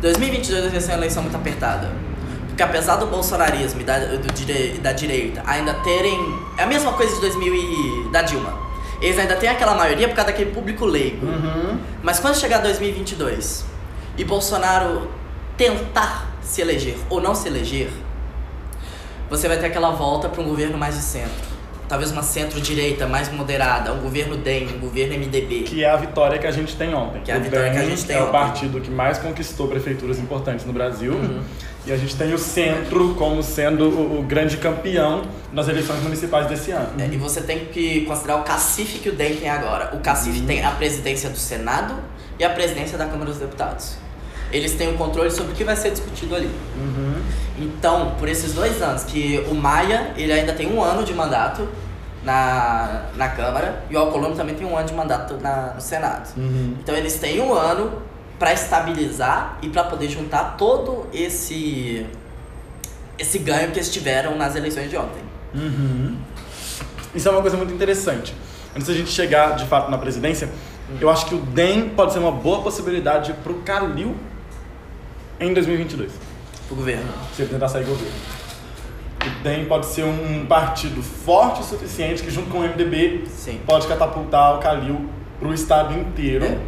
2022 0.00 0.72
vai 0.72 0.80
ser 0.80 0.92
uma 0.92 0.98
eleição 0.98 1.22
muito 1.22 1.36
apertada. 1.36 1.90
Porque 2.48 2.62
apesar 2.62 2.96
do 2.96 3.06
bolsonarismo 3.06 3.80
e 3.80 3.84
da, 3.84 3.98
do 3.98 4.32
dire, 4.32 4.78
da 4.78 4.92
direita 4.92 5.42
ainda 5.46 5.74
terem. 5.74 6.18
É 6.58 6.64
a 6.64 6.66
mesma 6.66 6.92
coisa 6.92 7.14
de 7.14 7.20
2000 7.20 7.54
e 7.54 8.08
da 8.10 8.22
Dilma. 8.22 8.58
Eles 9.00 9.18
ainda 9.18 9.36
têm 9.36 9.48
aquela 9.48 9.74
maioria 9.74 10.06
por 10.08 10.14
causa 10.14 10.30
daquele 10.30 10.50
público 10.50 10.84
leigo. 10.84 11.26
Uhum. 11.26 11.78
Mas 12.02 12.20
quando 12.20 12.36
chegar 12.36 12.58
2022 12.58 13.64
e 14.16 14.24
Bolsonaro 14.24 15.10
tentar 15.56 16.26
se 16.42 16.60
eleger 16.60 16.96
ou 17.08 17.20
não 17.20 17.34
se 17.34 17.48
eleger, 17.48 17.90
você 19.32 19.48
vai 19.48 19.56
ter 19.58 19.66
aquela 19.66 19.90
volta 19.90 20.28
para 20.28 20.40
um 20.42 20.44
governo 20.44 20.76
mais 20.78 20.94
de 20.94 21.02
centro. 21.02 21.52
Talvez 21.88 22.10
uma 22.10 22.22
centro-direita 22.22 23.06
mais 23.06 23.30
moderada, 23.30 23.92
um 23.92 23.98
governo 24.00 24.36
DEM, 24.36 24.76
um 24.76 24.78
governo 24.78 25.14
MDB. 25.18 25.62
Que 25.62 25.84
é 25.84 25.90
a 25.90 25.96
vitória 25.96 26.38
que 26.38 26.46
a 26.46 26.50
gente 26.50 26.74
tem 26.76 26.94
ontem. 26.94 27.20
Que 27.22 27.30
é 27.30 27.34
a 27.34 27.38
O 27.38 27.40
vitória 27.42 27.70
que 27.70 27.76
a 27.76 27.80
DEM 27.80 27.90
gente 27.90 28.04
tem 28.06 28.16
É 28.16 28.20
o 28.20 28.22
ontem. 28.22 28.32
partido 28.32 28.80
que 28.80 28.90
mais 28.90 29.18
conquistou 29.18 29.68
prefeituras 29.68 30.18
importantes 30.18 30.64
no 30.64 30.72
Brasil. 30.72 31.12
Uhum. 31.12 31.40
E 31.84 31.92
a 31.92 31.96
gente 31.96 32.14
tem 32.16 32.32
o 32.32 32.38
centro 32.38 33.14
como 33.18 33.42
sendo 33.42 33.88
o, 33.90 34.20
o 34.20 34.22
grande 34.22 34.56
campeão 34.56 35.22
nas 35.52 35.68
eleições 35.68 36.00
municipais 36.02 36.46
desse 36.46 36.70
ano. 36.70 36.88
É, 36.98 37.06
e 37.12 37.16
você 37.18 37.42
tem 37.42 37.66
que 37.66 38.02
considerar 38.06 38.36
o 38.36 38.42
cacife 38.44 38.98
que 39.00 39.08
o 39.10 39.12
DEM 39.12 39.36
tem 39.36 39.50
agora. 39.50 39.94
O 39.94 39.98
cacife 39.98 40.40
Uhum. 40.40 40.46
tem 40.46 40.64
a 40.64 40.70
presidência 40.70 41.28
do 41.28 41.36
Senado 41.38 41.94
e 42.38 42.44
a 42.44 42.50
presidência 42.50 42.96
da 42.96 43.04
Câmara 43.06 43.26
dos 43.30 43.38
Deputados. 43.38 43.96
Eles 44.50 44.72
têm 44.74 44.88
o 44.90 44.94
controle 44.98 45.30
sobre 45.30 45.52
o 45.52 45.54
que 45.54 45.64
vai 45.64 45.74
ser 45.76 45.90
discutido 45.90 46.34
ali. 46.36 46.50
Uhum. 46.76 47.11
Então, 47.62 48.14
por 48.18 48.28
esses 48.28 48.52
dois 48.54 48.82
anos, 48.82 49.04
que 49.04 49.44
o 49.50 49.54
Maia, 49.54 50.12
ele 50.16 50.32
ainda 50.32 50.52
tem 50.52 50.72
um 50.72 50.82
ano 50.82 51.04
de 51.04 51.14
mandato 51.14 51.68
na, 52.24 53.06
na 53.16 53.28
Câmara 53.28 53.84
e 53.88 53.96
o 53.96 53.98
Alcolumbre 53.98 54.36
também 54.36 54.54
tem 54.54 54.66
um 54.66 54.76
ano 54.76 54.88
de 54.88 54.94
mandato 54.94 55.34
na, 55.40 55.74
no 55.74 55.80
Senado. 55.80 56.36
Uhum. 56.36 56.76
Então 56.80 56.94
eles 56.94 57.18
têm 57.18 57.40
um 57.40 57.52
ano 57.52 58.02
para 58.38 58.52
estabilizar 58.52 59.58
e 59.62 59.68
para 59.68 59.84
poder 59.84 60.08
juntar 60.08 60.56
todo 60.56 61.06
esse 61.12 62.06
esse 63.18 63.38
ganho 63.38 63.70
que 63.70 63.78
eles 63.78 63.92
tiveram 63.92 64.36
nas 64.36 64.56
eleições 64.56 64.90
de 64.90 64.96
ontem. 64.96 65.22
Uhum. 65.54 66.16
Isso 67.14 67.28
é 67.28 67.30
uma 67.30 67.40
coisa 67.40 67.56
muito 67.56 67.72
interessante. 67.72 68.34
Antes 68.74 68.88
da 68.88 68.94
gente 68.94 69.10
chegar 69.10 69.54
de 69.54 69.66
fato 69.66 69.90
na 69.90 69.98
presidência, 69.98 70.48
eu 71.00 71.08
acho 71.08 71.26
que 71.26 71.34
o 71.34 71.38
DEM 71.38 71.90
pode 71.90 72.14
ser 72.14 72.18
uma 72.18 72.32
boa 72.32 72.62
possibilidade 72.62 73.32
pro 73.44 73.54
Calil 73.60 74.16
em 75.38 75.52
2022, 75.52 76.10
Pro 76.66 76.76
governo. 76.76 77.10
se 77.34 77.42
ele 77.42 77.50
tentar 77.50 77.68
sair 77.68 77.84
do 77.84 77.90
governo. 77.90 78.12
O 79.24 79.42
DEM 79.44 79.66
pode 79.66 79.86
ser 79.86 80.04
um 80.04 80.46
partido 80.46 81.02
forte 81.02 81.60
o 81.60 81.64
suficiente 81.64 82.22
que, 82.22 82.30
junto 82.30 82.50
com 82.50 82.58
o 82.58 82.62
MDB, 82.62 83.24
Sim. 83.28 83.60
pode 83.66 83.86
catapultar 83.86 84.56
o 84.56 84.58
Calil 84.58 85.08
pro 85.38 85.52
estado 85.54 85.94
inteiro, 85.96 86.44
É. 86.44 86.58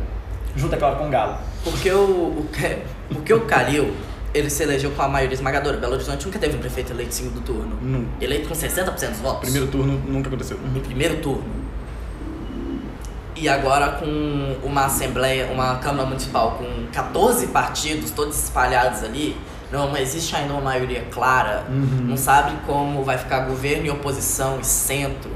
junto, 0.57 0.74
é 0.74 0.78
claro, 0.78 0.96
com 0.96 1.07
o 1.09 1.11
Galo. 1.11 1.37
Porque 1.64 1.90
o, 1.90 1.98
o, 2.04 2.48
que- 2.52 2.78
porque 3.09 3.33
o 3.35 3.40
Calil, 3.46 3.92
ele 4.33 4.48
se 4.50 4.62
elegeu 4.62 4.90
com 4.92 5.02
a 5.02 5.09
maioria 5.09 5.35
esmagadora. 5.35 5.78
Belo 5.78 5.94
Horizonte 5.94 6.24
nunca 6.26 6.38
teve 6.38 6.57
um 6.57 6.61
prefeito 6.61 6.92
eleito 6.92 7.11
em 7.11 7.12
segundo 7.12 7.40
turno. 7.44 7.76
Nunca. 7.83 8.09
Eleito 8.24 8.48
com 8.48 8.54
60% 8.54 9.11
dos 9.11 9.18
votos. 9.20 9.40
Primeiro 9.40 9.66
turno 9.68 10.00
nunca 10.07 10.28
aconteceu. 10.28 10.59
em 10.76 10.80
primeiro 10.80 11.16
turno. 11.16 11.44
E 13.37 13.48
agora 13.48 13.92
com 13.98 14.57
uma 14.62 14.85
assembleia, 14.85 15.46
uma 15.52 15.76
Câmara 15.78 16.07
Municipal 16.07 16.52
com 16.52 16.87
14 16.92 17.48
partidos, 17.48 18.12
todos 18.12 18.38
espalhados 18.44 19.02
ali, 19.02 19.37
não 19.72 19.96
existe 19.96 20.35
ainda 20.37 20.53
uma 20.53 20.62
maioria 20.62 21.05
clara, 21.11 21.64
Uhum. 21.68 22.07
não 22.09 22.16
sabe 22.16 22.57
como 22.66 23.03
vai 23.03 23.18
ficar 23.18 23.40
governo 23.40 23.87
e 23.87 23.90
oposição 23.90 24.59
e 24.61 24.64
centro, 24.64 25.31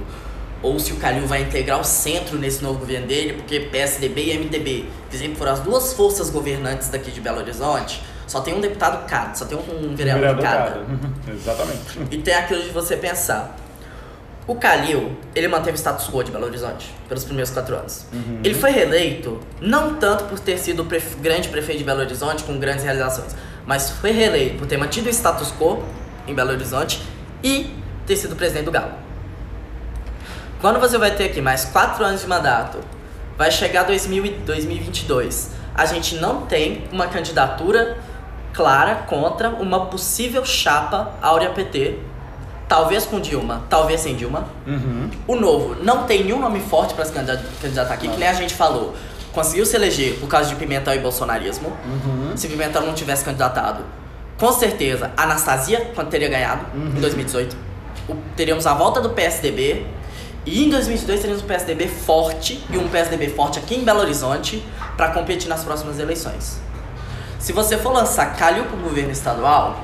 ou 0.62 0.78
se 0.80 0.92
o 0.92 0.96
Calil 0.96 1.26
vai 1.26 1.42
integrar 1.42 1.80
o 1.80 1.84
centro 1.84 2.36
nesse 2.38 2.62
novo 2.62 2.80
governo 2.80 3.06
dele, 3.06 3.34
porque 3.34 3.60
PSDB 3.60 4.32
e 4.32 4.38
MDB, 4.38 4.84
que 5.10 5.16
sempre 5.16 5.36
foram 5.36 5.52
as 5.52 5.60
duas 5.60 5.92
forças 5.92 6.30
governantes 6.30 6.88
daqui 6.88 7.10
de 7.10 7.20
Belo 7.20 7.38
Horizonte, 7.38 8.02
só 8.26 8.40
tem 8.40 8.54
um 8.54 8.60
deputado 8.60 9.06
cada, 9.06 9.34
só 9.34 9.44
tem 9.46 9.56
um 9.56 9.94
vereador, 9.94 10.20
Vereador 10.36 10.42
cada. 10.42 10.64
cada. 10.70 10.80
Uhum. 10.80 10.98
Exatamente. 11.34 11.98
E 12.10 12.18
tem 12.18 12.34
aquilo 12.34 12.62
de 12.62 12.68
você 12.70 12.96
pensar. 12.96 13.56
O 14.46 14.54
Calil, 14.54 15.12
ele 15.34 15.46
manteve 15.46 15.72
o 15.72 15.78
status 15.78 16.08
quo 16.08 16.22
de 16.24 16.30
Belo 16.32 16.46
Horizonte 16.46 16.90
pelos 17.06 17.22
primeiros 17.22 17.50
quatro 17.50 17.76
anos. 17.76 18.06
Ele 18.42 18.54
foi 18.54 18.70
reeleito 18.70 19.38
não 19.60 19.94
tanto 19.96 20.24
por 20.24 20.38
ter 20.40 20.58
sido 20.58 20.82
o 20.82 20.86
grande 21.20 21.48
prefeito 21.50 21.78
de 21.78 21.84
Belo 21.84 22.00
Horizonte 22.00 22.44
com 22.44 22.58
grandes 22.58 22.82
realizações, 22.82 23.36
mas 23.68 23.90
foi 23.90 24.12
reeleito 24.12 24.56
por 24.56 24.66
ter 24.66 24.78
mantido 24.78 25.08
o 25.08 25.12
status 25.12 25.52
quo 25.52 25.82
em 26.26 26.34
Belo 26.34 26.50
Horizonte 26.52 27.02
e 27.44 27.70
ter 28.06 28.16
sido 28.16 28.34
presidente 28.34 28.64
do 28.64 28.70
Galo. 28.72 28.92
Quando 30.58 30.80
você 30.80 30.96
vai 30.96 31.10
ter 31.10 31.24
aqui 31.24 31.42
mais 31.42 31.66
quatro 31.66 32.02
anos 32.02 32.22
de 32.22 32.26
mandato, 32.26 32.78
vai 33.36 33.50
chegar 33.50 33.82
2000 33.82 34.24
e 34.24 34.30
2022, 34.30 35.50
a 35.74 35.84
gente 35.84 36.14
não 36.16 36.46
tem 36.46 36.84
uma 36.90 37.08
candidatura 37.08 37.98
clara 38.54 38.94
contra 39.06 39.50
uma 39.50 39.84
possível 39.86 40.46
chapa 40.46 41.12
Áurea 41.20 41.50
PT, 41.50 41.98
talvez 42.66 43.04
com 43.04 43.20
Dilma, 43.20 43.64
talvez 43.68 44.00
sem 44.00 44.16
Dilma. 44.16 44.48
Uhum. 44.66 45.10
O 45.26 45.36
novo 45.36 45.76
não 45.84 46.04
tem 46.04 46.24
nenhum 46.24 46.40
nome 46.40 46.60
forte 46.60 46.94
para 46.94 47.04
se 47.04 47.12
candida- 47.12 47.44
candidatar 47.60 47.92
aqui, 47.92 48.08
que 48.08 48.16
nem 48.16 48.28
a 48.28 48.32
gente 48.32 48.54
falou. 48.54 48.96
Conseguiu 49.38 49.64
se 49.64 49.76
eleger 49.76 50.14
por 50.18 50.28
causa 50.28 50.48
de 50.48 50.56
Pimentel 50.56 50.94
e 50.94 50.98
bolsonarismo. 50.98 51.68
Uhum. 51.86 52.36
Se 52.36 52.48
Pimentel 52.48 52.82
não 52.82 52.92
tivesse 52.92 53.24
candidatado, 53.24 53.84
com 54.36 54.50
certeza, 54.52 55.12
Anastasia 55.16 55.92
quando 55.94 56.08
teria 56.08 56.28
ganhado 56.28 56.66
em 56.74 57.00
2018. 57.00 57.56
O- 58.08 58.16
teríamos 58.34 58.66
a 58.66 58.74
volta 58.74 59.00
do 59.00 59.10
PSDB. 59.10 59.86
E 60.44 60.64
em 60.64 60.70
2022 60.70 61.20
teríamos 61.20 61.44
um 61.44 61.46
PSDB 61.46 61.86
forte 61.86 62.64
e 62.68 62.76
um 62.78 62.88
PSDB 62.88 63.28
forte 63.28 63.58
aqui 63.60 63.76
em 63.76 63.84
Belo 63.84 64.00
Horizonte 64.00 64.64
para 64.96 65.10
competir 65.12 65.48
nas 65.48 65.62
próximas 65.62 65.98
eleições. 66.00 66.58
Se 67.38 67.52
você 67.52 67.76
for 67.76 67.92
lançar 67.92 68.34
Calil 68.36 68.64
pro 68.64 68.76
governo 68.78 69.12
estadual, 69.12 69.78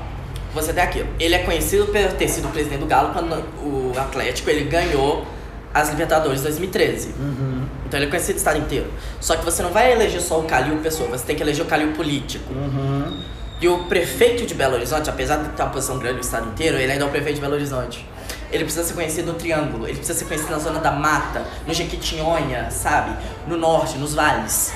você 0.53 0.73
tem 0.73 0.83
aquilo. 0.83 1.07
Ele 1.17 1.33
é 1.35 1.39
conhecido 1.39 1.85
por 1.85 1.93
ter 1.93 2.27
sido 2.27 2.49
presidente 2.49 2.79
do 2.79 2.87
Galo 2.87 3.13
quando 3.13 3.31
o 3.61 3.93
Atlético 3.97 4.49
ele 4.49 4.65
ganhou 4.65 5.25
as 5.73 5.89
Libertadores 5.89 6.41
2013. 6.41 7.09
Uhum. 7.19 7.44
Então 7.85 7.99
ele 7.99 8.07
é 8.07 8.09
conhecido 8.09 8.33
no 8.33 8.37
estado 8.37 8.57
inteiro. 8.57 8.91
Só 9.21 9.35
que 9.35 9.45
você 9.45 9.61
não 9.61 9.71
vai 9.71 9.91
eleger 9.91 10.21
só 10.21 10.39
o 10.39 10.43
Calil 10.43 10.77
pessoa, 10.77 11.09
você 11.09 11.25
tem 11.25 11.35
que 11.35 11.43
eleger 11.43 11.63
o 11.63 11.67
Calil 11.67 11.93
político. 11.93 12.51
Uhum. 12.51 13.19
E 13.61 13.67
o 13.67 13.85
prefeito 13.85 14.45
de 14.45 14.53
Belo 14.53 14.75
Horizonte, 14.75 15.09
apesar 15.09 15.37
de 15.37 15.49
ter 15.49 15.61
uma 15.61 15.71
posição 15.71 15.97
grande 15.97 16.15
no 16.15 16.21
estado 16.21 16.49
inteiro, 16.49 16.77
ele 16.77 16.91
ainda 16.91 17.05
é 17.05 17.07
o 17.07 17.11
prefeito 17.11 17.35
de 17.35 17.41
Belo 17.41 17.53
Horizonte. 17.53 18.05
Ele 18.51 18.63
precisa 18.63 18.85
ser 18.85 18.93
conhecido 18.93 19.31
no 19.31 19.37
Triângulo, 19.37 19.85
ele 19.85 19.97
precisa 19.97 20.17
ser 20.17 20.25
conhecido 20.25 20.51
na 20.51 20.59
zona 20.59 20.79
da 20.79 20.91
mata, 20.91 21.45
no 21.65 21.73
Jequitinhonha, 21.73 22.69
sabe? 22.69 23.15
No 23.47 23.55
norte, 23.55 23.97
nos 23.97 24.13
vales. 24.13 24.73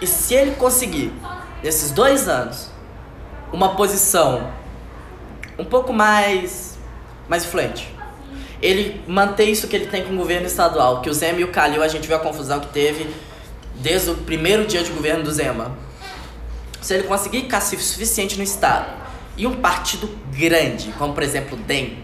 E 0.00 0.06
se 0.06 0.34
ele 0.34 0.52
conseguir, 0.52 1.12
nesses 1.62 1.90
dois 1.90 2.28
anos, 2.28 2.70
uma 3.52 3.74
posição 3.74 4.50
um 5.58 5.64
pouco 5.64 5.92
mais, 5.92 6.78
mais 7.28 7.44
influente, 7.44 7.95
ele 8.62 9.00
manter 9.06 9.44
isso 9.44 9.68
que 9.68 9.76
ele 9.76 9.86
tem 9.86 10.04
com 10.04 10.14
o 10.14 10.16
governo 10.16 10.46
estadual, 10.46 11.00
que 11.02 11.10
o 11.10 11.14
Zema 11.14 11.40
e 11.40 11.44
o 11.44 11.48
Calil, 11.48 11.82
a 11.82 11.88
gente 11.88 12.06
viu 12.06 12.16
a 12.16 12.20
confusão 12.20 12.58
que 12.60 12.68
teve 12.68 13.08
desde 13.76 14.10
o 14.10 14.14
primeiro 14.14 14.64
dia 14.66 14.82
de 14.82 14.90
governo 14.90 15.22
do 15.24 15.32
Zema. 15.32 15.72
Se 16.80 16.94
ele 16.94 17.02
conseguir 17.04 17.42
cacife 17.42 17.82
suficiente 17.82 18.36
no 18.36 18.42
estado 18.44 18.86
e 19.36 19.46
um 19.46 19.56
partido 19.56 20.08
grande, 20.36 20.92
como 20.98 21.12
por 21.12 21.22
exemplo 21.22 21.58
o 21.58 21.60
DEM, 21.60 21.98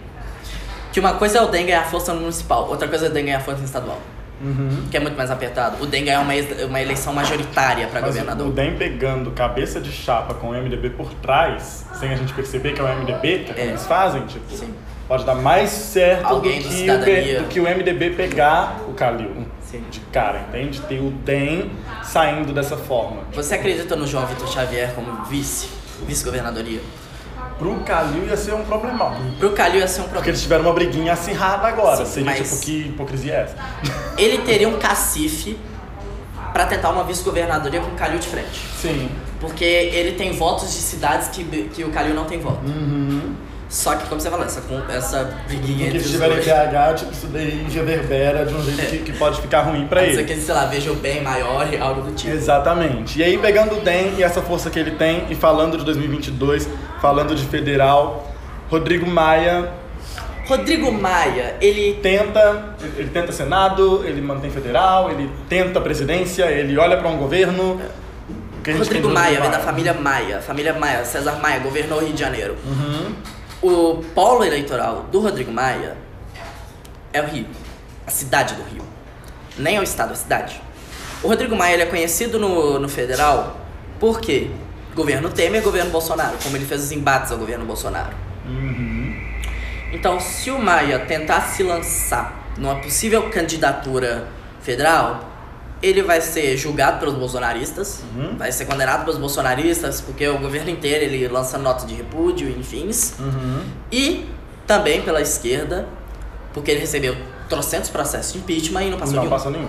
que 0.93 1.01
uma 1.01 1.15
coisa 1.15 1.39
é 1.39 1.43
o 1.43 1.47
DEM 1.47 1.67
ganhar 1.67 1.85
força 1.85 2.13
no 2.13 2.21
municipal, 2.21 2.69
outra 2.69 2.87
coisa 2.89 3.07
é 3.07 3.09
o 3.09 3.13
DEM 3.13 3.25
ganhar 3.27 3.41
força 3.41 3.61
no 3.61 3.65
estadual, 3.67 3.99
Uhum. 4.45 4.89
que 4.91 4.97
é 4.97 5.01
muito 5.01 5.17
mais 5.17 5.31
apertado. 5.31 5.81
O 5.83 5.87
DEM 5.87 6.05
ganhar 6.05 6.21
uma, 6.21 6.33
uma 6.67 6.81
eleição 6.83 7.13
majoritária 7.15 7.87
para 7.87 8.01
governador. 8.01 8.49
o 8.49 8.51
DEM 8.51 8.77
pegando 8.77 9.31
cabeça 9.31 9.81
de 9.81 9.93
chapa 9.93 10.35
com 10.35 10.49
o 10.49 10.53
MDB 10.53 10.91
por 10.91 11.15
trás, 11.15 11.87
sem 11.95 12.11
a 12.11 12.17
gente 12.17 12.33
perceber 12.35 12.73
que 12.73 12.81
é 12.81 12.85
o 12.85 12.89
MDB, 12.89 13.45
que 13.45 13.53
é 13.53 13.63
É. 13.65 13.67
eles 13.69 13.87
fazem, 13.87 14.27
tipo, 14.27 14.53
Sim. 14.55 14.75
Pode 15.13 15.27
dar 15.27 15.35
mais 15.35 15.69
certo 15.69 16.27
do 16.29 16.35
Alguém 16.37 16.63
do 16.63 16.69
que, 16.69 16.75
o, 16.75 16.79
Cidadania. 16.79 17.23
P- 17.35 17.41
do 17.41 17.49
que 17.49 17.61
o 17.61 17.65
MDB 17.65 18.11
pegar 18.17 18.81
o 18.89 18.95
Calil 18.95 19.47
Sim. 19.61 19.85
de 19.91 20.01
cara, 20.11 20.47
entende? 20.49 20.81
Ter 20.81 21.01
o 21.01 21.11
DEM 21.11 21.71
saindo 22.03 22.51
dessa 22.51 22.79
forma. 22.79 23.19
Você 23.35 23.57
acredita 23.57 23.95
no 23.95 24.07
João 24.07 24.25
Vitor 24.25 24.49
Xavier 24.49 24.95
como 24.95 25.23
vice, 25.25 25.69
vice-governadoria? 26.07 26.81
Pro 27.59 27.75
Calil 27.81 28.25
ia 28.27 28.39
ser 28.39 28.55
um 28.55 28.65
problemão. 28.65 29.15
Pro 29.39 29.51
Calil 29.53 29.81
ia 29.81 29.87
ser 29.89 30.01
um 30.01 30.05
Porque 30.05 30.13
problema. 30.15 30.29
eles 30.31 30.43
tiveram 30.43 30.63
uma 30.65 30.73
briguinha 30.73 31.13
acirrada 31.13 31.69
agora. 31.69 32.07
Sim, 32.07 32.25
Seria 32.25 32.33
tipo, 32.43 32.59
que 32.61 32.87
hipocrisia 32.87 33.35
é 33.35 33.41
essa? 33.43 33.57
Ele 34.17 34.39
teria 34.39 34.67
um 34.69 34.79
cacife 34.79 35.59
para 36.55 36.65
tentar 36.65 36.89
uma 36.89 37.05
vice-governadoria 37.05 37.83
com 37.83 37.89
o 37.89 37.95
Calil 37.97 38.19
de 38.19 38.29
frente. 38.29 38.67
Sim. 38.81 39.11
Porque 39.41 39.65
ele 39.65 40.13
tem 40.13 40.33
votos 40.33 40.71
de 40.73 40.79
cidades 40.81 41.29
que, 41.29 41.43
que 41.75 41.83
o 41.83 41.91
Calil 41.91 42.15
não 42.15 42.25
tem 42.25 42.39
voto. 42.39 42.65
Uhum. 42.65 43.35
Só 43.73 43.95
que, 43.97 44.07
como 44.07 44.21
você 44.21 44.29
falou, 44.31 44.45
essa, 44.45 44.63
essa 44.91 45.25
briguinha 45.47 45.79
Que 45.79 45.85
entre 45.85 45.97
eles 45.97 46.05
os 46.05 46.13
tiverem 46.13 46.35
dois. 46.35 46.45
PH, 46.45 46.95
tipo, 46.95 47.13
isso 47.13 47.27
daí 47.29 47.67
reverbera 47.73 48.45
de 48.45 48.55
um 48.55 48.63
jeito 48.63 48.91
que, 48.91 48.99
que 48.99 49.13
pode 49.13 49.41
ficar 49.41 49.63
ruim 49.63 49.87
pra 49.87 50.01
Pode 50.05 50.13
ser 50.13 50.21
ele. 50.21 50.35
que 50.35 50.41
sei 50.43 50.55
lá, 50.55 50.67
veja 50.67 50.93
o 50.93 50.97
bem 50.97 51.23
maior 51.23 51.73
e 51.73 51.79
algo 51.79 52.03
do 52.03 52.13
tipo. 52.15 52.35
Exatamente. 52.35 53.19
E 53.19 53.25
aí, 53.25 53.39
pegando 53.39 53.77
o 53.77 53.81
DEM 53.81 54.17
e 54.19 54.23
essa 54.23 54.43
força 54.43 54.69
que 54.69 54.79
ele 54.79 54.91
tem, 54.91 55.25
e 55.31 55.35
falando 55.35 55.79
de 55.79 55.87
2022, 55.87 56.69
falando 57.01 57.35
de 57.35 57.47
federal, 57.47 58.31
Rodrigo 58.71 59.07
Maia 59.07 59.73
Rodrigo 60.47 60.93
Maia, 60.93 61.57
ele 61.59 61.95
tenta, 62.03 62.75
ele 62.99 63.09
tenta 63.09 63.33
Senado, 63.33 64.05
ele 64.05 64.21
mantém 64.21 64.51
federal, 64.51 65.11
ele 65.11 65.31
tenta 65.49 65.81
presidência, 65.81 66.45
ele 66.45 66.77
olha 66.77 66.99
pra 66.99 67.09
um 67.09 67.17
governo. 67.17 67.81
Rodrigo 68.79 69.09
de 69.09 69.15
Maia 69.15 69.41
vem 69.41 69.51
da 69.51 69.61
família 69.61 69.95
Maia. 69.95 70.41
Família 70.43 70.75
Maia, 70.75 71.07
César 71.07 71.41
Maia, 71.41 71.61
governou 71.61 72.01
o 72.01 72.05
Rio 72.05 72.13
de 72.13 72.21
Janeiro. 72.21 72.55
Uhum. 72.67 73.15
O 73.63 74.03
polo 74.15 74.45
eleitoral 74.45 75.07
do 75.13 75.21
Rodrigo 75.21 75.53
Maia 75.53 75.97
é 77.13 77.23
o 77.23 77.27
Rio. 77.27 77.47
A 78.07 78.11
cidade 78.11 78.55
do 78.55 78.63
Rio. 78.65 78.83
Nem 79.57 79.77
é 79.77 79.81
o 79.81 79.85
estado, 79.85 80.11
é 80.11 80.13
a 80.13 80.17
cidade. 80.17 80.61
O 81.23 81.29
Rodrigo 81.29 81.55
Maia 81.55 81.81
é 81.81 81.87
conhecido 81.87 82.39
no, 82.39 82.79
no 82.79 82.89
federal 82.89 83.63
por 84.03 84.21
quê? 84.21 84.51
Governo 84.97 85.31
Temer 85.31 85.61
e 85.61 85.65
governo 85.65 85.93
Bolsonaro, 85.93 86.37
como 86.43 86.57
ele 86.57 86.67
fez 86.67 86.83
os 86.83 86.91
embates 86.91 87.31
ao 87.31 87.39
governo 87.39 87.65
Bolsonaro. 87.65 88.17
Uhum. 88.45 89.17
Então, 89.93 90.19
se 90.19 90.51
o 90.51 90.59
Maia 90.59 90.99
tentar 90.99 91.43
se 91.43 91.63
lançar 91.63 92.51
numa 92.59 92.75
possível 92.81 93.31
candidatura 93.31 94.27
federal, 94.61 95.32
ele 95.83 96.03
vai 96.03 96.21
ser 96.21 96.57
julgado 96.57 96.99
pelos 97.01 97.15
bolsonaristas, 97.15 98.03
Uhum. 98.15 98.37
vai 98.37 98.53
ser 98.53 98.67
condenado 98.67 99.05
pelos 99.05 99.19
bolsonaristas, 99.19 100.01
porque 100.01 100.27
o 100.29 100.39
governo 100.39 100.71
inteiro 100.71 101.05
ele 101.05 101.27
lança 101.29 101.59
nota 101.59 101.85
de 101.87 101.95
repúdio, 101.95 102.49
enfim. 102.49 102.89
Uhum. 103.19 103.65
E 103.91 104.27
também 104.67 105.03
pela 105.03 105.21
esquerda, 105.21 105.87
porque 106.55 106.71
ele 106.71 106.81
recebeu 106.81 107.17
trocentos 107.49 107.91
processos 107.91 108.33
de 108.33 108.39
impeachment 108.39 108.83
e 108.85 108.91
não 108.91 108.99
passou 108.99 109.15
Não 109.17 109.23
nenhum. 109.25 109.31
passa 109.37 109.51
nenhum. 109.51 109.69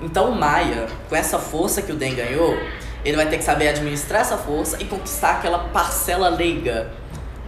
Então 0.00 0.30
o 0.30 0.34
Maia, 0.34 0.86
com 1.08 1.14
essa 1.14 1.38
força 1.38 1.82
que 1.82 1.92
o 1.92 1.94
DEM 1.96 2.14
ganhou, 2.14 2.56
ele 3.04 3.16
vai 3.16 3.26
ter 3.28 3.36
que 3.36 3.44
saber 3.44 3.68
administrar 3.68 4.22
essa 4.22 4.36
força 4.38 4.76
e 4.80 4.84
conquistar 4.86 5.32
aquela 5.32 5.58
parcela 5.68 6.28
leiga 6.30 6.90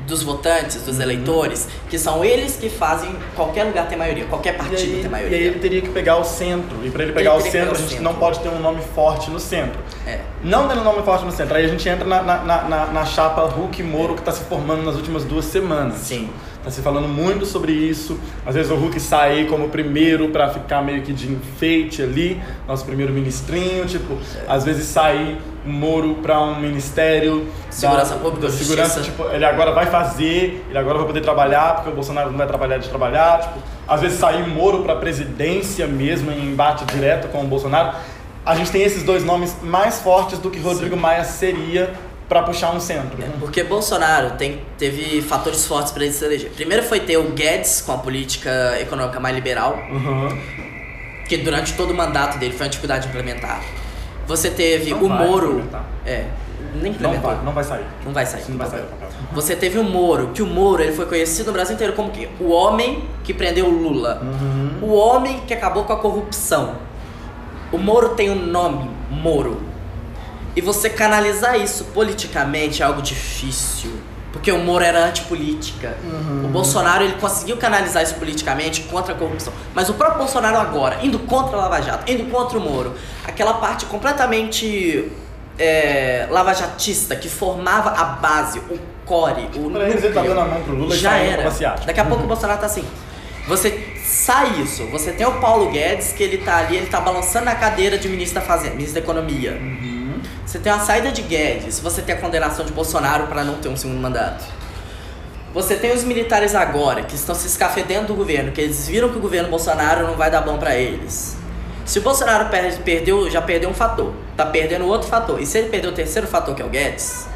dos 0.07 0.23
votantes, 0.23 0.77
Uhum. 0.77 0.85
dos 0.85 1.01
eleitores, 1.01 1.69
que 1.89 1.99
são 1.99 2.25
eles 2.25 2.57
que 2.57 2.69
fazem 2.69 3.15
qualquer 3.35 3.65
lugar 3.65 3.89
ter 3.89 3.97
maioria, 3.97 4.25
qualquer 4.27 4.55
E 4.55 4.59
partido 4.59 4.77
aí, 4.79 5.01
ter 5.01 5.07
e 5.07 5.09
maioria. 5.09 5.37
aí 5.39 5.45
ele 5.45 5.59
teria 5.59 5.81
que 5.81 5.89
pegar 5.91 6.17
o 6.17 6.25
centro. 6.25 6.77
E 6.85 6.91
pra 6.91 7.03
ele 7.03 7.13
Ele 7.13 7.19
pegar 7.19 7.35
o 7.35 7.37
teria 7.39 7.51
que 7.53 7.59
centro, 7.59 7.71
a 7.71 7.75
o 7.75 7.77
gente 7.79 7.89
centro. 7.91 8.05
não 8.05 8.15
pode 8.15 8.41
ter 8.41 8.49
um 8.49 8.61
nome 8.61 8.81
forte 8.95 9.31
no 9.31 9.39
centro. 9.41 9.79
É. 10.07 10.21
Não 10.43 10.69
tendo 10.69 10.83
nome 10.83 11.03
forte 11.03 11.25
no 11.25 11.31
centro, 11.33 11.57
aí 11.57 11.65
a 11.65 11.69
gente 11.69 11.89
entra 11.89 12.05
na, 12.07 12.23
na, 12.23 12.43
na, 12.43 12.87
na- 12.87 13.05
chapa 13.05 13.43
Hulk 13.43 13.81
e 13.81 13.85
Moro 13.85 14.15
que 14.15 14.23
tá 14.23 14.33
se 14.33 14.43
formando 14.45 14.83
nas 14.83 14.97
últimas 14.97 15.25
duas 15.25 15.45
semanas. 15.45 15.99
Sim. 15.99 16.29
Tá 16.65 16.71
se 16.71 16.81
falando 16.81 17.09
muito 17.09 17.45
sobre 17.45 17.73
isso. 17.73 18.19
Às 18.47 18.55
vezes 18.55 18.71
o 18.71 18.77
Hulk 18.77 18.99
sai 19.01 19.47
como 19.47 19.69
primeiro 19.69 20.29
pra 20.29 20.49
ficar 20.49 20.81
meio 20.81 21.03
que 21.03 21.13
de 21.13 21.31
enfeite 21.33 22.01
ali, 22.03 22.41
nosso 22.69 22.85
primeiro 22.85 23.13
ministrinho, 23.13 23.85
tipo, 23.87 24.17
às 24.49 24.65
vezes 24.65 24.87
sai 24.87 25.39
o 25.65 25.69
Moro 25.69 26.15
pra 26.17 26.41
um 26.41 26.59
ministério 26.61 27.47
Segurança 27.71 28.15
Pública, 28.17 28.47
da 28.49 28.53
segurança, 28.53 29.03
Justiça. 29.03 29.23
tipo, 29.25 29.35
ele 29.35 29.45
agora 29.45 29.73
vai 29.73 29.87
fazer, 29.87 30.65
ele 30.69 30.79
agora 30.79 30.99
vai 30.99 31.07
poder 31.07 31.21
trabalhar, 31.21 31.77
porque 31.77 31.91
o 31.91 31.95
Bolsonaro 31.95 32.31
não 32.31 32.39
vai 32.39 32.47
trabalhar 32.47 32.79
de 32.79 32.89
trabalhar, 32.89 33.41
tipo, 33.41 33.59
às 33.87 34.01
vezes 34.01 34.19
sair 34.19 34.47
Moro 34.49 34.83
pra 34.83 34.97
presidência 34.97 35.87
mesmo 35.87 36.31
em 36.31 36.47
embate 36.51 36.85
direto 36.87 37.29
com 37.29 37.43
o 37.43 37.47
Bolsonaro. 37.47 37.97
A 38.45 38.57
gente 38.57 38.71
tem 38.73 38.83
esses 38.83 39.03
dois 39.05 39.25
nomes 39.25 39.57
mais 39.63 40.01
fortes 40.01 40.39
do 40.39 40.51
que 40.51 40.59
Rodrigo 40.59 40.97
Maia 40.97 41.23
seria 41.25 41.93
pra 42.29 42.43
puxar 42.43 42.71
um 42.75 42.81
centro. 42.81 43.23
É, 43.23 43.27
Porque 43.39 43.63
Bolsonaro 43.63 44.31
tem, 44.33 44.63
teve 44.79 45.21
fatores 45.23 45.67
fortes 45.67 45.93
para 45.93 46.03
ele 46.05 46.13
se 46.13 46.25
eleger. 46.25 46.51
Primeiro 46.51 46.83
foi 46.83 46.99
ter 47.01 47.19
o 47.19 47.25
Guedes 47.31 47.81
com 47.83 47.93
a 47.93 47.99
política 47.99 48.77
econômica 48.81 49.21
mais 49.21 49.35
liberal, 49.35 49.79
Uhum. 49.91 50.37
que 51.29 51.37
durante 51.37 51.75
todo 51.75 51.91
o 51.91 51.95
mandato 51.95 52.39
dele 52.39 52.53
foi 52.53 52.65
uma 52.67 52.71
dificuldade 52.71 53.03
de 53.03 53.09
implementar. 53.11 53.61
Você 54.37 54.51
teve 54.51 54.91
Não 54.91 55.05
o 55.05 55.09
Moro. 55.11 55.63
É, 56.07 56.27
nem 56.81 56.97
Não 56.99 57.21
vai, 57.21 57.45
não 57.45 57.53
vai 57.53 57.65
sair. 57.65 57.85
Não 58.03 58.13
vai 58.13 58.25
sair. 58.25 58.45
Não 58.49 58.57
vai 58.57 58.71
sair. 58.71 58.85
Você 59.33 59.55
teve 59.55 59.79
o 59.79 59.85
Moro, 59.85 60.29
que 60.29 60.43
o 60.43 60.47
Moro 60.47 60.83
ele 60.83 60.93
foi 60.93 61.05
conhecido 61.05 61.49
no 61.49 61.53
Brasil 61.53 61.75
inteiro 61.75 61.93
como 61.93 62.11
que 62.11 62.29
o 62.41 62.51
homem 62.51 63.05
que 63.23 63.35
prendeu 63.35 63.67
o 63.67 63.71
Lula. 63.71 64.23
Uhum. 64.23 64.89
O 64.89 64.95
homem 64.95 65.41
que 65.47 65.53
acabou 65.53 65.85
com 65.85 65.93
a 65.93 65.99
corrupção. 65.99 66.77
O 67.71 67.77
Moro 67.77 68.11
tem 68.11 68.31
o 68.31 68.35
nome 68.35 68.91
Moro. 69.11 69.61
E 70.57 70.61
você 70.61 70.89
canalizar 70.89 71.61
isso 71.61 71.85
politicamente 71.87 72.83
é 72.83 72.87
algo 72.87 73.03
difícil. 73.03 73.93
Porque 74.33 74.51
o 74.51 74.59
Moro 74.59 74.83
era 74.83 75.05
antipolítica. 75.05 75.97
Uhum. 76.03 76.47
O 76.47 76.49
Bolsonaro 76.49 77.05
ele 77.05 77.15
conseguiu 77.15 77.57
canalizar 77.59 78.03
isso 78.03 78.15
politicamente 78.15 78.83
contra 78.83 79.13
a 79.13 79.17
corrupção. 79.17 79.53
Mas 79.75 79.89
o 79.89 79.95
próprio 79.95 80.19
Bolsonaro 80.19 80.57
agora, 80.57 80.99
indo 81.03 81.19
contra 81.21 81.57
a 81.57 81.61
Lava 81.61 81.83
Jato, 81.83 82.11
indo 82.11 82.31
contra 82.31 82.59
o 82.59 82.61
Moro, 82.61 82.95
aquela 83.25 83.55
parte 83.55 83.85
completamente 83.87 85.13
é, 85.59 86.27
lavajatista 86.31 87.15
que 87.15 87.29
formava 87.29 87.91
a 87.91 88.05
base, 88.05 88.59
o 88.59 88.79
core, 89.05 89.49
o 89.55 89.71
Pra 89.71 89.89
ele 89.89 90.01
tá 90.01 90.09
núcleo, 90.09 90.25
dando 90.25 90.41
a 90.41 90.45
mão 90.45 90.63
pro 90.63 90.75
Lula 90.75 90.95
e 90.95 90.99
já 90.99 91.11
saindo 91.11 91.41
era. 91.41 91.77
Daqui 91.85 92.01
a 92.01 92.05
pouco 92.05 92.25
o 92.25 92.27
Bolsonaro 92.29 92.59
tá 92.61 92.67
assim. 92.67 92.85
Você 93.47 93.97
sai 94.05 94.61
isso. 94.61 94.87
Você 94.87 95.13
tem 95.13 95.27
o 95.27 95.41
Paulo 95.41 95.71
Guedes, 95.71 96.13
que 96.13 96.23
ele 96.23 96.39
tá 96.39 96.59
ali, 96.59 96.77
ele 96.77 96.87
tá 96.87 97.01
balançando 97.01 97.47
na 97.47 97.55
cadeira 97.55 97.99
de 97.99 98.09
ministro 98.09 98.41
da 98.41 98.47
Fazenda, 98.47 98.75
ministro 98.75 98.95
da 98.95 99.01
Economia. 99.01 99.53
Uhum. 99.53 99.92
Você 100.45 100.59
tem 100.59 100.73
a 100.73 100.81
saída 100.81 101.11
de 101.13 101.23
Guedes, 101.23 101.79
você 101.79 102.03
tem 102.03 102.15
a 102.15 102.21
condenação 102.21 102.65
de 102.65 102.73
Bolsonaro 102.73 103.27
para 103.29 103.45
não 103.45 103.55
ter 103.55 103.69
um 103.69 103.77
segundo 103.77 104.01
mandato. 104.01 104.45
Você 105.55 105.77
tem 105.77 105.93
os 105.93 106.03
militares 106.03 106.55
agora, 106.55 107.03
que 107.03 107.15
estão 107.15 107.35
se 107.35 107.47
escafedendo 107.47 108.09
do 108.09 108.15
governo, 108.15 108.53
que 108.53 108.61
eles 108.61 108.89
viram 108.89 109.11
que 109.11 109.19
o 109.19 109.21
governo 109.21 109.49
Bolsonaro 109.49 110.07
não 110.07 110.15
vai 110.15 110.31
dar 110.31 110.41
bom 110.41 110.59
para 110.59 110.75
eles. 110.75 111.37
Se 111.85 111.99
o 111.99 112.03
Bolsonaro 112.03 112.49
perde, 112.49 112.79
perdeu, 112.79 113.31
já 113.31 113.43
perdeu 113.43 113.69
um 113.69 113.75
fator, 113.75 114.13
tá 114.37 114.47
perdendo 114.47 114.87
outro 114.87 115.09
fator. 115.09 115.41
E 115.41 115.47
se 115.47 115.59
ele 115.59 115.69
perder 115.69 115.89
o 115.89 115.93
terceiro 115.93 116.27
fator, 116.27 116.55
que 116.55 116.63
é 116.63 116.65
o 116.65 116.69
Guedes, 116.69 117.27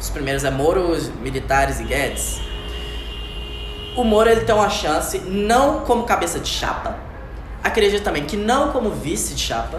os 0.00 0.08
primeiros 0.08 0.44
é 0.44 0.50
Moro, 0.50 0.96
militares 1.20 1.78
e 1.80 1.84
Guedes. 1.84 2.40
O 3.96 4.04
Moro 4.04 4.30
ele 4.30 4.42
tem 4.42 4.54
uma 4.54 4.70
chance, 4.70 5.18
não 5.18 5.80
como 5.80 6.04
cabeça 6.04 6.38
de 6.38 6.48
chapa, 6.48 6.96
acredito 7.62 8.02
também 8.02 8.24
que 8.24 8.36
não 8.36 8.72
como 8.72 8.90
vice 8.90 9.34
de 9.34 9.42
chapa, 9.42 9.78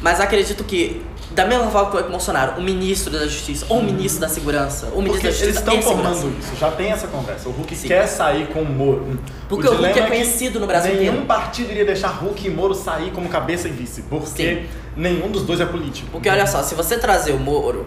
Mas 0.00 0.20
acredito 0.20 0.62
que, 0.62 1.02
da 1.32 1.44
mesma 1.44 1.66
forma 1.70 1.86
que 1.86 1.92
foi 1.92 2.02
com 2.02 2.08
o 2.08 2.12
Bolsonaro, 2.12 2.60
o 2.60 2.62
ministro 2.62 3.12
da 3.12 3.26
Justiça, 3.26 3.66
ou 3.68 3.80
o 3.80 3.82
ministro 3.82 4.20
da 4.20 4.28
Segurança, 4.28 4.86
ou 4.92 5.00
o 5.00 5.02
ministro 5.02 5.12
Porque 5.12 5.26
da 5.26 5.30
Justiça. 5.30 5.70
eles 5.70 5.80
estão 5.80 5.82
formando 5.82 6.38
isso, 6.38 6.56
já 6.56 6.70
tem 6.70 6.92
essa 6.92 7.08
conversa. 7.08 7.48
O 7.48 7.52
Hulk 7.52 7.74
Sim. 7.74 7.88
quer 7.88 8.06
sair 8.06 8.46
com 8.48 8.62
o 8.62 8.64
Moro. 8.66 9.18
Porque 9.48 9.66
o 9.66 9.70
Hulk 9.70 9.82
dilema 9.82 9.98
é 9.98 10.02
que 10.02 10.08
conhecido 10.08 10.60
no 10.60 10.66
Brasil 10.66 10.92
Nenhum 10.94 11.06
inteiro. 11.08 11.26
partido 11.26 11.70
iria 11.72 11.84
deixar 11.84 12.08
Hulk 12.08 12.46
e 12.46 12.50
Moro 12.50 12.74
sair 12.74 13.10
como 13.10 13.28
cabeça 13.28 13.66
e 13.68 13.72
vice, 13.72 14.02
porque 14.02 14.26
Sim. 14.26 14.66
nenhum 14.96 15.30
dos 15.30 15.42
dois 15.42 15.60
é 15.60 15.66
político. 15.66 16.08
Porque 16.12 16.28
olha 16.28 16.46
só, 16.46 16.62
se 16.62 16.74
você 16.76 16.96
trazer 16.96 17.32
o 17.32 17.38
Moro, 17.38 17.86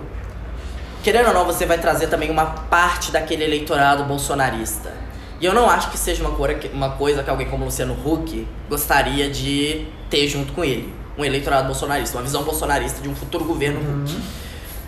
querendo 1.01 1.27
ou 1.27 1.33
não, 1.33 1.45
você 1.45 1.65
vai 1.65 1.77
trazer 1.79 2.07
também 2.07 2.29
uma 2.29 2.45
parte 2.45 3.11
daquele 3.11 3.45
eleitorado 3.45 4.03
bolsonarista. 4.03 4.91
E 5.39 5.45
eu 5.45 5.53
não 5.53 5.67
acho 5.69 5.89
que 5.89 5.97
seja 5.97 6.21
uma 6.21 6.35
coisa 6.35 6.53
que, 6.55 6.67
uma 6.67 6.91
coisa 6.91 7.23
que 7.23 7.29
alguém 7.29 7.47
como 7.47 7.65
Luciano 7.65 7.97
Huck 8.05 8.47
gostaria 8.69 9.27
de 9.29 9.87
ter 10.09 10.27
junto 10.27 10.53
com 10.53 10.63
ele. 10.63 10.93
Um 11.21 11.25
eleitorado 11.25 11.67
bolsonarista, 11.67 12.17
uma 12.17 12.23
visão 12.23 12.41
bolsonarista 12.41 12.99
de 12.99 13.07
um 13.07 13.15
futuro 13.15 13.45
governo 13.45 13.79
Huck. 13.79 14.19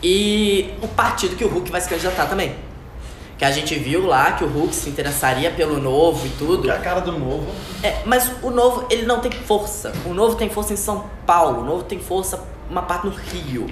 E 0.01 0.73
o 0.81 0.87
partido 0.87 1.35
que 1.35 1.45
o 1.45 1.57
Huck 1.57 1.71
vai 1.71 1.79
se 1.79 1.87
candidatar 1.87 2.25
também. 2.25 2.55
Que 3.37 3.45
a 3.45 3.51
gente 3.51 3.75
viu 3.75 4.07
lá 4.07 4.31
que 4.31 4.43
o 4.43 4.47
Huck 4.47 4.73
se 4.73 4.89
interessaria 4.89 5.51
pelo 5.51 5.79
novo 5.79 6.25
e 6.25 6.29
tudo. 6.31 6.63
Que 6.63 6.71
é 6.71 6.75
a 6.75 6.79
cara 6.79 7.01
do 7.01 7.11
novo. 7.11 7.45
É, 7.83 8.01
mas 8.03 8.31
o 8.41 8.49
novo, 8.49 8.87
ele 8.89 9.05
não 9.05 9.19
tem 9.19 9.31
força. 9.31 9.93
O 10.07 10.13
novo 10.13 10.35
tem 10.35 10.49
força 10.49 10.73
em 10.73 10.75
São 10.75 11.05
Paulo, 11.23 11.61
o 11.61 11.63
novo 11.63 11.83
tem 11.83 11.99
força 11.99 12.43
uma 12.67 12.81
parte 12.81 13.05
no 13.05 13.11
Rio. 13.11 13.67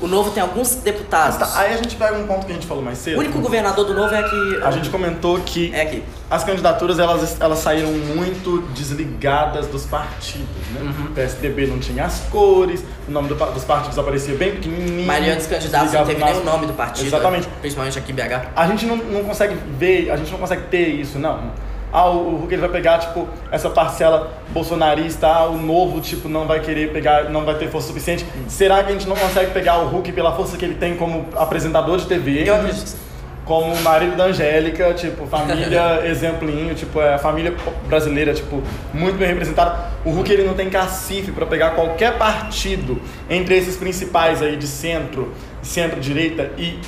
O 0.00 0.06
novo 0.06 0.30
tem 0.32 0.42
alguns 0.42 0.74
deputados. 0.76 1.38
Tá, 1.38 1.60
aí 1.60 1.72
a 1.72 1.76
gente 1.76 1.94
pega 1.96 2.14
um 2.18 2.26
ponto 2.26 2.44
que 2.44 2.52
a 2.52 2.54
gente 2.54 2.66
falou 2.66 2.82
mais 2.82 2.98
cedo. 2.98 3.16
O 3.16 3.20
único 3.20 3.38
governador 3.40 3.84
do 3.86 3.94
novo 3.94 4.12
é 4.14 4.18
aqui. 4.18 4.58
A 4.62 4.70
gente 4.70 4.90
comentou 4.90 5.38
que 5.40 5.72
É 5.74 5.82
aqui. 5.82 6.02
as 6.30 6.42
candidaturas 6.44 6.98
elas, 6.98 7.40
elas 7.40 7.58
saíram 7.60 7.90
muito 7.92 8.62
desligadas 8.74 9.66
dos 9.68 9.84
partidos, 9.86 10.46
né? 10.74 10.80
Uhum. 10.82 11.06
O 11.06 11.10
PSDB 11.14 11.66
não 11.68 11.78
tinha 11.78 12.04
as 12.04 12.20
cores, 12.30 12.84
o 13.08 13.10
nome 13.10 13.28
do 13.28 13.34
dos 13.34 13.64
partidos 13.64 13.98
aparecia 13.98 14.34
bem 14.34 14.52
pequenininho. 14.52 15.06
Maioria 15.06 15.36
dos 15.36 15.46
candidatos 15.46 15.92
não 15.92 16.04
teve 16.04 16.20
nas- 16.20 16.30
nem 16.32 16.40
o 16.40 16.44
nome 16.44 16.66
do 16.66 16.72
partido. 16.72 17.06
Exatamente. 17.06 17.48
Principalmente 17.60 17.98
aqui 17.98 18.12
em 18.12 18.14
BH. 18.14 18.48
A 18.56 18.66
gente 18.66 18.86
não, 18.86 18.96
não 18.96 19.24
consegue 19.24 19.56
ver, 19.78 20.10
a 20.10 20.16
gente 20.16 20.30
não 20.32 20.38
consegue 20.38 20.62
ter 20.70 20.88
isso, 20.88 21.18
não. 21.18 21.50
Ah, 21.94 22.10
o 22.10 22.34
o 22.34 22.36
Hulk 22.38 22.52
ele 22.52 22.60
vai 22.60 22.70
pegar, 22.70 22.98
tipo, 22.98 23.28
essa 23.52 23.70
parcela 23.70 24.32
bolsonarista, 24.50 25.28
ah, 25.28 25.46
o 25.46 25.56
novo, 25.56 26.00
tipo, 26.00 26.28
não 26.28 26.44
vai 26.44 26.58
querer 26.58 26.92
pegar, 26.92 27.30
não 27.30 27.44
vai 27.44 27.54
ter 27.54 27.70
força 27.70 27.86
suficiente. 27.86 28.26
Será 28.48 28.82
que 28.82 28.90
a 28.90 28.92
gente 28.92 29.08
não 29.08 29.14
consegue 29.14 29.52
pegar 29.52 29.78
o 29.78 29.86
Hulk 29.86 30.10
pela 30.10 30.34
força 30.34 30.56
que 30.56 30.64
ele 30.64 30.74
tem 30.74 30.96
como 30.96 31.26
apresentador 31.36 31.96
de 31.98 32.06
TV? 32.06 32.48
Eu 32.48 32.56
acredito 32.56 32.96
como 33.44 33.76
marido 33.82 34.16
da 34.16 34.24
Angélica, 34.24 34.92
tipo, 34.94 35.24
família 35.26 36.02
exemplinho, 36.08 36.74
tipo, 36.74 37.00
é 37.00 37.14
a 37.14 37.18
família 37.18 37.54
brasileira, 37.86 38.34
tipo, 38.34 38.60
muito 38.92 39.16
bem 39.16 39.28
representada. 39.28 39.90
O 40.04 40.10
Hulk 40.10 40.32
ele 40.32 40.44
não 40.44 40.54
tem 40.54 40.68
cacife 40.68 41.30
pra 41.30 41.46
pegar 41.46 41.70
qualquer 41.70 42.18
partido 42.18 43.00
entre 43.30 43.56
esses 43.56 43.76
principais 43.76 44.42
aí 44.42 44.56
de 44.56 44.66
centro, 44.66 45.32
centro-direita 45.62 46.50
e 46.58 46.80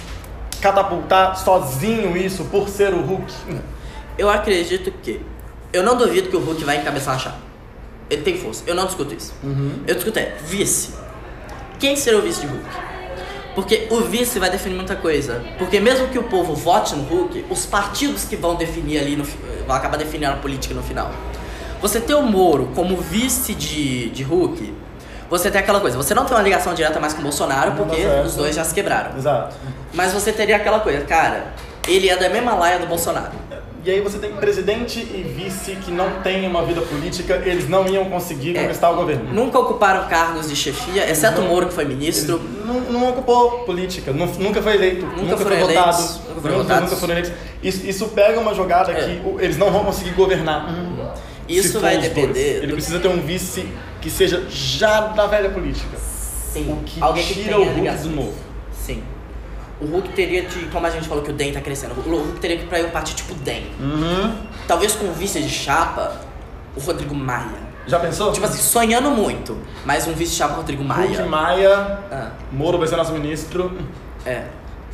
catapultar 0.61 1.37
sozinho 1.37 2.17
isso 2.17 2.45
por 2.47 2.69
ser 2.69 2.93
o 2.93 3.03
Hulk. 3.03 3.33
Eu 4.19 4.29
acredito 4.31 4.93
que. 5.03 5.21
Eu 5.73 5.83
não 5.83 5.97
duvido 5.97 6.29
que 6.29 6.37
o 6.37 6.41
Hulk 6.41 6.64
vai 6.64 6.79
encabeçar 6.79 7.14
uma 7.14 7.21
chapa. 7.21 7.39
Ele 8.09 8.23
tem 8.23 8.39
força. 8.39 8.62
Eu 8.67 8.75
não 8.75 8.87
discuto 8.87 9.14
isso. 9.14 9.35
Eu 9.87 9.95
discuto 9.95 10.19
é 10.19 10.35
vice. 10.45 10.95
Quem 11.79 11.97
será 11.97 12.19
o 12.19 12.23
vice 12.23 12.41
de 12.41 12.47
Hulk? 12.47 12.64
Porque 13.55 13.89
o 13.91 14.01
vice 14.03 14.39
vai 14.39 14.51
definir 14.51 14.77
muita 14.77 14.95
coisa. 14.95 15.43
Porque 15.59 15.81
mesmo 15.81 16.09
que 16.09 16.19
o 16.19 16.25
povo 16.25 16.55
vote 16.55 16.95
no 16.95 17.03
Hulk, 17.05 17.47
os 17.51 17.67
partidos 17.67 18.25
que 18.25 18.37
vão 18.37 18.55
definir 18.55 18.99
ali, 18.99 19.17
no, 19.17 19.25
vão 19.67 19.77
acabar 19.77 19.97
definindo 19.97 20.33
a 20.33 20.37
política 20.37 20.75
no 20.75 20.83
final. 20.83 21.11
Você 21.81 22.01
ter 22.01 22.14
o 22.14 22.23
Moro 22.23 22.71
como 22.75 22.97
vice 22.97 23.55
de, 23.55 24.11
de 24.11 24.23
Hulk, 24.23 24.73
você 25.29 25.51
tem 25.51 25.61
aquela 25.61 25.81
coisa. 25.81 25.97
Você 25.97 26.14
não 26.14 26.25
tem 26.25 26.37
uma 26.37 26.43
ligação 26.43 26.75
direta 26.75 27.01
mais 27.01 27.12
com 27.12 27.21
o 27.21 27.23
Bolsonaro, 27.23 27.71
Não 27.71 27.77
porque 27.77 28.03
os 28.25 28.37
dois 28.37 28.55
já 28.55 28.64
se 28.64 28.75
quebraram. 28.75 29.17
Exato. 29.17 29.57
Mas 29.93 30.12
você 30.12 30.33
teria 30.33 30.57
aquela 30.57 30.81
coisa, 30.81 31.05
cara, 31.05 31.47
ele 31.89 32.09
é 32.09 32.17
da 32.17 32.29
mesma 32.29 32.55
laia 32.55 32.79
do 32.79 32.87
Bolsonaro. 32.87 33.33
E 33.87 33.91
aí 33.93 34.01
você 34.01 34.18
tem 34.18 34.32
presidente 34.32 34.99
e 34.99 35.22
vice 35.22 35.76
que 35.76 35.93
não 35.93 36.20
têm 36.20 36.45
uma 36.45 36.64
vida 36.64 36.80
política, 36.80 37.41
eles 37.47 37.68
não 37.68 37.87
iam 37.87 38.07
conseguir 38.07 38.57
É. 38.57 38.62
conquistar 38.62 38.91
o 38.91 38.97
governo. 38.97 39.32
Nunca 39.32 39.61
ocuparam 39.61 40.09
cargos 40.09 40.49
de 40.49 40.57
chefia, 40.57 41.09
exceto 41.09 41.41
o 41.41 41.45
não- 41.45 41.51
Moro, 41.51 41.68
que 41.68 41.72
foi 41.74 41.84
ministro. 41.84 42.41
Não, 42.66 42.80
não 42.80 43.09
ocupou 43.11 43.61
política, 43.61 44.12
nu- 44.12 44.26
nunca 44.41 44.61
foi 44.61 44.74
eleito, 44.74 45.07
nunca, 45.07 45.37
foi 45.37 45.47
foram 45.47 45.68
votado, 45.68 46.03
nunca 46.03 46.11
foram 46.11 46.34
nunca, 46.34 46.62
votados. 46.64 46.82
nunca 46.82 46.97
foram 46.97 47.12
eleitos. 47.14 47.32
Isso, 47.62 47.87
isso 47.87 48.09
pega 48.09 48.41
uma 48.41 48.53
jogada 48.55 48.91
É. 48.91 48.95
que 49.05 49.22
eles 49.45 49.57
não 49.57 49.70
vão 49.70 49.84
conseguir 49.84 50.11
governar. 50.11 50.68
Isso 51.49 51.68
se 51.68 51.72
for 51.74 51.82
vai 51.82 51.99
depender 51.99 52.57
Ele 52.57 52.66
do- 52.66 52.72
precisa 52.72 52.99
ter 52.99 53.07
um 53.07 53.20
vice 53.20 53.68
que 54.01 54.11
seja 54.11 54.45
já 54.51 55.01
da 55.03 55.28
velha 55.28 55.51
política. 55.51 55.97
Sim, 55.97 56.72
O 56.72 56.82
que 56.84 57.01
alguém 57.01 57.24
que 57.24 57.34
tira 57.34 57.55
tenha 57.55 57.59
o 57.61 57.72
Hulk 57.72 58.03
do 58.03 58.11
novo. 58.11 58.34
Sim. 58.72 59.01
O 59.81 59.85
Hulk 59.87 60.09
teria 60.11 60.43
de, 60.43 60.66
como 60.66 60.87
a 60.87 60.91
gente 60.91 61.07
falou 61.07 61.22
que 61.22 61.31
o 61.31 61.35
DEM 61.35 61.53
tá 61.53 61.61
crescendo, 61.61 61.95
o 61.95 62.01
Hulk 62.01 62.41
teria 62.41 62.57
que 62.57 62.64
ir 62.64 62.66
pra 62.66 62.79
um 62.81 62.91
partido 62.91 63.16
tipo 63.16 63.35
DEM. 63.35 63.66
Uhum. 63.79 64.35
Talvez 64.66 64.95
com 64.95 65.12
vice 65.12 65.41
de 65.41 65.49
chapa, 65.51 66.18
o 66.77 66.81
Rodrigo 66.81 67.14
Maia. 67.14 67.66
Já 67.87 68.01
pensou? 68.01 68.33
Tipo 68.33 68.47
assim, 68.47 68.61
sonhando 68.62 69.11
muito, 69.11 69.57
mas 69.85 70.07
um 70.09 70.12
vice 70.12 70.33
de 70.33 70.39
chapa 70.39 70.55
Rodrigo 70.55 70.83
Hulk 70.83 70.99
Maia. 70.99 71.27
Maia, 71.27 71.99
Ah, 72.11 72.31
Moro 72.51 72.79
vai 72.79 72.89
ser 72.89 72.97
nosso 72.97 73.12
ministro. 73.12 73.77
é. 74.24 74.45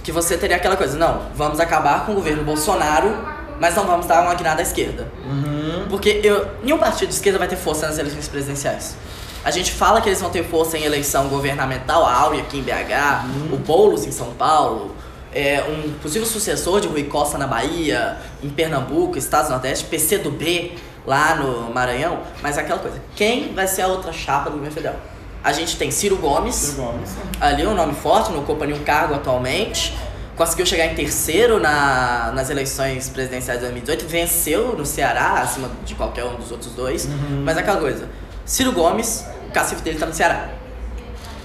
Que 0.03 0.11
você 0.11 0.37
teria 0.37 0.57
aquela 0.57 0.77
coisa, 0.77 0.99
não, 0.99 1.27
vamos 1.33 1.61
acabar 1.61 2.05
com 2.05 2.11
o 2.11 2.15
governo 2.17 2.43
Bolsonaro, 2.43 3.17
mas 3.61 3.77
não 3.77 3.85
vamos 3.87 4.05
dar 4.07 4.23
uma 4.23 4.35
guinada 4.35 4.59
à 4.61 4.63
esquerda. 4.65 5.07
Uhum. 5.25 5.87
Porque 5.89 6.21
eu, 6.25 6.45
nenhum 6.65 6.77
partido 6.79 7.09
de 7.11 7.15
esquerda 7.15 7.39
vai 7.39 7.47
ter 7.47 7.55
força 7.55 7.87
nas 7.87 7.99
eleições 7.99 8.27
presidenciais. 8.27 8.97
A 9.45 9.51
gente 9.51 9.73
fala 9.73 10.01
que 10.01 10.09
eles 10.09 10.21
vão 10.21 10.31
ter 10.31 10.45
força 10.45 10.79
em 10.79 10.85
eleição 10.85 11.29
governamental, 11.29 12.07
a 12.07 12.15
Áurea 12.15 12.43
aqui 12.43 12.59
em 12.59 12.63
BH, 12.63 13.53
o 13.53 13.57
Boulos 13.57 14.07
em 14.07 14.13
São 14.13 14.33
Paulo, 14.35 14.95
é, 15.35 15.65
um 15.65 15.93
possível 15.95 16.27
sucessor 16.27 16.81
de 16.81 16.87
Rui 16.87 17.05
Costa 17.05 17.37
na 17.37 17.47
Bahia, 17.47 18.19
em 18.43 18.49
Pernambuco, 18.49 19.19
Estados 19.19 19.49
do 19.49 19.53
Nordeste, 19.53 19.87
PCdoB 19.87 20.77
lá 21.05 21.35
no 21.35 21.75
Maranhão, 21.75 22.21
mas 22.41 22.57
é 22.57 22.61
aquela 22.61 22.79
coisa, 22.79 23.03
quem 23.17 23.53
vai 23.53 23.67
ser 23.67 23.83
a 23.83 23.89
outra 23.89 24.13
chapa 24.13 24.49
do 24.49 24.53
governo 24.53 24.75
federal? 24.75 24.97
A 25.43 25.53
gente 25.53 25.77
tem 25.77 25.91
Ciro 25.91 26.17
Gomes, 26.19 26.55
Ciro 26.55 26.83
Gomes. 26.83 27.11
ali 27.41 27.67
um 27.67 27.75
nome 27.75 27.95
forte, 27.95 28.31
não 28.31 28.41
ocupa 28.41 28.65
nenhum 28.65 28.85
cargo 28.85 29.15
atualmente. 29.15 29.93
Conseguiu 30.37 30.65
chegar 30.65 30.87
em 30.87 30.95
terceiro 30.95 31.59
na, 31.59 32.31
nas 32.33 32.49
eleições 32.49 33.09
presidenciais 33.09 33.59
de 33.59 33.67
2018, 33.67 34.07
venceu 34.09 34.77
no 34.77 34.87
Ceará, 34.87 35.41
acima 35.41 35.69
de 35.85 35.97
qualquer 35.97 36.25
um 36.25 36.37
dos 36.37 36.53
outros 36.53 36.73
dois. 36.75 37.09
Mas 37.45 37.57
é 37.57 37.61
aquela 37.61 37.81
coisa, 37.81 38.09
Ciro 38.45 38.73
Gomes, 38.73 39.25
o 39.49 39.53
cacife 39.53 39.83
dele 39.83 39.99
tá 39.99 40.07
no 40.07 40.15
Ceará. 40.15 40.51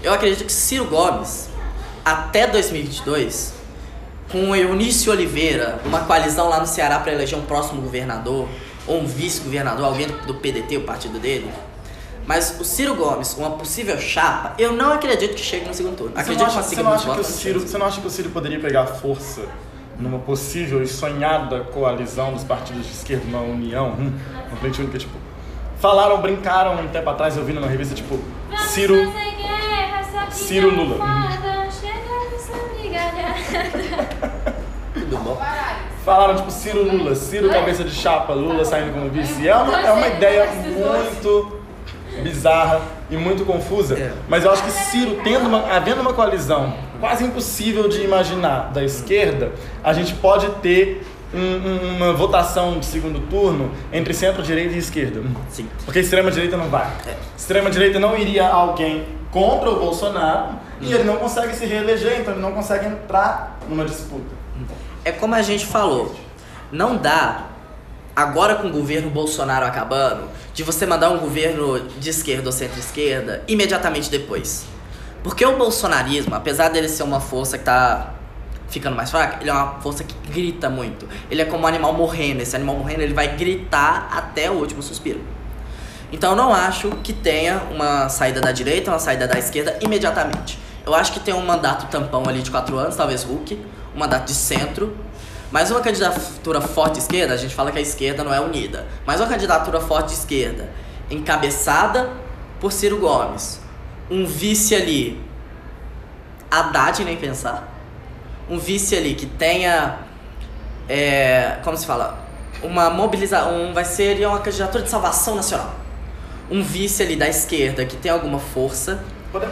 Eu 0.02 0.14
acredito 0.14 0.46
que 0.46 0.52
Ciro 0.52 0.86
Gomes, 0.86 1.50
até 2.04 2.48
2022, 2.48 3.54
com 4.32 4.50
o 4.50 4.56
Eunício 4.56 5.12
Oliveira, 5.12 5.80
uma 5.86 6.02
coalizão 6.02 6.50
lá 6.50 6.60
no 6.60 6.68
Ceará 6.68 7.00
para 7.00 7.14
eleger 7.14 7.38
um 7.38 7.44
próximo 7.44 7.82
governador, 7.82 8.48
ou 8.86 9.02
um 9.02 9.06
vice-governador, 9.06 9.86
alguém 9.86 10.08
do, 10.08 10.36
PDT, 10.36 10.78
o 10.78 10.82
partido 10.82 11.20
dele. 11.20 11.52
Mas 12.26 12.60
o 12.60 12.66
Ciro 12.66 12.96
Gomes, 12.96 13.34
uma 13.36 13.52
possível 13.52 13.98
chapa, 14.00 14.54
eu 14.58 14.74
não 14.74 14.92
acredito 14.92 15.34
que 15.34 15.42
chegue 15.42 15.68
no 15.68 15.74
segundo 15.74 15.96
turno. 15.96 16.14
Você 16.14 16.22
Acredito 16.22 16.46
não, 16.46 16.52
que 16.52 16.60
acha, 16.60 16.64
consiga 16.64 16.82
você, 16.82 16.84
não 16.84 16.94
acha 16.94 17.14
que 17.14 17.20
o 17.20 17.24
Ciro, 17.24 17.60
você 17.60 17.78
não 17.78 17.86
acha 17.86 18.02
que 18.02 18.08
o 18.08 18.10
Ciro 18.10 18.30
poderia 18.32 18.60
pegar 18.60 18.86
força 18.86 19.44
numa 19.98 20.20
possível 20.20 20.84
e 20.84 20.88
sonhada 20.88 21.62
coalizão 21.62 22.34
dos 22.34 22.44
partidos 22.44 22.86
de 22.86 22.92
esquerda, 22.92 23.26
uma 23.26 23.42
união, 23.42 23.94
uma 24.48 24.58
frente 24.58 24.82
única, 24.82 24.98
tipo... 24.98 25.27
Falaram, 25.80 26.22
brincaram 26.22 26.74
um 26.76 26.88
tempo 26.88 27.10
atrás, 27.10 27.38
eu 27.38 27.44
vi 27.44 27.54
numa 27.54 27.68
revista, 27.68 27.94
tipo, 27.94 28.20
Ciro... 28.70 29.14
Ciro 30.32 30.70
Lula. 30.70 30.98
Tudo 34.94 35.18
bom? 35.18 35.42
Falaram, 36.04 36.36
tipo, 36.36 36.50
Ciro 36.50 36.84
Lula, 36.84 37.14
Ciro 37.16 37.50
cabeça 37.50 37.84
de 37.84 37.92
chapa, 37.92 38.34
Lula 38.34 38.66
saindo 38.66 38.94
como 38.94 39.10
vice. 39.10 39.42
E 39.42 39.48
é 39.48 39.56
uma, 39.56 39.80
é 39.80 39.92
uma 39.92 40.08
ideia 40.08 40.50
muito 40.50 41.62
bizarra 42.24 42.82
e 43.10 43.16
muito 43.16 43.46
confusa. 43.46 43.98
É. 44.00 44.14
Mas 44.28 44.46
eu 44.46 44.52
acho 44.52 44.64
que 44.64 44.72
Ciro, 44.72 45.20
tendo 45.24 45.48
uma, 45.48 45.72
havendo 45.72 46.02
uma 46.02 46.14
coalizão 46.14 46.74
quase 47.00 47.24
impossível 47.24 47.88
de 47.88 48.02
imaginar 48.04 48.72
da 48.72 48.84
esquerda, 48.84 49.52
a 49.84 49.94
gente 49.94 50.16
pode 50.16 50.50
ter 50.62 51.06
um- 51.34 51.38
um- 51.40 51.96
uma 51.98 52.14
votação 52.14 52.80
de 52.80 52.86
segundo 52.86 53.20
turno 53.30 53.72
entre 53.92 54.14
centro-direita 54.14 54.74
e 54.76 54.78
esquerda. 54.78 55.22
Sim. 55.50 55.68
Porque 55.86 56.00
extrema-direita 56.00 56.56
não 56.58 56.70
vai. 56.70 56.88
É. 57.06 57.16
Extrema-direita 57.38 58.00
não 58.00 58.18
iria 58.18 58.48
alguém 58.48 59.06
contra 59.32 59.70
o 59.70 59.80
Bolsonaro 59.80 60.58
e 60.80 60.92
ele 60.94 61.04
não 61.04 61.18
consegue 61.18 61.54
se 61.56 61.66
reeleger, 61.66 62.20
então 62.22 62.34
ele 62.34 62.42
não 62.42 62.52
consegue 62.54 62.86
entrar 62.86 63.60
numa 63.70 63.84
disputa. 63.86 64.36
É 65.04 65.12
como 65.12 65.36
a 65.36 65.42
gente 65.42 65.66
falou, 65.66 66.16
não 66.72 66.98
dá, 66.98 67.46
agora 68.16 68.56
com 68.56 68.68
o 68.68 68.72
governo 68.72 69.10
Bolsonaro 69.10 69.66
acabando, 69.66 70.24
de 70.54 70.64
você 70.64 70.86
mandar 70.86 71.10
um 71.12 71.18
governo 71.20 71.80
de 72.00 72.10
esquerda 72.10 72.48
ou 72.48 72.52
centro-esquerda 72.52 73.44
imediatamente 73.48 74.10
depois. 74.10 74.66
Porque 75.24 75.46
o 75.46 75.58
bolsonarismo, 75.58 76.34
apesar 76.36 76.70
dele 76.70 76.88
ser 76.90 77.04
uma 77.04 77.20
força 77.20 77.58
que 77.58 77.64
tá 77.64 78.14
ficando 78.70 78.96
mais 78.96 79.10
fraca, 79.10 79.38
ele 79.42 79.50
é 79.50 79.54
uma 79.54 79.80
força 79.82 80.04
que 80.04 80.14
grita 80.30 80.70
muito. 80.70 81.08
Ele 81.32 81.42
é 81.42 81.46
como 81.46 81.64
um 81.64 81.68
animal 81.68 81.94
morrendo, 81.94 82.42
esse 82.42 82.56
animal 82.56 82.76
morrendo 82.76 83.02
ele 83.02 83.14
vai 83.14 83.36
gritar 83.36 84.10
até 84.12 84.50
o 84.52 84.56
último 84.56 84.82
suspiro. 84.82 85.22
Então 86.12 86.32
eu 86.32 86.36
não 86.36 86.54
acho 86.54 86.90
que 87.04 87.12
tenha 87.12 87.64
uma 87.72 88.08
saída 88.10 88.40
da 88.40 88.52
direita, 88.52 88.92
uma 88.92 89.00
saída 89.00 89.28
da 89.28 89.38
esquerda 89.38 89.78
imediatamente. 89.82 90.58
Eu 90.86 90.96
acho 90.96 91.12
que 91.12 91.20
tem 91.20 91.34
um 91.34 91.46
mandato 91.46 91.88
tampão 91.88 92.24
ali 92.28 92.42
de 92.42 92.50
quatro 92.50 92.78
anos, 92.78 92.96
talvez 92.96 93.24
Hulk, 93.24 93.60
um 93.94 94.00
mandato 94.00 94.28
de 94.28 94.34
centro, 94.34 94.96
mas 95.52 95.70
uma 95.70 95.82
candidatura 95.82 96.62
forte 96.62 97.00
esquerda, 97.00 97.34
a 97.34 97.38
gente 97.38 97.54
fala 97.54 97.72
que 97.72 97.78
a 97.78 97.82
esquerda 97.82 98.24
não 98.24 98.34
é 98.34 98.40
unida, 98.40 98.86
mas 99.06 99.20
uma 99.20 99.28
candidatura 99.28 99.82
forte 99.82 100.14
esquerda, 100.14 100.70
encabeçada 101.10 102.10
por 102.60 102.72
Ciro 102.72 102.98
Gomes, 103.00 103.60
um 104.10 104.26
vice 104.26 104.76
ali, 104.76 105.22
Haddad 106.50 107.04
nem 107.04 107.18
pensar, 107.18 107.77
um 108.50 108.58
vice 108.58 108.96
ali 108.96 109.14
que 109.16 109.26
tenha, 109.26 109.98
é, 110.88 111.58
como 111.64 111.76
se 111.78 111.86
fala, 111.86 112.20
uma 112.64 112.90
mobilização, 112.90 113.54
um, 113.54 113.74
vai 113.74 113.86
ser 113.86 114.26
uma 114.28 114.40
candidatura 114.40 114.84
de 114.84 114.90
salvação 114.90 115.36
nacional. 115.36 115.74
Um 116.50 116.64
vice 116.64 117.04
ali 117.04 117.16
da 117.16 117.28
esquerda 117.28 117.86
que 117.86 117.96
tem 117.98 118.12
alguma 118.12 118.40
força. 118.40 119.04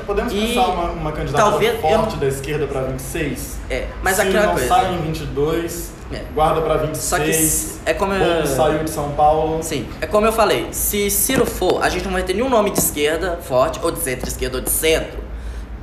Podemos 0.08 0.34
E 0.34 0.48
pensar 0.48 0.68
uma, 0.68 0.92
uma 0.92 1.12
candidatura 1.12 1.52
talvez- 1.52 1.82
forte 1.82 2.14
eu- 2.14 2.20
da 2.20 2.28
esquerda 2.28 2.66
para 2.68 2.82
26? 2.84 3.58
É, 3.70 3.88
mas 4.02 4.16
Se 4.16 4.22
aquela 4.22 4.46
não 4.48 4.54
coisa. 4.54 4.68
sai 4.68 4.94
em 4.96 4.98
22, 5.02 5.92
É. 6.14 6.22
guarda 6.34 6.62
para 6.62 6.96
Só 6.96 7.18
que 7.20 7.26
26. 7.26 7.80
é 7.86 7.94
como 7.94 8.14
eu- 8.14 8.48
saiu 8.48 8.84
de 8.84 8.90
São 8.90 9.12
Paulo. 9.12 9.62
Sim, 9.62 9.86
é 10.00 10.08
como 10.08 10.26
eu 10.26 10.32
falei, 10.32 10.70
se 10.72 11.10
Ciro 11.12 11.46
for, 11.46 11.84
a 11.84 11.90
gente 11.90 12.06
não 12.06 12.14
vai 12.14 12.24
ter 12.24 12.34
nenhum 12.34 12.50
nome 12.50 12.72
de 12.72 12.80
esquerda 12.80 13.38
forte, 13.44 13.80
ou 13.84 13.92
de 13.92 14.00
centro-esquerda, 14.00 14.58
ou 14.58 14.64
de 14.64 14.70
centro, 14.72 15.20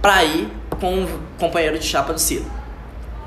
pra 0.00 0.24
ir 0.24 0.48
com 0.80 1.04
o 1.04 1.08
companheiro 1.38 1.78
de 1.78 1.84
chapa 1.84 2.12
do 2.14 2.18
Ciro. 2.18 2.46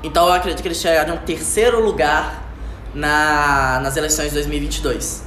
Então 0.06 0.26
eu 0.28 0.32
acredito 0.32 0.62
que 0.62 0.68
eles 0.68 0.78
chegaram 0.78 1.14
em 1.14 1.18
um 1.18 1.20
terceiro 1.22 1.84
lugar 1.84 2.44
na, 2.94 3.80
nas 3.82 3.96
eleições 3.96 4.28
de 4.28 4.34
2022. 4.34 5.24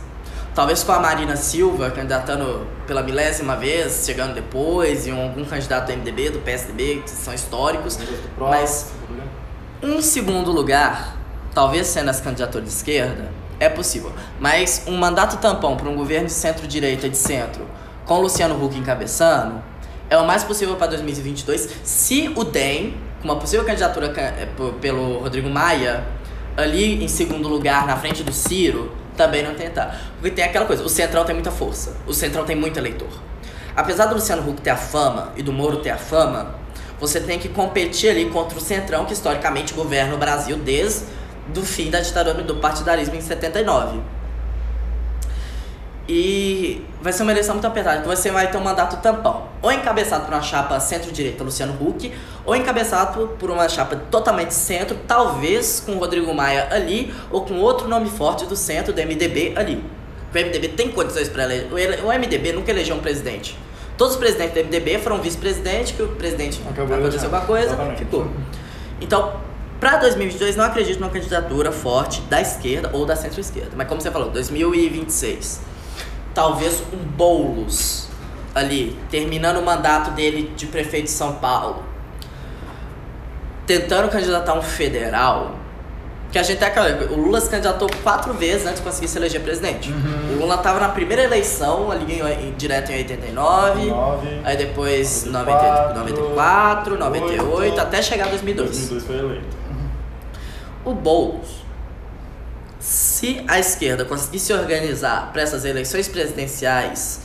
Talvez 0.55 0.83
com 0.85 0.91
a 0.93 0.99
Marina 0.99 1.35
Silva 1.35 1.91
candidatando 1.91 2.65
pela 2.87 3.03
milésima 3.03 3.55
vez, 3.57 4.03
chegando 4.05 4.33
depois, 4.33 5.05
e 5.05 5.11
um- 5.11 5.23
algum 5.27 5.43
candidato 5.43 5.87
do 5.87 5.91
MDB, 5.91 6.29
do 6.29 6.39
PSDB, 6.39 7.01
que 7.03 7.09
são 7.09 7.33
históricos. 7.33 7.99
Mas 8.49 8.87
um 9.83 10.01
segundo 10.01 10.49
lugar, 10.51 11.17
talvez 11.53 11.87
sendo 11.87 12.09
as 12.09 12.21
candidaturas 12.21 12.67
de 12.69 12.73
esquerda, 12.73 13.29
é 13.59 13.67
possível. 13.67 14.13
Mas 14.39 14.83
um 14.87 14.95
mandato 14.97 15.35
tampão 15.37 15.75
para 15.75 15.89
um 15.89 15.95
governo 15.95 16.27
de 16.27 16.33
centro-direita 16.33 17.05
e 17.07 17.09
de 17.09 17.17
centro, 17.17 17.65
com 18.05 18.19
Luciano 18.21 18.55
Huck 18.63 18.77
encabeçando, 18.77 19.61
é 20.09 20.17
o 20.17 20.25
mais 20.25 20.43
possível 20.45 20.77
para 20.77 20.87
2022, 20.87 21.67
se 21.83 22.31
o 22.35 22.43
DEM, 22.45 22.95
com 23.21 23.25
uma 23.25 23.35
possível 23.37 23.65
candidatura 23.65 24.09
ca- 24.09 24.21
eh, 24.21 24.47
pelo 24.81 25.19
Rodrigo 25.19 25.49
Maia, 25.49 26.03
ali 26.57 27.03
em 27.03 27.07
segundo 27.07 27.47
lugar, 27.47 27.85
na 27.85 27.95
frente 27.97 28.23
do 28.23 28.31
Ciro, 28.33 28.91
também 29.17 29.43
não 29.43 29.53
tentar. 29.55 29.99
Porque 30.15 30.31
tem 30.31 30.43
aquela 30.45 30.65
coisa, 30.65 30.83
o 30.83 30.89
Centrão 30.89 31.23
tem 31.25 31.33
muita 31.35 31.51
força, 31.51 31.95
o 32.07 32.13
Centrão 32.13 32.45
tem 32.45 32.55
muito 32.55 32.77
eleitor. 32.77 33.09
Apesar 33.75 34.05
do 34.07 34.15
Luciano 34.15 34.47
Huck 34.49 34.61
ter 34.61 34.69
a 34.71 34.77
fama 34.77 35.31
e 35.37 35.43
do 35.43 35.53
Moro 35.53 35.77
ter 35.77 35.89
a 35.91 35.97
fama, 35.97 36.55
você 36.99 37.19
tem 37.19 37.39
que 37.39 37.47
competir 37.49 38.09
ali 38.09 38.25
contra 38.29 38.57
o 38.57 38.61
Centrão, 38.61 39.05
que 39.05 39.13
historicamente 39.13 39.73
governa 39.73 40.15
o 40.15 40.17
Brasil 40.17 40.57
desde 40.57 41.05
o 41.55 41.61
fim 41.61 41.89
da 41.89 41.99
ditadura 42.01 42.43
do 42.43 42.55
partidarismo 42.57 43.15
em 43.15 43.21
79. 43.21 43.99
E 46.11 46.83
vai 47.03 47.13
ser 47.13 47.21
uma 47.21 47.31
eleição 47.31 47.53
muito 47.53 47.67
apertada, 47.67 48.01
que 48.01 48.07
você 48.07 48.31
vai 48.31 48.49
ter 48.49 48.57
um 48.57 48.63
mandato 48.63 48.97
tampão. 48.99 49.43
Ou 49.61 49.71
encabeçado 49.71 50.25
por 50.25 50.33
uma 50.33 50.41
chapa 50.41 50.79
centro-direita, 50.79 51.43
Luciano 51.43 51.77
Huck, 51.79 52.11
ou 52.43 52.55
encabeçado 52.55 53.27
por 53.37 53.51
uma 53.51 53.69
chapa 53.69 53.95
totalmente 54.09 54.51
centro, 54.55 54.97
talvez 55.07 55.83
com 55.85 55.99
Rodrigo 55.99 56.33
Maia 56.33 56.67
ali, 56.71 57.13
ou 57.29 57.45
com 57.45 57.59
outro 57.59 57.87
nome 57.87 58.09
forte 58.09 58.47
do 58.47 58.55
centro, 58.55 58.91
do 58.91 58.99
MDB 58.99 59.53
ali. 59.55 59.85
O 60.33 60.35
MDB 60.35 60.69
tem 60.69 60.89
condições 60.89 61.29
para 61.29 61.43
eleger. 61.43 62.03
o 62.03 62.07
MDB 62.07 62.53
nunca 62.53 62.71
elegeu 62.71 62.95
um 62.95 62.99
presidente. 62.99 63.55
Todos 63.95 64.15
os 64.15 64.19
presidentes 64.19 64.55
do 64.55 64.63
MDB 64.63 64.97
foram 64.97 65.21
vice-presidente, 65.21 65.93
que 65.93 66.01
o 66.01 66.07
presidente 66.07 66.59
Acabou 66.67 66.97
aconteceu 66.97 67.25
alguma 67.25 67.45
coisa, 67.45 67.67
Exatamente. 67.67 67.99
ficou. 67.99 68.27
Então, 68.99 69.33
para 69.79 69.97
2022, 69.97 70.55
não 70.55 70.65
acredito 70.65 70.99
numa 70.99 71.11
candidatura 71.11 71.71
forte 71.71 72.19
da 72.21 72.41
esquerda 72.41 72.89
ou 72.93 73.05
da 73.05 73.15
centro-esquerda. 73.15 73.73
Mas 73.75 73.87
como 73.87 74.01
você 74.01 74.09
falou, 74.09 74.31
2026, 74.31 75.69
talvez 76.39 76.81
um 76.93 76.97
Boulos 76.97 78.07
ali, 78.55 78.97
terminando 79.11 79.57
o 79.57 79.61
mandato 79.65 80.11
dele 80.11 80.53
de 80.55 80.67
prefeito 80.67 81.05
de 81.05 81.11
São 81.11 81.33
Paulo, 81.33 81.83
tentando 83.67 84.07
candidatar 84.09 84.53
um 84.53 84.61
federal. 84.61 85.55
Que 86.31 86.37
a 86.39 86.43
gente 86.43 86.63
aquela. 86.63 86.87
O 87.11 87.15
Lula 87.19 87.41
se 87.41 87.49
candidatou 87.49 87.89
quatro 88.03 88.33
vezes 88.35 88.65
antes 88.65 88.77
de 88.77 88.83
conseguir 88.83 89.07
se 89.07 89.17
eleger 89.17 89.41
presidente. 89.41 89.91
Uhum. 89.91 90.35
O 90.35 90.39
Lula 90.41 90.59
tava 90.59 90.79
na 90.79 90.89
primeira 90.89 91.23
eleição, 91.23 91.91
ali 91.91 92.05
ganhou 92.05 92.29
em- 92.29 92.53
direto 92.55 92.91
em 92.91 92.97
89. 92.97 93.87
9, 93.87 94.27
Aí 94.45 94.55
depois 94.55 95.25
94, 95.25 95.95
94, 95.97 96.97
98, 96.99 97.51
8, 97.51 97.81
até 97.81 98.01
chegar 98.01 98.27
a 98.27 98.29
2002. 98.29 98.69
2002 98.69 99.03
foi 99.05 99.17
eleito. 99.17 99.57
O 100.85 100.93
Boulos, 100.93 101.58
se 102.79 103.43
a 103.47 103.57
esquerda 103.59 104.05
conseguir 104.05 104.39
se 104.39 104.53
organizar 104.53 105.33
para 105.33 105.41
essas 105.41 105.65
eleições 105.65 106.07
presidenciais, 106.07 107.19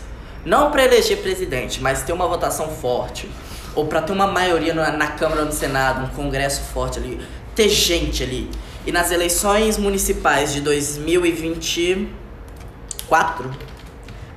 não 0.45 0.73
para 0.73 0.85
eleger 0.85 1.19
presidente, 1.19 1.81
mas 1.81 2.03
ter 2.03 2.13
uma 2.13 2.27
votação 2.27 2.69
forte, 2.69 3.31
ou 3.75 3.87
para 3.87 4.03
ter 4.03 4.13
uma 4.13 4.27
maioria 4.27 4.75
na, 4.75 4.91
na 4.91 5.07
Câmara 5.09 5.45
no 5.45 5.53
Senado, 5.53 6.05
um 6.05 6.09
congresso 6.09 6.63
forte 6.73 6.99
ali, 6.99 7.25
ter 7.55 7.69
gente 7.69 8.23
ali. 8.23 8.51
E 8.85 8.93
nas 8.93 9.11
eleições 9.11 9.79
municipais 9.79 10.53
de 10.53 10.61
2024, 10.61 13.51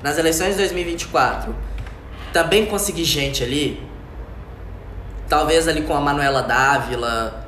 nas 0.02 0.18
eleições 0.18 0.52
de 0.52 0.58
2024, 0.58 1.54
também 2.32 2.66
conseguir 2.68 3.04
gente 3.04 3.44
ali, 3.44 3.84
talvez 5.28 5.68
ali 5.68 5.82
com 5.82 5.94
a 5.94 6.00
Manuela 6.00 6.44
Dávila, 6.44 7.47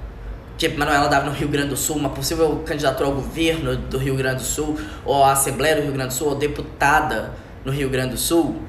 que 0.59 0.67
Manuela 0.67 1.07
Dávila 1.07 1.31
no 1.31 1.37
Rio 1.37 1.47
Grande 1.47 1.69
do 1.69 1.77
Sul, 1.77 1.95
uma 1.95 2.09
possível 2.09 2.61
candidatura 2.65 3.07
ao 3.09 3.15
governo 3.15 3.75
do 3.77 3.97
Rio 3.97 4.15
Grande 4.15 4.37
do 4.37 4.43
Sul, 4.43 4.77
ou 5.05 5.23
à 5.23 5.31
Assembleia 5.31 5.77
do 5.77 5.81
Rio 5.83 5.93
Grande 5.93 6.09
do 6.09 6.13
Sul, 6.13 6.27
ou 6.27 6.35
deputada 6.35 7.31
no 7.65 7.71
Rio 7.71 7.89
Grande 7.89 8.11
do 8.11 8.17
Sul. 8.17 8.61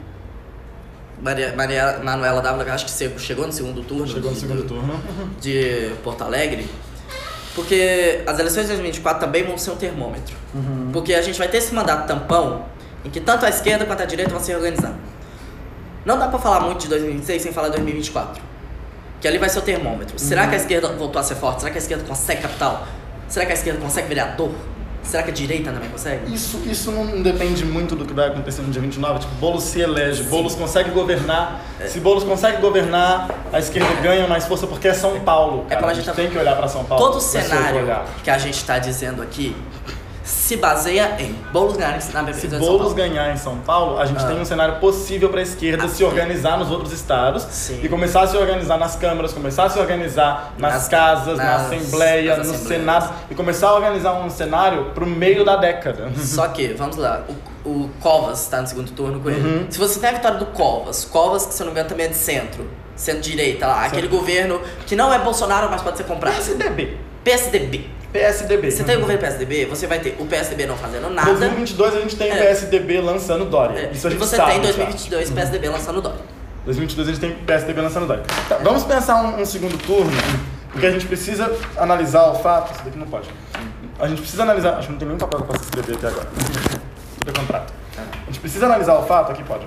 Maria, 1.21 1.53
Maria 1.55 2.01
Manuela 2.03 2.41
Dávila, 2.41 2.73
acho 2.73 2.87
que 2.87 3.21
chegou 3.21 3.47
no 3.47 3.53
segundo 3.53 3.83
turno, 3.83 4.07
Chegou 4.07 4.31
no 4.31 4.35
de- 4.35 4.41
segundo 4.41 4.63
do- 4.63 4.69
turno. 4.69 5.01
de 5.41 5.91
Porto 6.03 6.23
Alegre, 6.23 6.67
porque 7.55 8.23
as 8.27 8.39
eleições 8.39 8.63
de 8.63 8.69
2024 8.69 9.21
também 9.27 9.45
vão 9.45 9.59
ser 9.59 9.73
um 9.73 9.77
termômetro. 9.77 10.35
Uhum. 10.55 10.91
Porque 10.93 11.13
a 11.13 11.21
gente 11.21 11.39
vai 11.39 11.49
ter 11.49 11.59
esse 11.59 11.75
mandato 11.75 12.07
tampão 12.07 12.65
em 13.05 13.11
que 13.11 13.21
tanto 13.21 13.45
a 13.45 13.49
esquerda 13.51 13.85
quanto 13.85 14.03
a 14.03 14.07
direita 14.07 14.31
vão 14.31 14.41
se 14.41 14.55
organizar. 14.55 14.95
Não 16.07 16.19
dá 16.19 16.29
pra 16.29 16.39
falar 16.39 16.61
muito 16.61 16.83
de 16.83 16.89
2026 16.89 17.43
sem 17.43 17.53
falar 17.53 17.69
de 17.69 17.75
2024. 17.75 18.41
Que 19.21 19.29
ali 19.29 19.39
vai 19.39 19.49
ser 19.49 19.59
o 19.59 19.63
termômetro. 19.63 20.19
Será 20.19 20.47
que 20.47 20.55
a 20.55 20.59
esquerda 20.59 20.89
voltou 20.89 21.21
a 21.21 21.23
ser 21.23 21.35
forte? 21.35 21.61
Será 21.61 21.71
que 21.71 21.79
a 21.79 21.81
esquerda 21.81 22.05
consegue 22.05 22.41
capital? 22.43 22.87
Será 23.29 23.45
que 23.47 23.53
a 23.53 23.55
esquerda 23.55 23.81
consegue 23.81 24.09
vereador? 24.09 24.51
Será 25.03 25.23
que 25.23 25.31
a 25.31 25.33
direita 25.33 25.73
também 25.73 25.89
consegue? 25.89 26.33
Isso, 26.35 26.61
isso 26.67 26.91
não 26.93 27.23
depende 27.23 27.65
muito 27.65 27.97
do 27.97 28.05
que 28.05 28.13
vai 28.13 28.29
acontecer 28.29 28.61
no 28.63 28.71
dia 28.71 28.81
29. 28.83 29.21
Tipo, 29.21 29.35
Boulos 29.37 29.65
se 29.65 29.81
elege, 29.81 30.23
Boulos 30.25 30.55
consegue 30.55 30.91
governar. 30.91 31.61
É. 31.81 31.87
Se 31.87 32.01
Boulos 32.01 32.23
consegue 32.23 32.61
governar, 32.61 33.29
a 33.53 33.59
esquerda 33.59 33.89
ganha 34.03 34.27
mais 34.29 34.45
força 34.47 34.67
porque 34.67 34.89
é 34.89 34.95
São 34.95 35.19
Paulo. 35.21 35.65
Cara. 35.69 35.77
como 35.81 35.87
a 35.89 35.91
a 35.91 35.95
gente 35.95 36.05
gente 36.05 36.15
tá- 36.15 36.23
tem 36.23 36.31
que 36.31 36.39
olhar 36.39 36.55
pra 36.57 36.69
São 36.69 36.85
Paulo. 36.85 37.03
Todo 37.05 37.15
o 37.15 37.19
é 37.19 37.21
cenário 37.21 38.03
que 38.23 38.31
a 38.31 38.39
gente 38.39 38.63
tá 38.65 38.79
dizendo 38.79 39.23
aqui 39.23 39.57
se 40.31 40.57
baseia 40.57 41.17
em 41.19 41.33
Boulos 41.53 41.77
ganhar 41.77 41.93
na 41.93 42.01
Se 42.01 42.09
de 42.47 42.51
São 42.51 42.59
Boulos 42.61 42.79
Paulo. 42.81 42.95
ganhar 42.95 43.33
em 43.33 43.37
São 43.37 43.57
Paulo, 43.59 43.99
a 43.99 44.07
gente 44.07 44.23
Ah. 44.25 44.29
tem 44.29 44.41
um 44.41 44.45
cenário 44.45 44.77
possível 44.77 45.29
para 45.29 45.41
a 45.41 45.43
esquerda 45.43 45.85
Ah, 45.85 45.89
se 45.89 46.05
organizar 46.05 46.57
nos 46.59 46.71
outros 46.71 46.93
estados 46.93 47.43
Sim. 47.51 47.81
e 47.83 47.89
começar 47.89 48.23
a 48.23 48.27
se 48.27 48.37
organizar 48.37 48.79
nas 48.79 48.95
câmaras, 48.97 49.33
começar 49.33 49.65
a 49.65 49.71
se 49.71 49.79
organizar 49.79 50.55
nas, 50.57 50.75
Nas- 50.75 50.89
casas, 50.89 51.37
na 51.39 51.45
nas- 51.45 51.63
Assembleia, 51.67 52.37
nas 52.37 52.47
no. 52.47 52.55
Senado 52.59 53.13
e 53.31 53.35
começar 53.35 53.69
a 53.69 53.75
organizar 53.75 54.13
um 54.15 54.31
cenário 54.31 54.87
pro 54.95 55.07
meio 55.07 55.45
da 55.45 55.57
década. 55.57 56.11
Só 56.17 56.47
que, 56.49 56.69
vamos 56.69 56.97
lá, 56.97 57.23
o, 57.65 57.69
o 57.69 57.91
Covas 58.01 58.47
tá 58.47 58.61
no 58.61 58.67
segundo 58.67 58.93
turno 58.93 59.21
com 59.21 59.29
ele. 59.31 59.41
Uhum. 59.41 59.67
Se 59.69 59.79
você 59.79 59.99
tem 59.99 60.11
a 60.11 60.13
vitória 60.13 60.39
do 60.39 60.47
Covas, 60.47 61.05
Covas, 61.05 61.45
que 61.47 61.55
se 61.55 61.63
eu 61.63 61.67
não 61.67 61.73
me 61.73 61.79
engano 61.79 61.89
também 61.89 62.07
é 62.07 62.09
de 62.09 62.17
centro, 62.17 62.69
centro-direita 62.95 63.67
lá, 63.67 63.85
aquele 63.85 64.07
governo 64.09 64.61
que 64.87 64.95
não 64.95 65.13
é 65.13 65.19
Bolsonaro, 65.19 65.69
mas 65.71 65.83
pode 65.83 65.97
ser 65.97 66.05
comprado. 66.05 66.35
PSDB. 66.37 66.97
PSDB. 67.25 67.91
PSDB. 68.13 68.71
Você 68.71 68.85
tem 68.85 68.97
o 68.97 69.01
governo 69.01 69.21
PSDB, 69.21 69.67
você 69.67 69.87
vai 69.87 70.01
ter 70.01 70.17
o 70.19 70.27
PSDB 70.27 70.67
não 70.67 70.77
fazendo 70.77 71.09
Em 71.09 71.15
nada. 71.15 71.31
2022 71.33 71.97
a 71.97 72.01
gente 72.01 72.17
tem 72.17 72.31
o 72.31 72.35
É. 72.35 72.39
PSDB 72.39 73.01
lançando 73.01 73.45
Dória. 73.45 73.79
É, 73.79 73.91
Isso 73.93 74.07
a 74.07 74.11
e 74.11 74.13
gente 74.13 74.21
você 74.21 74.37
sabe. 74.37 74.51
tem 74.53 74.61
em 74.61 74.65
já. 74.65 74.73
2022 74.73 75.31
PSDB 75.31 75.69
lançando 75.69 76.01
Dória. 76.03 76.21
2022 76.65 77.09
a 77.09 77.13
gente 77.13 77.21
tem 77.21 77.33
PSDB 77.45 77.81
lançando 77.81 78.07
Dória. 78.07 78.25
Tá, 78.49 78.57
vamos 78.63 78.85
pensar 78.85 79.23
um, 79.23 79.41
um 79.41 79.47
segundo 79.47 79.79
turno, 79.79 80.11
porque 80.73 80.87
a 80.87 80.91
gente 80.91 81.07
precisa 81.07 81.51
analisar 81.77 82.25
o 82.31 82.35
fato. 82.37 82.75
Isso 82.75 82.85
daqui 82.85 82.99
não 82.99 83.07
pode. 83.07 83.29
A 83.99 84.09
gente 84.09 84.21
precisa 84.21 84.43
analisar. 84.43 84.75
Acho 84.75 84.87
que 84.87 84.93
não 84.93 84.99
tem 84.99 85.07
nenhum 85.09 85.19
papel 85.19 85.41
eu 85.41 85.47
possa 85.47 85.63
escrever 85.65 85.95
até 85.97 86.09
agora. 86.09 86.29
É 87.27 87.33
contrato. 87.39 87.73
A 87.99 88.27
gente 88.27 88.41
precisa 88.41 88.67
analisar 88.67 88.95
o 88.99 89.03
fato. 89.07 89.31
Aqui 89.33 89.45
pode. 89.45 89.67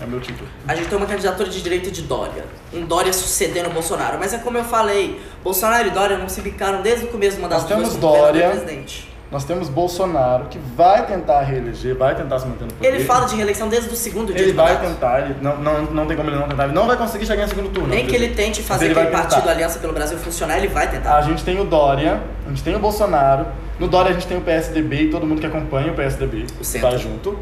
É 0.00 0.06
meu 0.06 0.20
título. 0.20 0.48
A 0.66 0.74
gente 0.74 0.88
tem 0.88 0.96
uma 0.96 1.06
candidatura 1.06 1.48
de 1.48 1.60
direita 1.60 1.90
de 1.90 2.02
Dória. 2.02 2.44
Um 2.72 2.84
Dória 2.84 3.12
sucedendo 3.12 3.68
o 3.68 3.72
Bolsonaro. 3.72 4.16
Mas 4.18 4.32
é 4.32 4.38
como 4.38 4.56
eu 4.58 4.64
falei, 4.64 5.20
Bolsonaro 5.42 5.88
e 5.88 5.90
Dória 5.90 6.18
não 6.18 6.28
se 6.28 6.40
bicaram 6.40 6.82
desde 6.82 7.06
o 7.06 7.08
começo 7.08 7.36
do 7.36 7.42
mandato 7.42 7.60
Nós 7.60 7.68
temos 7.68 7.96
Dória. 7.96 8.50
presidente. 8.50 9.08
Nós 9.30 9.44
temos 9.44 9.68
Bolsonaro, 9.68 10.46
que 10.46 10.58
vai 10.74 11.04
tentar 11.04 11.42
reeleger, 11.42 11.94
vai 11.94 12.14
tentar 12.14 12.38
se 12.38 12.46
manter 12.46 12.64
no 12.64 12.72
poder. 12.72 12.88
Ele 12.88 13.04
fala 13.04 13.26
de 13.26 13.36
reeleição 13.36 13.68
desde 13.68 13.90
o 13.92 13.94
segundo 13.94 14.32
dia 14.32 14.42
Ele 14.42 14.52
vai 14.54 14.72
mandato. 14.72 14.88
tentar, 14.88 15.20
ele 15.20 15.36
não, 15.42 15.58
não, 15.58 15.82
não 15.82 16.06
tem 16.06 16.16
como 16.16 16.30
ele 16.30 16.38
não 16.38 16.48
tentar. 16.48 16.64
Ele 16.64 16.72
não 16.72 16.86
vai 16.86 16.96
conseguir 16.96 17.26
chegar 17.26 17.44
em 17.44 17.48
segundo 17.48 17.68
turno. 17.68 17.90
Nem 17.90 18.06
que 18.06 18.14
ele 18.16 18.28
tente 18.34 18.62
fazer 18.62 18.86
ele 18.86 18.92
aquele 18.94 19.08
tentar. 19.10 19.28
partido 19.28 19.50
Aliança 19.50 19.78
pelo 19.80 19.92
Brasil 19.92 20.16
funcionar, 20.16 20.56
ele 20.56 20.68
vai 20.68 20.90
tentar. 20.90 21.14
A 21.18 21.20
gente 21.20 21.44
tem 21.44 21.60
o 21.60 21.64
Dória, 21.64 22.22
a 22.46 22.48
gente 22.48 22.62
tem 22.62 22.74
o 22.74 22.78
Bolsonaro. 22.78 23.44
No 23.78 23.86
Dória 23.86 24.10
a 24.10 24.14
gente 24.14 24.26
tem 24.26 24.38
o 24.38 24.40
PSDB 24.40 25.02
e 25.02 25.10
todo 25.10 25.26
mundo 25.26 25.40
que 25.42 25.46
acompanha 25.46 25.92
o 25.92 25.94
PSDB. 25.94 26.46
O 26.58 26.64
centro. 26.64 26.88
Vai 26.88 26.98
junto. 26.98 27.38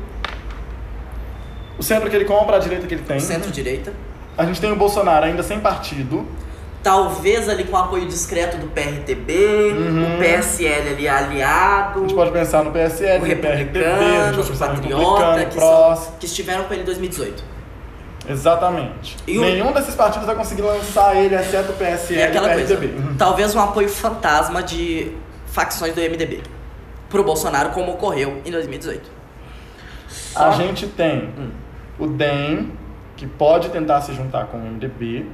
O 1.78 1.82
centro 1.82 2.08
que 2.08 2.16
ele 2.16 2.24
compra, 2.24 2.56
a 2.56 2.58
direita 2.58 2.86
que 2.86 2.94
ele 2.94 3.02
tem. 3.02 3.20
Centro-direita. 3.20 3.92
A 4.36 4.44
gente 4.44 4.60
tem 4.60 4.70
o 4.72 4.76
Bolsonaro 4.76 5.26
ainda 5.26 5.42
sem 5.42 5.60
partido. 5.60 6.26
Talvez 6.82 7.48
ali 7.48 7.64
com 7.64 7.76
apoio 7.76 8.06
discreto 8.06 8.56
do 8.58 8.68
PRTB, 8.68 9.72
Uhum. 9.72 10.14
o 10.14 10.18
PSL 10.18 10.90
ali 10.90 11.08
aliado, 11.08 11.98
A 11.98 12.02
gente 12.02 12.14
pode 12.14 12.30
pensar 12.30 12.62
no 12.62 12.70
PSL, 12.70 13.16
o 13.24 13.26
no 13.28 13.36
PRTB, 13.42 13.84
a 13.84 14.40
o 14.40 14.58
Patriota, 14.58 15.44
que, 15.46 15.58
são, 15.58 16.12
que 16.20 16.26
estiveram 16.26 16.64
com 16.64 16.72
ele 16.74 16.82
em 16.82 16.86
2018. 16.86 17.42
Exatamente. 18.28 19.16
E 19.26 19.38
o- 19.38 19.40
Nenhum 19.42 19.72
desses 19.72 19.94
partidos 19.94 20.26
vai 20.26 20.36
conseguir 20.36 20.62
lançar 20.62 21.16
ele, 21.16 21.34
exceto 21.34 21.72
o 21.72 21.74
PSL 21.76 22.20
E 22.20 22.22
aquela 22.22 22.48
e 22.48 22.50
o 22.50 22.54
coisa, 22.54 22.76
PRTB. 22.76 23.00
Uhum. 23.08 23.16
talvez 23.16 23.54
um 23.54 23.60
apoio 23.60 23.88
fantasma 23.88 24.62
de 24.62 25.12
facções 25.46 25.94
do 25.94 26.00
MDB 26.00 26.42
pro 27.08 27.22
Bolsonaro, 27.24 27.70
como 27.70 27.92
ocorreu 27.92 28.40
em 28.44 28.50
2018. 28.50 29.10
A 30.34 30.52
Só- 30.52 30.52
gente 30.52 30.86
tem 30.88 31.30
Hum. 31.38 31.50
O 31.98 32.06
DEM, 32.06 32.70
que 33.16 33.26
pode 33.26 33.68
tentar 33.70 34.00
se 34.02 34.12
juntar 34.14 34.46
com 34.46 34.58
o 34.58 34.60
MDB, 34.60 35.26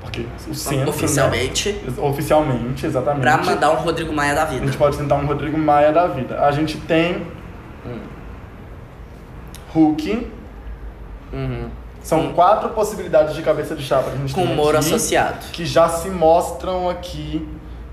porque 0.00 0.24
o 0.48 0.54
centro, 0.54 0.84
né? 0.84 0.90
oficialmente, 0.90 1.80
Oficialmente, 1.98 2.86
exatamente. 2.86 3.20
pra 3.22 3.36
mandar 3.38 3.70
um 3.72 3.76
Rodrigo 3.76 4.12
Maia 4.12 4.34
da 4.34 4.42
A 4.42 4.46
vida. 4.46 4.64
gente 4.66 4.78
pode 4.78 4.96
tentar 4.96 5.16
um 5.16 5.26
Rodrigo 5.26 5.58
Maia 5.58 5.92
da 5.92 6.06
vida. 6.06 6.40
A 6.40 6.50
gente 6.52 6.78
tem 6.78 7.26
Hum. 7.86 7.98
Hulk. 9.74 10.26
Uhum. 11.32 11.68
São 12.02 12.20
Hum. 12.20 12.32
quatro 12.32 12.70
possibilidades 12.70 13.34
de 13.34 13.42
cabeça 13.42 13.74
de 13.74 13.82
chapa 13.82 14.10
que 14.10 14.16
a 14.16 14.20
gente 14.20 14.34
Com 14.34 14.46
tem 14.46 14.54
Moro 14.56 14.78
aqui, 14.78 14.86
associado. 14.86 15.46
que 15.52 15.66
já 15.66 15.88
se 15.88 16.08
mostram 16.08 16.88
aqui 16.88 17.46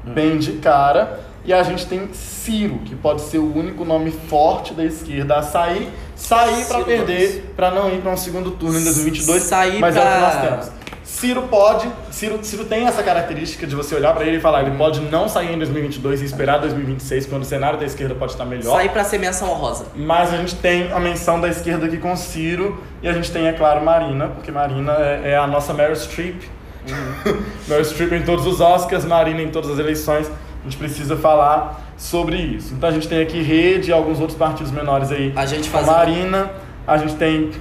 Hum. 0.07 0.13
bem 0.13 0.37
de 0.37 0.53
cara. 0.53 1.19
E 1.43 1.53
a 1.53 1.61
gente 1.61 1.85
tem 1.85 2.07
Ciro, 2.13 2.79
que 2.85 2.95
pode 2.95 3.21
ser 3.21 3.37
o 3.37 3.55
único 3.55 3.83
nome 3.85 4.09
forte 4.11 4.73
da 4.73 4.83
esquerda 4.83 5.37
a 5.37 5.41
sair, 5.43 5.89
sair 6.15 6.65
para 6.65 6.83
perder, 6.83 7.53
para 7.55 7.71
não 7.71 7.89
ir 7.89 8.01
para 8.01 8.11
um 8.11 8.17
segundo 8.17 8.51
turno 8.51 8.79
em 8.79 8.83
2022. 8.83 9.43
Sair 9.43 9.79
mas 9.79 9.95
é 9.95 9.99
o 9.99 10.03
que 10.03 10.09
pra- 10.09 10.19
nós 10.19 10.49
temos. 10.49 10.85
Ciro 11.03 11.43
pode, 11.43 11.87
Ciro, 12.11 12.39
Ciro 12.43 12.65
tem 12.65 12.87
essa 12.87 13.01
característica 13.03 13.65
de 13.65 13.75
você 13.75 13.95
olhar 13.95 14.13
para 14.13 14.25
ele 14.25 14.37
e 14.37 14.39
falar, 14.39 14.63
ele 14.63 14.75
pode 14.75 14.99
não 14.99 15.29
sair 15.29 15.53
em 15.53 15.57
2022 15.57 16.21
e 16.21 16.25
esperar 16.25 16.57
2026, 16.59 17.27
quando 17.27 17.43
o 17.43 17.45
cenário 17.45 17.79
da 17.79 17.85
esquerda 17.85 18.15
pode 18.15 18.31
estar 18.33 18.43
melhor. 18.43 18.75
Sair 18.75 18.89
pra 18.89 19.03
ser 19.03 19.19
menção 19.19 19.49
honrosa. 19.51 19.85
Mas 19.95 20.33
a 20.33 20.37
gente 20.37 20.55
tem 20.55 20.91
a 20.91 20.99
menção 20.99 21.39
da 21.39 21.47
esquerda 21.47 21.85
aqui 21.85 21.97
com 21.97 22.15
Ciro 22.17 22.83
e 23.03 23.07
a 23.07 23.13
gente 23.13 23.31
tem, 23.31 23.47
é 23.47 23.53
claro, 23.53 23.81
Marina, 23.85 24.27
porque 24.29 24.51
Marina 24.51 24.93
é, 24.93 25.31
é 25.31 25.37
a 25.37 25.45
nossa 25.47 25.73
Meryl 25.73 25.95
Streep. 25.95 26.41
Meryl 27.67 27.85
Streep 27.85 28.11
em 28.13 28.23
todos 28.23 28.45
os 28.45 28.59
Oscars, 28.59 29.05
Marina 29.05 29.41
em 29.41 29.49
todas 29.49 29.69
as 29.71 29.79
eleições. 29.79 30.27
A 30.27 30.63
gente 30.63 30.77
precisa 30.77 31.15
falar 31.15 31.84
sobre 31.97 32.37
isso. 32.37 32.73
Então 32.73 32.89
a 32.89 32.91
gente 32.91 33.07
tem 33.07 33.21
aqui 33.21 33.41
Rede 33.41 33.89
e 33.89 33.93
alguns 33.93 34.19
outros 34.19 34.37
partidos 34.37 34.71
menores 34.71 35.11
aí. 35.11 35.31
A 35.35 35.45
gente 35.45 35.69
fazendo- 35.69 35.93
Marina, 35.95 36.51
a 36.85 36.97
gente 36.97 37.15
tem 37.15 37.51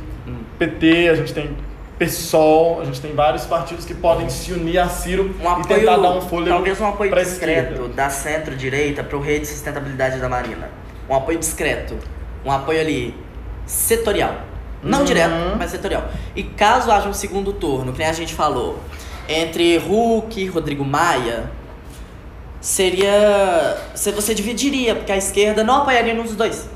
PT, 0.59 1.09
a 1.09 1.15
gente 1.15 1.33
tem 1.33 1.51
PSOL, 1.99 2.81
a 2.81 2.85
gente 2.85 3.01
tem 3.01 3.15
vários 3.15 3.45
partidos 3.47 3.85
que 3.85 3.95
podem 3.95 4.29
se 4.29 4.53
unir 4.53 4.79
a 4.79 4.89
Ciro 4.89 5.33
Um 5.41 5.45
e 5.45 5.47
apoio, 5.47 5.67
tentar 5.81 5.97
dar 5.97 6.11
um 6.11 6.21
fôlego 6.21 6.51
talvez 6.51 6.81
um 6.81 6.87
apoio 6.89 7.15
discreto 7.15 7.73
esquerda. 7.73 7.89
da 7.95 8.11
centro-direita 8.11 9.05
pro 9.05 9.21
rei 9.21 9.39
de 9.39 9.47
sustentabilidade 9.47 10.19
da 10.21 10.29
Marina. 10.29 10.69
Um 11.09 11.15
apoio 11.15 11.39
discreto. 11.39 11.97
Um 12.45 12.51
apoio 12.51 12.81
ali 12.81 13.15
setorial. 13.67 14.35
Não 14.83 14.99
Uhum. 15.01 15.05
direto, 15.05 15.57
mas 15.59 15.71
setorial. 15.71 16.09
E 16.37 16.43
caso 16.43 16.91
haja 16.91 17.09
um 17.09 17.15
segundo 17.15 17.53
turno, 17.53 17.93
que 17.93 17.99
nem 18.01 18.09
a 18.09 18.13
gente 18.13 18.35
falou, 18.35 18.79
entre 19.29 19.79
Hulk 19.79 20.41
e 20.43 20.47
Rodrigo 20.49 20.85
Maia, 20.85 21.45
seria. 22.65 23.77
se 23.95 24.11
Você 24.13 24.35
dividiria, 24.35 24.95
porque 24.95 25.13
a 25.13 25.17
esquerda 25.17 25.63
não 25.63 25.77
apoiaria 25.83 26.15
dos 26.15 26.35
dois. 26.35 26.69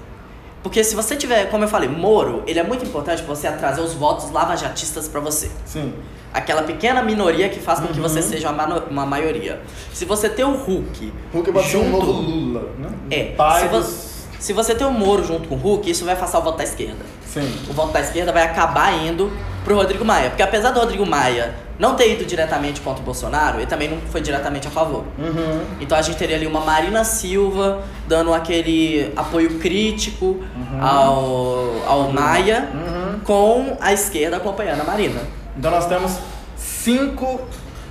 Porque 0.63 0.83
se 0.85 0.95
você 0.95 1.17
tiver, 1.17 1.47
como 1.51 1.65
eu 1.65 1.69
falei, 1.69 1.89
Moro, 1.89 2.43
ele 2.47 2.59
é 2.59 2.63
muito 2.63 2.85
importante 2.85 3.23
pra 3.23 3.35
você 3.35 3.51
trazer 3.53 3.81
os 3.81 3.95
votos 3.95 4.31
lavajatistas 4.33 5.07
pra 5.09 5.21
você 5.21 5.49
Sim. 5.65 5.95
aquela 6.35 6.63
pequena 6.65 7.01
minoria 7.01 7.49
que 7.49 7.61
faz 7.61 7.79
com 7.79 7.87
que 7.87 7.97
Uhum. 8.01 8.03
você 8.03 8.21
seja 8.21 8.51
uma, 8.51 8.67
uma 8.91 9.07
maioria. 9.07 9.61
Se 9.95 10.05
você 10.05 10.29
tem 10.29 10.45
o 10.45 10.55
Hulk, 10.57 11.13
Hulk 11.33 11.53
pode 11.53 11.69
ser 11.69 11.77
um 11.77 11.85
junto- 11.93 12.07
novo 12.07 12.21
Lula, 12.21 12.71
né? 12.77 12.89
É, 13.11 13.25
Pai 13.37 13.63
se, 13.63 13.69
vo- 13.69 13.79
dos... 13.79 14.27
se 14.41 14.53
você 14.53 14.75
tem 14.75 14.85
o 14.87 14.91
Moro 14.91 15.25
junto 15.25 15.49
com 15.49 15.55
o 15.55 15.59
Hulk, 15.59 15.89
isso 15.89 16.05
vai 16.05 16.15
afastar 16.15 16.41
o 16.41 16.43
voto 16.43 16.59
da 16.59 16.65
esquerda. 16.65 17.07
Sim. 17.25 17.49
O 17.71 17.73
voto 17.73 17.93
da 17.93 18.01
esquerda 18.01 18.33
vai 18.33 18.43
acabar 18.43 18.93
indo 18.93 19.33
pro 19.65 19.77
Rodrigo 19.77 20.05
Maia. 20.05 20.29
Porque 20.31 20.43
apesar 20.43 20.73
do 20.73 20.81
Rodrigo 20.81 21.07
Maia 21.07 21.55
não 21.79 21.95
ter 21.95 22.13
ido 22.15 22.25
diretamente 22.25 22.81
contra 22.81 23.01
o 23.01 23.05
Bolsonaro, 23.05 23.59
ele 23.59 23.67
também 23.67 23.89
não 23.89 23.99
foi 24.11 24.21
diretamente 24.21 24.67
a 24.67 24.71
favor. 24.71 25.05
Uhum. 25.19 25.61
Então 25.81 25.97
a 25.97 26.03
gente 26.03 26.19
teria 26.19 26.35
ali 26.37 26.47
uma 26.47 26.61
Marina 26.61 27.05
Silva 27.05 27.83
dando 28.07 28.35
aquele 28.35 29.13
apoio 29.17 29.59
crítico 29.59 30.41
ao, 30.81 31.75
ao 31.87 32.13
Maia, 32.13 32.69
Uhum. 32.75 33.21
com 33.25 33.77
a 33.81 33.93
esquerda 33.93 34.37
acompanhando 34.39 34.81
a 34.81 34.85
Marina. 34.85 35.21
Então 35.57 35.71
nós 35.71 35.87
temos 35.87 36.19
cinco, 36.57 37.41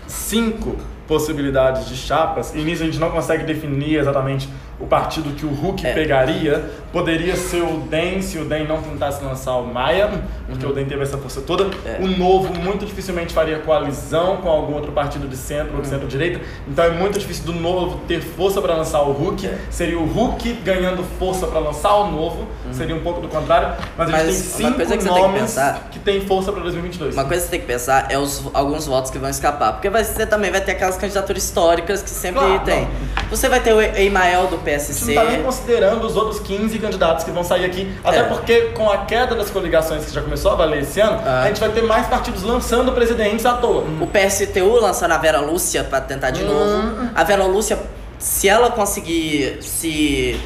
cinco 0.07 0.75
possibilidades 1.07 1.87
de 1.87 1.95
chapas. 1.95 2.53
E 2.53 2.59
nisso 2.59 2.83
a 2.83 2.85
gente 2.85 2.99
não 2.99 3.09
consegue 3.09 3.43
definir 3.45 3.97
exatamente 3.99 4.49
o 4.79 4.85
partido 4.85 5.31
que 5.35 5.45
o 5.45 5.49
Hulk 5.49 5.85
É. 5.85 5.93
pegaria. 5.93 6.69
Poderia 6.93 7.35
ser 7.35 7.61
o 7.63 7.77
DEM 7.89 8.21
se 8.21 8.37
o 8.37 8.45
DEM 8.45 8.67
não 8.67 8.81
tentasse 8.81 9.23
lançar 9.23 9.55
o 9.55 9.65
Maia, 9.65 10.09
porque 10.47 10.65
o 10.65 10.71
DEM 10.73 10.85
teve 10.85 11.01
essa 11.03 11.17
força 11.17 11.41
toda. 11.41 11.63
Uhum. 11.65 11.71
É. 11.85 11.97
O 12.01 12.07
Novo 12.07 12.53
muito 12.53 12.85
dificilmente 12.85 13.33
faria 13.33 13.59
coalizão 13.59 14.37
com 14.37 14.49
algum 14.49 14.73
outro 14.75 14.91
partido 14.91 15.27
de 15.27 15.35
centro 15.35 15.71
Uhum. 15.71 15.75
ou 15.77 15.81
de 15.81 15.87
centro-direita. 15.87 16.41
Então 16.67 16.85
é 16.85 16.89
muito 16.91 17.17
difícil 17.19 17.43
do 17.45 17.53
Novo 17.53 17.99
ter 18.07 18.21
força 18.21 18.61
para 18.61 18.75
lançar 18.75 19.01
o 19.01 19.11
Hulk. 19.11 19.47
É. 19.47 19.57
Seria 19.69 19.99
o 19.99 20.05
Hulk 20.05 20.53
ganhando 20.63 21.03
força 21.19 21.47
para 21.47 21.59
lançar 21.59 21.93
o 21.95 22.11
Novo. 22.11 22.47
Seria 22.71 22.95
um 22.95 23.01
pouco 23.01 23.21
do 23.21 23.27
contrário. 23.27 23.75
Mas, 23.97 24.09
a 24.09 24.11
Uhum. 24.11 24.17
Mas 24.17 24.21
gente 24.35 24.43
tem 24.43 24.57
cinco 24.67 24.77
que 24.77 24.85
você 24.85 24.89
tem 24.89 24.97
que 24.99 25.05
nomes 25.05 25.41
pensar- 25.41 25.87
que 25.91 25.99
tem 25.99 26.21
força 26.21 26.51
para 26.51 26.61
2022. 26.61 27.15
Uma 27.15 27.25
coisa 27.25 27.41
que 27.43 27.45
você 27.49 27.51
tem 27.51 27.59
que 27.61 27.67
pensar 27.67 28.07
é 28.11 28.17
os, 28.17 28.43
alguns 28.53 28.85
votos 28.85 29.09
que 29.11 29.17
vão 29.17 29.29
escapar. 29.29 29.73
Porque 29.73 29.89
vai, 29.89 30.03
você 30.03 30.25
também 30.25 30.51
vai 30.51 30.61
ter 30.61 30.71
aquelas 30.73 30.97
candidaturas 30.97 31.43
históricas 31.43 32.01
que 32.01 32.09
sempre 32.09 32.39
Claro, 32.39 32.59
tem. 32.63 32.87
Você 33.29 33.49
vai 33.49 33.59
ter 33.59 33.73
o 33.73 33.81
Emael 33.81 34.47
do 34.47 34.57
PSC. 34.59 35.13
não 35.13 35.23
tá 35.25 35.29
nem 35.31 35.43
considerando 35.43 36.05
os 36.07 36.15
outros 36.15 36.39
15 36.39 36.79
candidatos 36.79 37.23
que 37.25 37.31
vão 37.31 37.43
sair 37.43 37.65
aqui. 37.65 37.91
Até 38.03 38.19
É. 38.19 38.23
porque 38.23 38.61
com 38.73 38.89
a 38.89 38.99
queda 38.99 39.35
das 39.35 39.49
coligações 39.49 40.05
que 40.05 40.13
já 40.13 40.21
começou 40.21 40.51
a 40.51 40.55
valer 40.55 40.83
esse 40.83 40.99
ano, 41.01 41.21
Ah. 41.25 41.41
a 41.43 41.47
gente 41.47 41.59
vai 41.59 41.69
ter 41.69 41.81
mais 41.83 42.07
partidos 42.07 42.43
lançando 42.43 42.91
presidentes 42.93 43.45
à 43.45 43.53
toa. 43.53 43.83
O 44.01 44.07
PSTU 44.07 44.79
lançando 44.79 45.11
a 45.11 45.17
Vera 45.17 45.39
Lúcia 45.41 45.83
pra 45.83 45.99
tentar 45.99 46.29
de 46.31 46.43
Hum. 46.43 46.47
novo. 46.47 47.09
A 47.13 47.23
Vera 47.23 47.43
Lúcia, 47.43 47.77
se 48.17 48.47
ela 48.47 48.69
conseguir 48.71 49.57
se. 49.61 50.39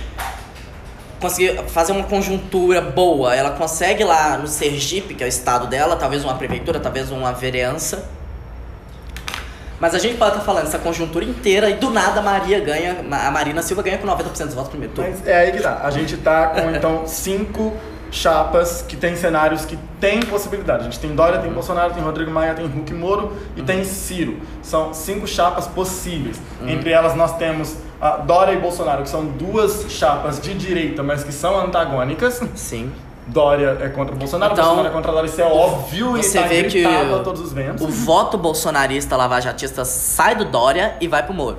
conseguir 1.20 1.60
fazer 1.68 1.92
uma 1.92 2.06
conjuntura 2.06 2.82
boa, 2.82 3.36
ela 3.36 3.52
consegue 3.52 4.04
lá 4.04 4.40
no 4.40 4.48
Sergipe, 4.48 5.14
que 5.14 5.24
é 5.24 5.28
o 5.28 5.30
estado 5.30 5.68
dela, 5.68 5.96
talvez 5.96 6.24
uma 6.24 6.34
prefeitura, 6.34 6.80
talvez 6.80 7.12
uma 7.12 7.32
vereança. 7.32 8.10
Mas 9.82 9.96
a 9.96 9.98
gente 9.98 10.16
pode 10.16 10.34
estar 10.34 10.46
falando 10.46 10.68
essa 10.68 10.78
conjuntura 10.78 11.26
inteira 11.26 11.68
e 11.68 11.74
do 11.74 11.90
nada 11.90 12.20
a 12.20 12.24
Maria 12.24 12.60
ganha, 12.60 13.04
a 13.12 13.32
Marina 13.32 13.64
Silva 13.64 13.82
ganha 13.82 13.98
com 13.98 14.06
90% 14.06 14.46
dos 14.46 14.54
votos 14.54 14.56
no 14.56 14.66
primeiro 14.70 14.94
turno. 14.94 15.10
Mas 15.10 15.28
é 15.28 15.40
aí 15.40 15.52
que 15.52 15.60
tá. 15.60 15.82
A 15.84 15.90
gente 15.90 16.18
tá 16.18 16.48
com 16.50 16.70
então 16.70 17.08
cinco 17.08 17.74
chapas 18.12 18.86
que 18.88 18.96
tem 18.96 19.16
cenários 19.16 19.66
que 19.66 19.76
tem 20.00 20.20
possibilidade. 20.20 20.82
A 20.82 20.84
gente 20.84 21.00
tem 21.00 21.16
Dória, 21.16 21.40
tem 21.40 21.52
Bolsonaro, 21.52 21.96
tem 21.96 22.04
Rodrigo 22.04 22.30
Maia, 22.30 22.54
tem 22.54 22.68
Hulk 22.68 22.94
Moro 22.94 23.36
e 23.56 23.64
tem 23.64 23.84
Ciro. 23.84 24.38
São 24.62 24.94
cinco 24.94 25.26
chapas 25.26 25.66
possíveis. 25.66 26.40
Entre 26.68 26.92
elas 26.92 27.16
nós 27.16 27.36
temos 27.38 27.76
a 28.00 28.18
Dória 28.18 28.54
e 28.54 28.60
Bolsonaro, 28.60 29.02
que 29.02 29.10
são 29.10 29.26
duas 29.26 29.88
chapas 29.90 30.40
de 30.40 30.54
direita, 30.54 31.02
mas 31.02 31.24
que 31.24 31.32
são 31.32 31.60
antagônicas. 31.60 32.40
Sim. 32.54 32.92
Dória 33.28 33.78
é 33.82 33.90
contra 33.90 34.16
o 34.16 34.18
Bolsonaro, 34.18 34.54
Então, 34.54 34.66
Bolsonaro 34.66 34.88
é 34.88 34.92
contra 34.92 35.12
a 35.12 35.14
Dória, 35.14 35.28
isso 35.28 35.42
é 35.42 35.46
óbvio 35.46 36.12
você 36.12 36.40
e 36.40 36.42
tá 36.42 36.48
vê 36.48 36.64
que 36.64 36.86
a 36.86 37.20
todos 37.24 37.42
os 37.42 37.54
ventos. 37.54 37.86
O 37.86 37.88
voto 37.88 38.38
bolsonarista 38.38 39.16
lavajatista 39.16 39.86
sai 39.86 40.36
do 40.36 40.46
Dória 40.46 40.96
e 41.00 41.08
vai 41.08 41.24
pro 41.24 41.34
Moro. 41.34 41.58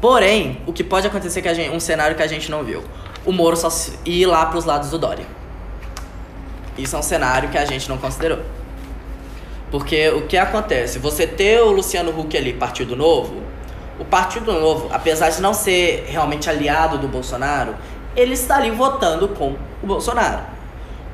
Porém, 0.00 0.60
o 0.66 0.72
que 0.72 0.84
pode 0.84 1.06
acontecer 1.06 1.42
que 1.42 1.48
a 1.48 1.54
gente, 1.54 1.74
um 1.74 1.80
cenário 1.80 2.16
que 2.16 2.22
a 2.22 2.26
gente 2.26 2.50
não 2.50 2.62
viu. 2.62 2.82
O 3.24 3.32
Moro 3.32 3.56
só 3.56 3.68
ir 4.04 4.26
lá 4.26 4.46
pros 4.46 4.64
lados 4.64 4.90
do 4.90 4.98
Dória. 4.98 5.26
Isso 6.76 6.94
é 6.94 6.98
um 6.98 7.02
cenário 7.02 7.48
que 7.48 7.58
a 7.58 7.64
gente 7.64 7.88
não 7.88 7.98
considerou. 7.98 8.40
Porque 9.70 10.08
o 10.10 10.26
que 10.26 10.36
acontece? 10.36 10.98
Você 10.98 11.26
ter 11.26 11.60
o 11.60 11.72
Luciano 11.72 12.16
Huck 12.18 12.36
ali, 12.36 12.52
Partido 12.52 12.94
Novo, 12.94 13.42
o 13.98 14.04
Partido 14.04 14.52
Novo, 14.52 14.88
apesar 14.92 15.30
de 15.30 15.40
não 15.40 15.54
ser 15.54 16.06
realmente 16.08 16.48
aliado 16.50 16.98
do 16.98 17.08
Bolsonaro, 17.08 17.74
ele 18.16 18.34
está 18.34 18.56
ali 18.56 18.70
votando 18.70 19.28
com 19.28 19.56
o 19.82 19.86
Bolsonaro. 19.86 20.42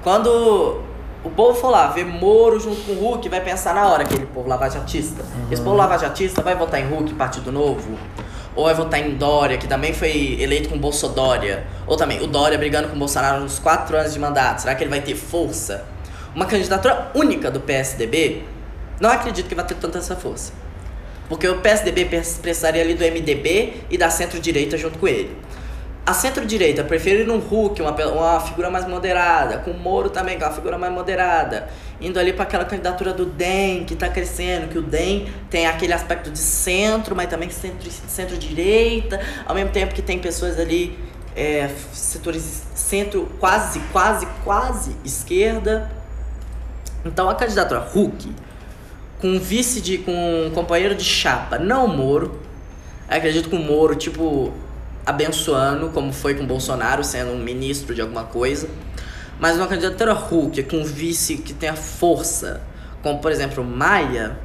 Quando 0.03 0.81
o 1.23 1.29
povo 1.29 1.55
for 1.55 1.69
lá 1.69 1.89
ver 1.89 2.07
Moro 2.07 2.59
junto 2.59 2.81
com 2.83 2.93
o 2.93 3.13
Huck, 3.13 3.29
vai 3.29 3.41
pensar 3.43 3.75
na 3.75 3.87
hora 3.87 4.03
aquele 4.03 4.25
povo 4.25 4.49
lavajatista. 4.49 5.23
Esse 5.51 5.61
povo 5.61 5.77
lavajatista 5.77 6.43
vai 6.43 6.55
votar 6.55 6.81
em 6.81 6.91
Huck, 6.91 7.13
Partido 7.15 7.53
Novo? 7.53 7.99
Ou 8.57 8.65
vai 8.65 8.75
votar 8.75 8.99
em 8.99 9.15
Dória, 9.17 9.59
que 9.59 9.69
também 9.69 9.93
foi 9.93 10.39
eleito 10.41 10.71
com 10.71 10.79
Bolsodória? 10.79 11.67
Ou 11.87 11.97
também 11.97 12.23
o 12.23 12.27
Dória 12.27 12.57
brigando 12.57 12.89
com 12.89 12.97
o 12.97 12.99
Bolsonaro 12.99 13.43
nos 13.43 13.59
quatro 13.59 13.97
anos 13.97 14.15
de 14.15 14.19
mandato. 14.19 14.63
Será 14.63 14.75
que 14.75 14.83
ele 14.83 14.91
vai 14.91 15.03
ter 15.03 15.15
força? 15.15 15.85
Uma 16.35 16.47
candidatura 16.47 17.11
única 17.15 17.51
do 17.51 17.61
PSDB, 17.61 18.43
não 18.99 19.11
acredito 19.11 19.49
que 19.49 19.55
vai 19.55 19.67
ter 19.67 19.75
tanta 19.75 19.99
essa 19.99 20.17
força. 20.17 20.53
Porque 21.29 21.47
o 21.47 21.59
PSDB 21.61 22.07
precisaria 22.07 22.83
ali 22.83 22.95
do 22.95 23.05
MDB 23.05 23.83
e 23.91 23.99
da 23.99 24.11
centro-direita 24.11 24.77
junto 24.77 24.99
com 24.99 25.07
ele. 25.07 25.37
A 26.11 26.13
centro-direita 26.13 26.83
prefere 26.83 27.31
um 27.31 27.39
Hulk, 27.39 27.81
uma, 27.81 27.93
uma 27.93 28.41
figura 28.41 28.69
mais 28.69 28.85
moderada, 28.85 29.59
com 29.59 29.71
o 29.71 29.79
Moro 29.79 30.11
também, 30.11 30.37
que 30.37 30.43
é 30.43 30.47
uma 30.49 30.53
figura 30.53 30.77
mais 30.77 30.93
moderada, 30.93 31.69
indo 32.01 32.19
ali 32.19 32.33
para 32.33 32.43
aquela 32.43 32.65
candidatura 32.65 33.13
do 33.13 33.25
DEM, 33.25 33.85
que 33.85 33.95
está 33.95 34.09
crescendo, 34.09 34.67
que 34.67 34.77
o 34.77 34.83
DEM 34.83 35.29
tem 35.49 35.69
aquele 35.69 35.93
aspecto 35.93 36.29
de 36.29 36.41
centro, 36.41 37.15
mas 37.15 37.29
também 37.29 37.49
centro-direita, 37.49 39.19
centro 39.19 39.45
ao 39.47 39.55
mesmo 39.55 39.71
tempo 39.71 39.95
que 39.95 40.03
tem 40.03 40.19
pessoas 40.19 40.59
ali, 40.59 40.99
é, 41.37 41.71
setores 41.93 42.65
centro, 42.75 43.29
quase, 43.39 43.79
quase, 43.93 44.27
quase 44.43 44.97
esquerda. 45.05 45.89
Então 47.05 47.31
a 47.31 47.37
candidatura 47.37 47.79
Hulk 47.79 48.35
com 49.21 49.39
vice 49.39 49.81
de. 49.81 49.99
com 49.99 50.47
um 50.47 50.51
companheiro 50.51 50.97
de 50.97 51.05
chapa, 51.05 51.57
não 51.57 51.87
Moro. 51.87 52.41
Acredito 53.09 53.49
que 53.49 53.55
o 53.55 53.61
Moro, 53.61 53.95
tipo, 53.95 54.53
abençoando, 55.11 55.91
como 55.91 56.13
foi 56.13 56.35
com 56.35 56.47
Bolsonaro, 56.47 57.05
sendo 57.05 57.33
um 57.33 57.39
ministro 57.39 57.95
de 57.95 58.01
alguma 58.01 58.25
coisa. 58.25 58.69
Mas 59.39 59.57
uma 59.57 59.67
candidatura 59.67 60.13
Hulk, 60.13 60.63
com 60.65 60.85
vice 60.85 61.39
que 61.39 61.53
tenha 61.53 61.75
força, 61.75 62.61
como 63.03 63.19
por 63.19 63.31
exemplo 63.31 63.65
Maia, 63.65 64.39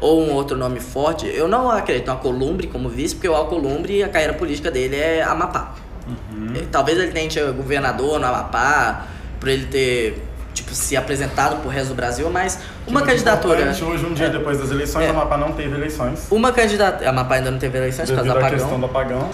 ou 0.00 0.20
um 0.20 0.32
outro 0.32 0.56
nome 0.56 0.80
forte, 0.80 1.26
eu 1.26 1.46
não 1.46 1.70
acredito 1.70 2.06
no 2.06 2.12
Alcolumbre 2.12 2.66
como 2.66 2.88
vice, 2.88 3.14
porque 3.14 3.28
o 3.28 3.34
Alcolumbre, 3.34 4.02
a 4.02 4.08
carreira 4.08 4.34
política 4.34 4.70
dele 4.70 4.96
é 4.96 5.22
Amapá. 5.22 5.74
Uhum. 6.06 6.66
Talvez 6.72 6.98
ele 6.98 7.12
tente 7.12 7.40
governador 7.52 8.18
no 8.18 8.26
Amapá, 8.26 9.06
por 9.38 9.48
ele 9.48 9.66
ter 9.66 10.22
tipo, 10.52 10.74
se 10.74 10.96
apresentado 10.96 11.60
pro 11.60 11.68
resto 11.68 11.88
do 11.88 11.94
Brasil, 11.94 12.28
mas 12.30 12.58
uma 12.86 13.00
tipo, 13.00 13.10
candidatura. 13.10 13.70
Hoje, 13.70 14.06
um 14.06 14.14
dia 14.14 14.26
é, 14.26 14.30
depois 14.30 14.58
das 14.58 14.70
eleições, 14.70 15.04
é, 15.04 15.10
a 15.10 15.12
Mapa 15.12 15.36
não 15.36 15.52
teve 15.52 15.74
eleições. 15.74 16.26
Uma 16.30 16.52
candidatura. 16.52 17.08
A 17.08 17.12
Mapa 17.12 17.34
ainda 17.34 17.50
não 17.50 17.58
teve 17.58 17.78
eleições 17.78 18.08
por 18.08 18.16
causa 18.16 18.32
do 18.32 18.38
apagão. 18.38 18.58
questão 18.58 18.80
do 18.80 18.86
apagão. 18.86 19.30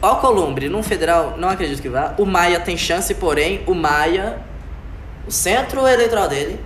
O 0.00 0.06
Alcolumbre, 0.06 0.68
num 0.68 0.82
federal, 0.82 1.34
não 1.38 1.48
acredito 1.48 1.80
que 1.80 1.88
vá. 1.88 2.14
O 2.18 2.26
Maia 2.26 2.58
tem 2.60 2.76
chance, 2.76 3.14
porém, 3.14 3.62
o 3.66 3.74
Maia, 3.74 4.38
o 5.26 5.30
centro 5.30 5.86
eleitoral 5.86 6.28
dele, 6.28 6.58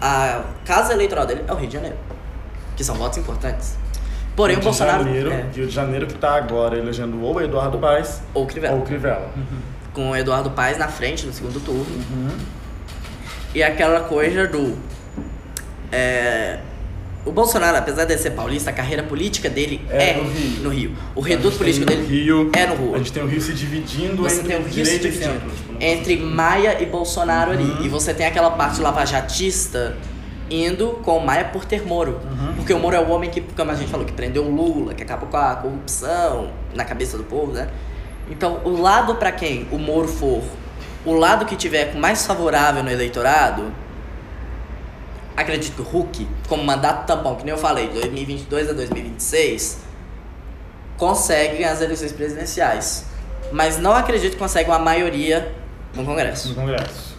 a 0.00 0.42
casa 0.64 0.92
eleitoral 0.92 1.26
dele 1.26 1.44
é 1.46 1.52
o 1.52 1.56
Rio 1.56 1.66
de 1.66 1.74
Janeiro. 1.74 1.96
Que 2.76 2.84
são 2.84 2.94
votos 2.94 3.18
importantes. 3.18 3.76
Porém, 4.36 4.56
Rio 4.56 4.62
o 4.62 4.64
Bolsonaro. 4.64 5.04
Janeiro, 5.04 5.32
é. 5.32 5.46
Rio 5.54 5.66
de 5.66 5.74
Janeiro 5.74 6.06
que 6.06 6.14
está 6.14 6.36
agora 6.36 6.76
elegendo 6.76 7.22
ou 7.22 7.40
Eduardo 7.40 7.78
Paes 7.78 8.20
ou 8.32 8.46
Crivella. 8.46 8.76
Ou 8.76 8.82
Crivella. 8.82 9.30
Uhum. 9.36 9.58
Com 9.92 10.10
o 10.10 10.16
Eduardo 10.16 10.50
Paes 10.50 10.76
na 10.78 10.88
frente 10.88 11.26
no 11.26 11.32
segundo 11.32 11.60
turno. 11.60 11.86
Uhum. 11.86 12.36
E 13.54 13.62
aquela 13.62 14.00
coisa 14.00 14.46
do. 14.48 14.76
É, 15.92 16.58
o 17.24 17.32
Bolsonaro, 17.32 17.76
apesar 17.76 18.04
de 18.04 18.18
ser 18.18 18.30
paulista, 18.30 18.70
a 18.70 18.72
carreira 18.72 19.02
política 19.02 19.48
dele 19.48 19.80
é, 19.88 20.10
é 20.10 20.14
no, 20.14 20.24
Rio. 20.24 20.62
no, 20.62 20.68
Rio. 20.68 20.96
O 21.14 21.20
reduto 21.20 21.56
político 21.56 21.86
dele 21.86 22.04
Rio, 22.04 22.50
é 22.52 22.66
no 22.66 22.74
Rio. 22.74 22.94
A 22.94 22.98
gente 22.98 23.12
tem 23.12 23.22
o 23.22 23.26
Rio 23.26 23.40
se 23.40 23.54
dividindo 23.54 24.22
você 24.22 24.40
entre 24.40 24.48
tem 24.48 24.58
o 24.58 24.68
Rio 24.68 24.84
se 24.84 24.98
dividindo 24.98 25.40
entre 25.80 26.16
Maia 26.18 26.82
e 26.82 26.86
Bolsonaro 26.86 27.52
uhum. 27.52 27.58
ali. 27.58 27.86
E 27.86 27.88
você 27.88 28.12
tem 28.12 28.26
aquela 28.26 28.50
parte 28.50 28.80
lavajatista 28.80 29.96
indo 30.50 31.00
com 31.02 31.18
Maia 31.20 31.46
por 31.46 31.64
ter 31.64 31.86
Moro. 31.86 32.20
Uhum. 32.24 32.54
Porque 32.56 32.74
o 32.74 32.78
Moro 32.78 32.96
é 32.96 33.00
o 33.00 33.08
homem 33.08 33.30
que, 33.30 33.40
como 33.40 33.70
a 33.70 33.74
gente 33.74 33.90
falou, 33.90 34.04
que 34.04 34.12
prendeu 34.12 34.44
o 34.44 34.50
Lula, 34.54 34.92
que 34.92 35.02
acabou 35.02 35.28
com 35.28 35.36
a 35.36 35.54
corrupção 35.54 36.50
na 36.74 36.84
cabeça 36.84 37.16
do 37.16 37.24
povo, 37.24 37.52
né? 37.52 37.68
Então, 38.28 38.60
o 38.64 38.80
lado 38.80 39.14
para 39.14 39.32
quem 39.32 39.66
o 39.70 39.78
Moro 39.78 40.08
for 40.08 40.42
o 41.04 41.12
lado 41.12 41.44
que 41.44 41.56
tiver 41.56 41.94
mais 41.94 42.26
favorável 42.26 42.82
no 42.82 42.90
eleitorado, 42.90 43.72
acredito 45.36 45.74
que 45.74 45.82
o 45.82 45.84
Hulk, 45.84 46.28
como 46.48 46.64
mandato 46.64 47.06
tampão, 47.06 47.34
que 47.36 47.44
nem 47.44 47.52
eu 47.52 47.58
falei, 47.58 47.88
de 47.88 47.94
2022 47.94 48.70
a 48.70 48.72
2026, 48.72 49.78
consegue 50.96 51.58
ganhar 51.58 51.72
as 51.72 51.80
eleições 51.80 52.12
presidenciais. 52.12 53.04
Mas 53.52 53.78
não 53.78 53.92
acredito 53.92 54.32
que 54.32 54.38
consegue 54.38 54.70
uma 54.70 54.78
maioria 54.78 55.52
no 55.94 56.04
Congresso. 56.04 56.48
No 56.48 56.54
Congresso. 56.54 57.14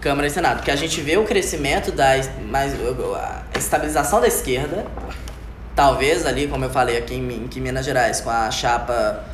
Câmara 0.00 0.26
e 0.26 0.30
Senado. 0.30 0.56
Porque 0.58 0.70
a 0.70 0.76
gente 0.76 1.00
vê 1.00 1.18
o 1.18 1.24
crescimento 1.24 1.92
da 1.92 2.12
mais, 2.48 2.72
a 2.74 3.58
estabilização 3.58 4.20
da 4.20 4.28
esquerda. 4.28 4.86
Talvez 5.74 6.24
ali, 6.24 6.48
como 6.48 6.64
eu 6.64 6.70
falei 6.70 6.96
aqui 6.96 7.14
em, 7.14 7.48
em 7.54 7.60
Minas 7.60 7.84
Gerais, 7.84 8.20
com 8.20 8.30
a 8.30 8.50
chapa 8.50 9.24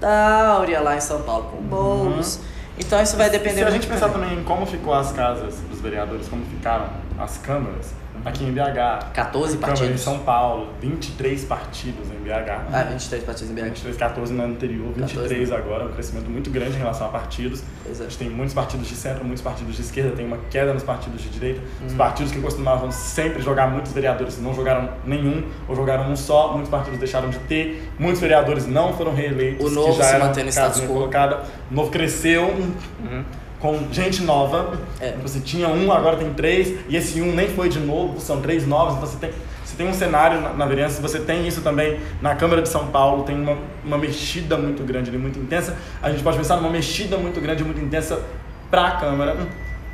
da 0.00 0.46
Áurea 0.46 0.80
lá 0.80 0.96
em 0.96 1.00
São 1.00 1.22
Paulo, 1.22 1.50
com 1.50 1.58
o 1.58 1.62
Boulos. 1.62 2.36
Uhum 2.36 2.51
então 2.78 3.02
isso 3.02 3.16
vai 3.16 3.28
depender 3.30 3.58
Se 3.58 3.64
a 3.64 3.70
gente 3.70 3.86
pensar 3.86 4.08
também 4.08 4.34
em 4.38 4.42
como 4.44 4.66
ficou 4.66 4.94
as 4.94 5.12
casas 5.12 5.54
dos 5.70 5.80
vereadores, 5.80 6.28
como 6.28 6.44
ficaram 6.46 6.88
as 7.18 7.38
câmaras, 7.38 7.92
aqui 8.24 8.44
em 8.44 8.52
BH. 8.52 9.12
14 9.12 9.56
partidos. 9.58 9.80
Câmara 9.80 9.94
em 9.94 9.98
São 9.98 10.18
Paulo, 10.20 10.68
23 10.80 11.44
partidos 11.44 12.08
em 12.10 12.22
BH. 12.22 12.50
Ah, 12.72 12.82
23 12.84 13.24
partidos 13.24 13.50
em 13.50 13.54
BH. 13.54 13.64
23, 13.64 13.96
14 13.96 14.32
no 14.32 14.42
ano 14.42 14.54
anterior, 14.54 14.92
23 14.94 15.50
14, 15.50 15.54
agora, 15.54 15.84
um 15.86 15.92
crescimento 15.92 16.30
muito 16.30 16.50
grande 16.50 16.76
em 16.76 16.78
relação 16.78 17.06
a 17.06 17.10
partidos. 17.10 17.62
Exato. 17.84 18.02
A 18.02 18.08
gente 18.08 18.18
tem 18.18 18.30
muitos 18.30 18.54
partidos 18.54 18.88
de 18.88 18.94
centro, 18.94 19.24
muitos 19.24 19.42
partidos 19.42 19.76
de 19.76 19.82
esquerda, 19.82 20.16
tem 20.16 20.26
uma 20.26 20.38
queda 20.50 20.72
nos 20.72 20.82
partidos 20.82 21.22
de 21.22 21.28
direita. 21.28 21.60
Hum. 21.82 21.86
Os 21.86 21.94
partidos 21.94 22.32
que 22.32 22.40
costumavam 22.40 22.90
sempre 22.90 23.42
jogar 23.42 23.68
muitos 23.68 23.92
vereadores 23.92 24.40
não 24.40 24.54
jogaram 24.54 24.90
nenhum, 25.04 25.44
ou 25.68 25.74
jogaram 25.74 26.10
um 26.10 26.16
só, 26.16 26.52
muitos 26.52 26.70
partidos 26.70 26.98
deixaram 26.98 27.30
de 27.30 27.38
ter, 27.40 27.90
muitos 27.98 28.20
vereadores 28.20 28.66
não 28.66 28.92
foram 28.92 29.14
reeleitos, 29.14 29.66
o 29.66 29.70
novo 29.70 29.92
que 29.92 29.98
já 29.98 30.04
se 30.04 30.14
era 30.14 30.24
mantendo 30.24 30.48
status 30.48 30.80
colocada. 30.82 31.42
O 31.70 31.74
novo 31.74 31.90
cresceu. 31.90 32.44
Uhum 32.44 33.24
com 33.62 33.78
gente 33.92 34.22
nova. 34.22 34.76
É. 35.00 35.14
Você 35.22 35.38
tinha 35.38 35.68
um, 35.68 35.92
agora 35.92 36.16
tem 36.16 36.34
três, 36.34 36.74
e 36.88 36.96
esse 36.96 37.22
um 37.22 37.32
nem 37.32 37.48
foi 37.48 37.68
de 37.68 37.78
novo, 37.78 38.20
são 38.20 38.40
três 38.40 38.66
novos, 38.66 38.96
então 38.96 39.06
você 39.06 39.16
tem, 39.16 39.30
você 39.64 39.76
tem 39.76 39.88
um 39.88 39.94
cenário 39.94 40.40
na, 40.40 40.52
na 40.52 40.66
vereança, 40.66 41.00
você 41.00 41.20
tem 41.20 41.46
isso 41.46 41.60
também 41.60 42.00
na 42.20 42.34
Câmara 42.34 42.60
de 42.60 42.68
São 42.68 42.88
Paulo, 42.88 43.22
tem 43.22 43.40
uma, 43.40 43.56
uma 43.84 43.96
mexida 43.96 44.58
muito 44.58 44.82
grande 44.82 45.10
ali, 45.10 45.18
muito 45.18 45.38
intensa. 45.38 45.76
A 46.02 46.10
gente 46.10 46.24
pode 46.24 46.36
pensar 46.36 46.56
numa 46.56 46.70
mexida 46.70 47.16
muito 47.16 47.40
grande, 47.40 47.62
muito 47.62 47.80
intensa 47.80 48.20
para 48.68 48.88
a 48.88 48.90
Câmara 48.96 49.36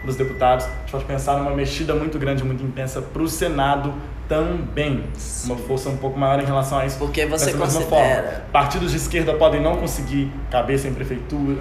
dos 0.03 0.17
Deputados, 0.17 0.65
a 0.65 0.81
gente 0.81 0.93
pode 0.93 1.05
pensar 1.05 1.37
numa 1.37 1.51
mexida 1.51 1.95
muito 1.95 2.19
grande, 2.19 2.43
muito 2.43 2.65
intensa 2.65 3.03
para 3.03 3.21
o 3.21 3.29
Senado 3.29 3.93
também. 4.27 5.05
Sim. 5.15 5.53
Uma 5.53 5.57
força 5.59 5.91
um 5.91 5.97
pouco 5.99 6.19
maior 6.19 6.41
em 6.41 6.47
relação 6.47 6.79
a 6.79 6.87
isso. 6.87 6.97
Porque 6.99 7.27
você 7.27 7.53
considera... 7.53 8.47
Partidos 8.53 8.93
de 8.93 8.97
esquerda 8.97 9.35
podem 9.35 9.61
não 9.61 9.77
conseguir 9.77 10.31
cabeça 10.51 10.87
em 10.87 10.95
prefeitura, 10.95 11.57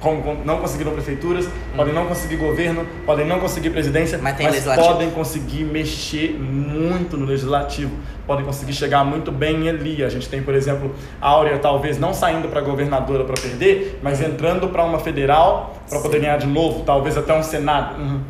como 0.00 0.42
não 0.44 0.58
conseguiram 0.58 0.92
prefeituras, 0.92 1.46
podem 1.76 1.92
não 1.92 2.06
conseguir 2.06 2.36
governo, 2.36 2.86
podem 3.04 3.26
não 3.26 3.38
conseguir 3.38 3.70
presidência, 3.70 4.18
mas, 4.18 4.36
mas 4.40 4.64
podem 4.64 5.10
conseguir 5.10 5.62
mexer 5.62 6.32
muito 6.40 7.16
no 7.16 7.26
legislativo, 7.26 7.92
podem 8.26 8.44
conseguir 8.44 8.72
chegar 8.72 9.04
muito 9.04 9.30
bem 9.30 9.68
ali. 9.68 10.02
A 10.02 10.08
gente 10.08 10.28
tem, 10.28 10.42
por 10.42 10.54
exemplo, 10.54 10.94
a 11.20 11.28
Áurea 11.28 11.58
talvez 11.58 11.98
não 11.98 12.14
saindo 12.14 12.48
para 12.48 12.62
governadora 12.62 13.24
para 13.24 13.34
perder, 13.34 14.00
mas 14.02 14.20
uhum. 14.20 14.28
entrando 14.28 14.68
para 14.68 14.84
uma 14.84 14.98
federal 14.98 15.76
para 15.88 16.00
poder 16.00 16.20
ganhar 16.20 16.38
de 16.38 16.46
novo, 16.46 16.82
talvez 16.84 17.16
até 17.18 17.34
um 17.34 17.42
senado. 17.42 18.00
Uhum. 18.00 18.20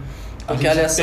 Porque 0.47 0.67
olha 0.67 0.89
só, 0.89 1.03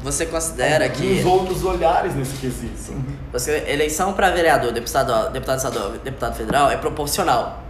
você 0.00 0.24
considera 0.24 0.88
que. 0.88 1.18
Os 1.20 1.26
outros 1.26 1.64
olhares 1.64 2.14
nesse 2.14 2.36
quesito. 2.38 2.94
Você, 3.30 3.64
eleição 3.68 4.14
para 4.14 4.30
vereador, 4.30 4.72
deputado, 4.72 5.30
deputado 5.30 5.58
estadual, 5.58 5.90
deputado 6.02 6.34
federal 6.34 6.70
é 6.70 6.76
proporcional. 6.78 7.67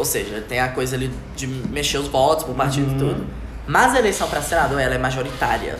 Ou 0.00 0.04
seja, 0.06 0.42
tem 0.48 0.58
a 0.58 0.68
coisa 0.68 0.96
ali 0.96 1.12
de 1.36 1.46
mexer 1.46 1.98
os 1.98 2.08
votos 2.08 2.44
pro 2.44 2.54
partido 2.54 2.88
uhum. 2.88 2.96
e 2.96 2.98
tudo. 2.98 3.26
Mas 3.66 3.94
a 3.94 3.98
eleição 3.98 4.26
para 4.30 4.40
senador 4.40 4.80
ela 4.80 4.94
é 4.94 4.98
majoritária. 4.98 5.78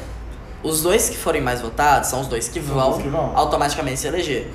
Os 0.62 0.82
dois 0.82 1.08
que 1.08 1.16
forem 1.16 1.40
mais 1.40 1.62
votados 1.62 2.10
são 2.10 2.20
os 2.20 2.26
dois 2.26 2.46
que, 2.46 2.60
vão, 2.60 2.98
que 2.98 3.08
vão, 3.08 3.34
automaticamente 3.34 3.98
se 3.98 4.06
eleger. 4.06 4.50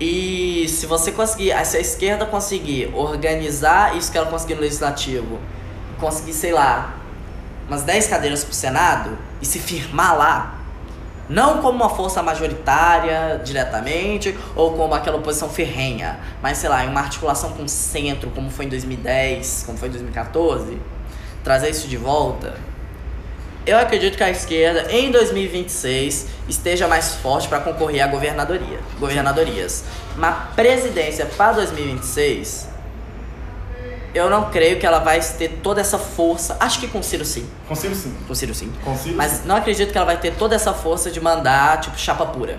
E 0.00 0.66
se 0.68 0.86
você 0.86 1.12
conseguir, 1.12 1.54
se 1.64 1.76
a 1.76 1.80
esquerda 1.80 2.26
conseguir 2.26 2.90
organizar 2.92 3.96
isso 3.96 4.10
que 4.10 4.18
ela 4.18 4.26
conseguiu 4.26 4.56
no 4.56 4.62
legislativo, 4.62 5.38
conseguir, 6.00 6.32
sei 6.32 6.50
lá, 6.50 6.96
umas 7.68 7.84
10 7.84 8.08
cadeiras 8.08 8.42
pro 8.42 8.52
Senado 8.52 9.16
e 9.40 9.46
se 9.46 9.60
firmar 9.60 10.18
lá, 10.18 10.58
não 11.32 11.62
como 11.62 11.76
uma 11.76 11.88
força 11.88 12.22
majoritária 12.22 13.40
diretamente 13.42 14.36
ou 14.54 14.74
como 14.76 14.94
aquela 14.94 15.16
oposição 15.16 15.48
ferrenha, 15.48 16.20
mas 16.42 16.58
sei 16.58 16.68
lá, 16.68 16.84
em 16.84 16.88
uma 16.88 17.00
articulação 17.00 17.52
com 17.52 17.64
o 17.64 17.68
centro, 17.68 18.30
como 18.30 18.50
foi 18.50 18.66
em 18.66 18.68
2010, 18.68 19.64
como 19.64 19.78
foi 19.78 19.88
em 19.88 19.92
2014, 19.92 20.78
trazer 21.42 21.70
isso 21.70 21.88
de 21.88 21.96
volta. 21.96 22.54
Eu 23.64 23.78
acredito 23.78 24.16
que 24.16 24.24
a 24.24 24.30
esquerda 24.30 24.92
em 24.92 25.10
2026 25.10 26.26
esteja 26.48 26.86
mais 26.86 27.14
forte 27.14 27.48
para 27.48 27.60
concorrer 27.60 28.02
à 28.02 28.08
governadoria, 28.08 28.80
governadorias. 28.98 29.84
Mas 30.16 30.50
presidência 30.54 31.24
para 31.24 31.52
2026 31.52 32.71
eu 34.14 34.28
não 34.28 34.50
creio 34.50 34.78
que 34.78 34.86
ela 34.86 34.98
vai 34.98 35.20
ter 35.20 35.60
toda 35.62 35.80
essa 35.80 35.98
força. 35.98 36.56
Acho 36.60 36.80
que 36.80 36.88
com 36.88 37.02
Ciro 37.02 37.24
sim. 37.24 37.46
Com 37.68 37.74
Ciro 37.74 37.94
sim. 37.94 38.14
Com 38.28 38.34
Ciro 38.34 38.54
sim. 38.54 38.72
Com 38.84 38.96
Ciro, 38.96 39.16
Mas 39.16 39.32
sim. 39.32 39.42
não 39.46 39.56
acredito 39.56 39.90
que 39.90 39.96
ela 39.96 40.06
vai 40.06 40.18
ter 40.18 40.34
toda 40.34 40.54
essa 40.54 40.72
força 40.72 41.10
de 41.10 41.20
mandar, 41.20 41.80
tipo, 41.80 41.98
chapa 41.98 42.26
pura. 42.26 42.58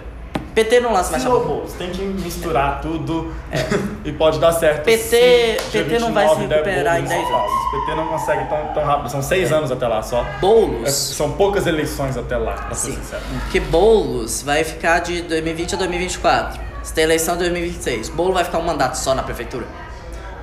PT 0.56 0.82
não 0.82 0.94
lança 0.94 1.10
mais 1.10 1.24
chapa. 1.24 1.36
robôs, 1.36 1.74
tem 1.74 1.90
que 1.90 2.02
misturar 2.04 2.80
tudo 2.80 3.34
e 4.06 4.12
pode 4.12 4.40
dar 4.40 4.52
certo. 4.52 4.84
PT 4.84 5.58
PT 5.72 5.98
não 5.98 6.14
vai 6.14 6.28
29 6.28 6.36
se 6.36 6.48
recuperar 6.54 7.00
em 7.02 7.08
São 7.08 7.18
10 7.18 7.30
Paulo. 7.30 7.52
O 7.52 7.72
PT 7.80 7.96
não 7.96 8.08
consegue 8.08 8.46
tão, 8.50 8.68
tão 8.74 8.84
rápido, 8.84 9.10
são 9.10 9.22
seis 9.24 9.52
anos 9.52 9.72
até 9.72 9.88
lá 9.88 10.04
só. 10.04 10.22
É, 10.22 10.38
Boulos. 10.40 10.92
são 10.92 11.32
poucas 11.32 11.66
eleições 11.66 12.18
até 12.18 12.38
lá, 12.38 12.54
pra 12.54 12.76
ser 12.76 12.92
Sim. 12.92 12.98
sincero. 12.98 13.24
Que 13.52 13.60
Boulos 13.60 14.44
vai 14.44 14.64
ficar 14.64 15.00
de 15.00 15.24
2020 15.24 15.74
a 15.74 15.78
2024. 15.80 16.62
Se 16.84 16.94
tem 16.94 17.04
eleição 17.06 17.34
em 17.34 17.40
2026. 17.40 18.10
Boulos 18.10 18.36
vai 18.36 18.44
ficar 18.44 18.60
um 18.60 18.64
mandato 18.64 18.96
só 18.96 19.16
na 19.16 19.24
prefeitura. 19.24 19.66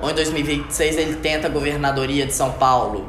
Ou 0.01 0.09
em 0.09 0.13
2026 0.13 0.97
ele 0.97 1.15
tenta 1.15 1.47
a 1.47 1.49
governadoria 1.49 2.25
de 2.25 2.33
São 2.33 2.51
Paulo. 2.51 3.07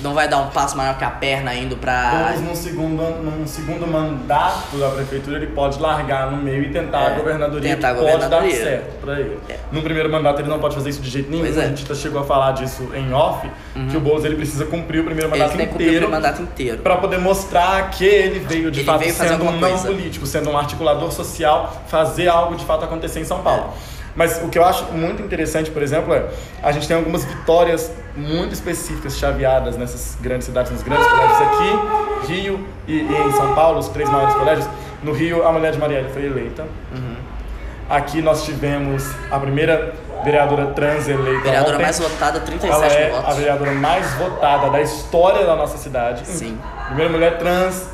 Não 0.00 0.12
vai 0.12 0.26
dar 0.28 0.38
um 0.38 0.48
passo 0.48 0.76
maior 0.76 0.98
que 0.98 1.04
a 1.04 1.10
perna 1.10 1.54
indo 1.54 1.76
pra. 1.76 2.32
Boulos, 2.34 2.40
num 2.42 2.54
segundo, 2.56 3.02
num 3.22 3.46
segundo 3.46 3.86
mandato 3.86 4.76
da 4.76 4.88
prefeitura, 4.90 5.36
ele 5.36 5.46
pode 5.46 5.78
largar 5.80 6.32
no 6.32 6.36
meio 6.36 6.64
e 6.64 6.70
tentar 6.72 7.00
É, 7.00 7.06
a 7.06 7.10
governadoria. 7.18 7.74
tentar 7.76 7.90
a 7.90 7.94
que 7.94 8.00
pode 8.00 8.10
dar 8.12 8.18
governadoria. 8.26 8.56
certo 8.64 9.00
pra 9.00 9.20
ele. 9.20 9.38
É. 9.48 9.56
No 9.70 9.82
primeiro 9.82 10.10
mandato 10.10 10.40
ele 10.40 10.48
não 10.48 10.58
pode 10.58 10.74
fazer 10.74 10.90
isso 10.90 11.00
de 11.00 11.08
jeito 11.08 11.30
nenhum. 11.30 11.46
É. 11.46 11.48
Uhum. 11.50 11.60
A 11.60 11.66
gente 11.66 11.94
chegou 11.94 12.20
a 12.20 12.24
falar 12.24 12.52
disso 12.52 12.88
em 12.92 13.12
off, 13.12 13.48
que 13.88 13.96
o 13.96 14.00
Boulos 14.00 14.24
ele 14.24 14.34
precisa 14.34 14.64
cumprir 14.66 15.00
o 15.00 15.04
primeiro 15.04 15.30
Ele 15.32 15.38
mandato 15.40 15.56
cumprir 15.68 15.86
inteiro. 15.86 16.08
o 16.08 16.10
mandato 16.10 16.42
inteiro. 16.42 16.78
Pra 16.78 16.96
poder 16.96 17.18
mostrar 17.18 17.90
que 17.90 18.04
ele 18.04 18.40
veio 18.40 18.72
de 18.72 18.80
Ele 18.80 18.86
fato 18.86 18.98
veio 18.98 19.14
sendo 19.14 19.44
um 19.44 19.52
não 19.60 19.78
político, 19.78 20.26
sendo 20.26 20.50
um 20.50 20.58
articulador 20.58 21.12
social, 21.12 21.82
fazer 21.86 22.26
algo 22.26 22.56
de 22.56 22.64
fato 22.64 22.84
acontecer 22.84 23.20
em 23.20 23.24
São 23.24 23.42
Paulo. 23.42 23.72
Mas 24.16 24.40
o 24.42 24.48
que 24.48 24.58
eu 24.58 24.64
acho 24.64 24.84
muito 24.92 25.22
interessante, 25.22 25.70
por 25.70 25.82
exemplo, 25.82 26.14
é 26.14 26.24
a 26.62 26.70
gente 26.72 26.86
tem 26.86 26.96
algumas 26.96 27.24
vitórias 27.24 27.90
muito 28.16 28.52
específicas 28.54 29.18
chaveadas 29.18 29.76
nessas 29.76 30.16
grandes 30.20 30.46
cidades, 30.46 30.70
nos 30.70 30.82
grandes 30.82 31.06
colégios 31.06 31.40
aqui, 31.40 32.32
Rio 32.32 32.64
e, 32.86 32.92
e 33.00 33.16
em 33.28 33.32
São 33.32 33.54
Paulo, 33.54 33.78
os 33.80 33.88
três 33.88 34.08
maiores 34.08 34.34
colégios. 34.34 34.68
No 35.02 35.12
Rio, 35.12 35.46
a 35.46 35.52
mulher 35.52 35.72
de 35.72 35.78
Marielle 35.78 36.08
foi 36.10 36.24
eleita. 36.26 36.62
Uhum. 36.94 37.16
Aqui 37.90 38.22
nós 38.22 38.44
tivemos 38.44 39.04
a 39.30 39.38
primeira 39.38 39.92
vereadora 40.24 40.68
trans 40.68 41.06
eleita 41.06 41.42
Vereadora 41.42 41.74
ontem. 41.74 41.82
mais 41.82 41.98
votada, 41.98 42.40
37 42.40 42.72
Ela 42.74 42.86
é 42.86 43.06
mil 43.08 43.16
a 43.16 43.20
votos. 43.20 43.36
vereadora 43.36 43.72
mais 43.72 44.14
votada 44.14 44.70
da 44.70 44.80
história 44.80 45.44
da 45.44 45.54
nossa 45.54 45.76
cidade. 45.76 46.26
Sim. 46.26 46.58
Primeira 46.86 47.10
mulher 47.12 47.36
trans, 47.38 47.88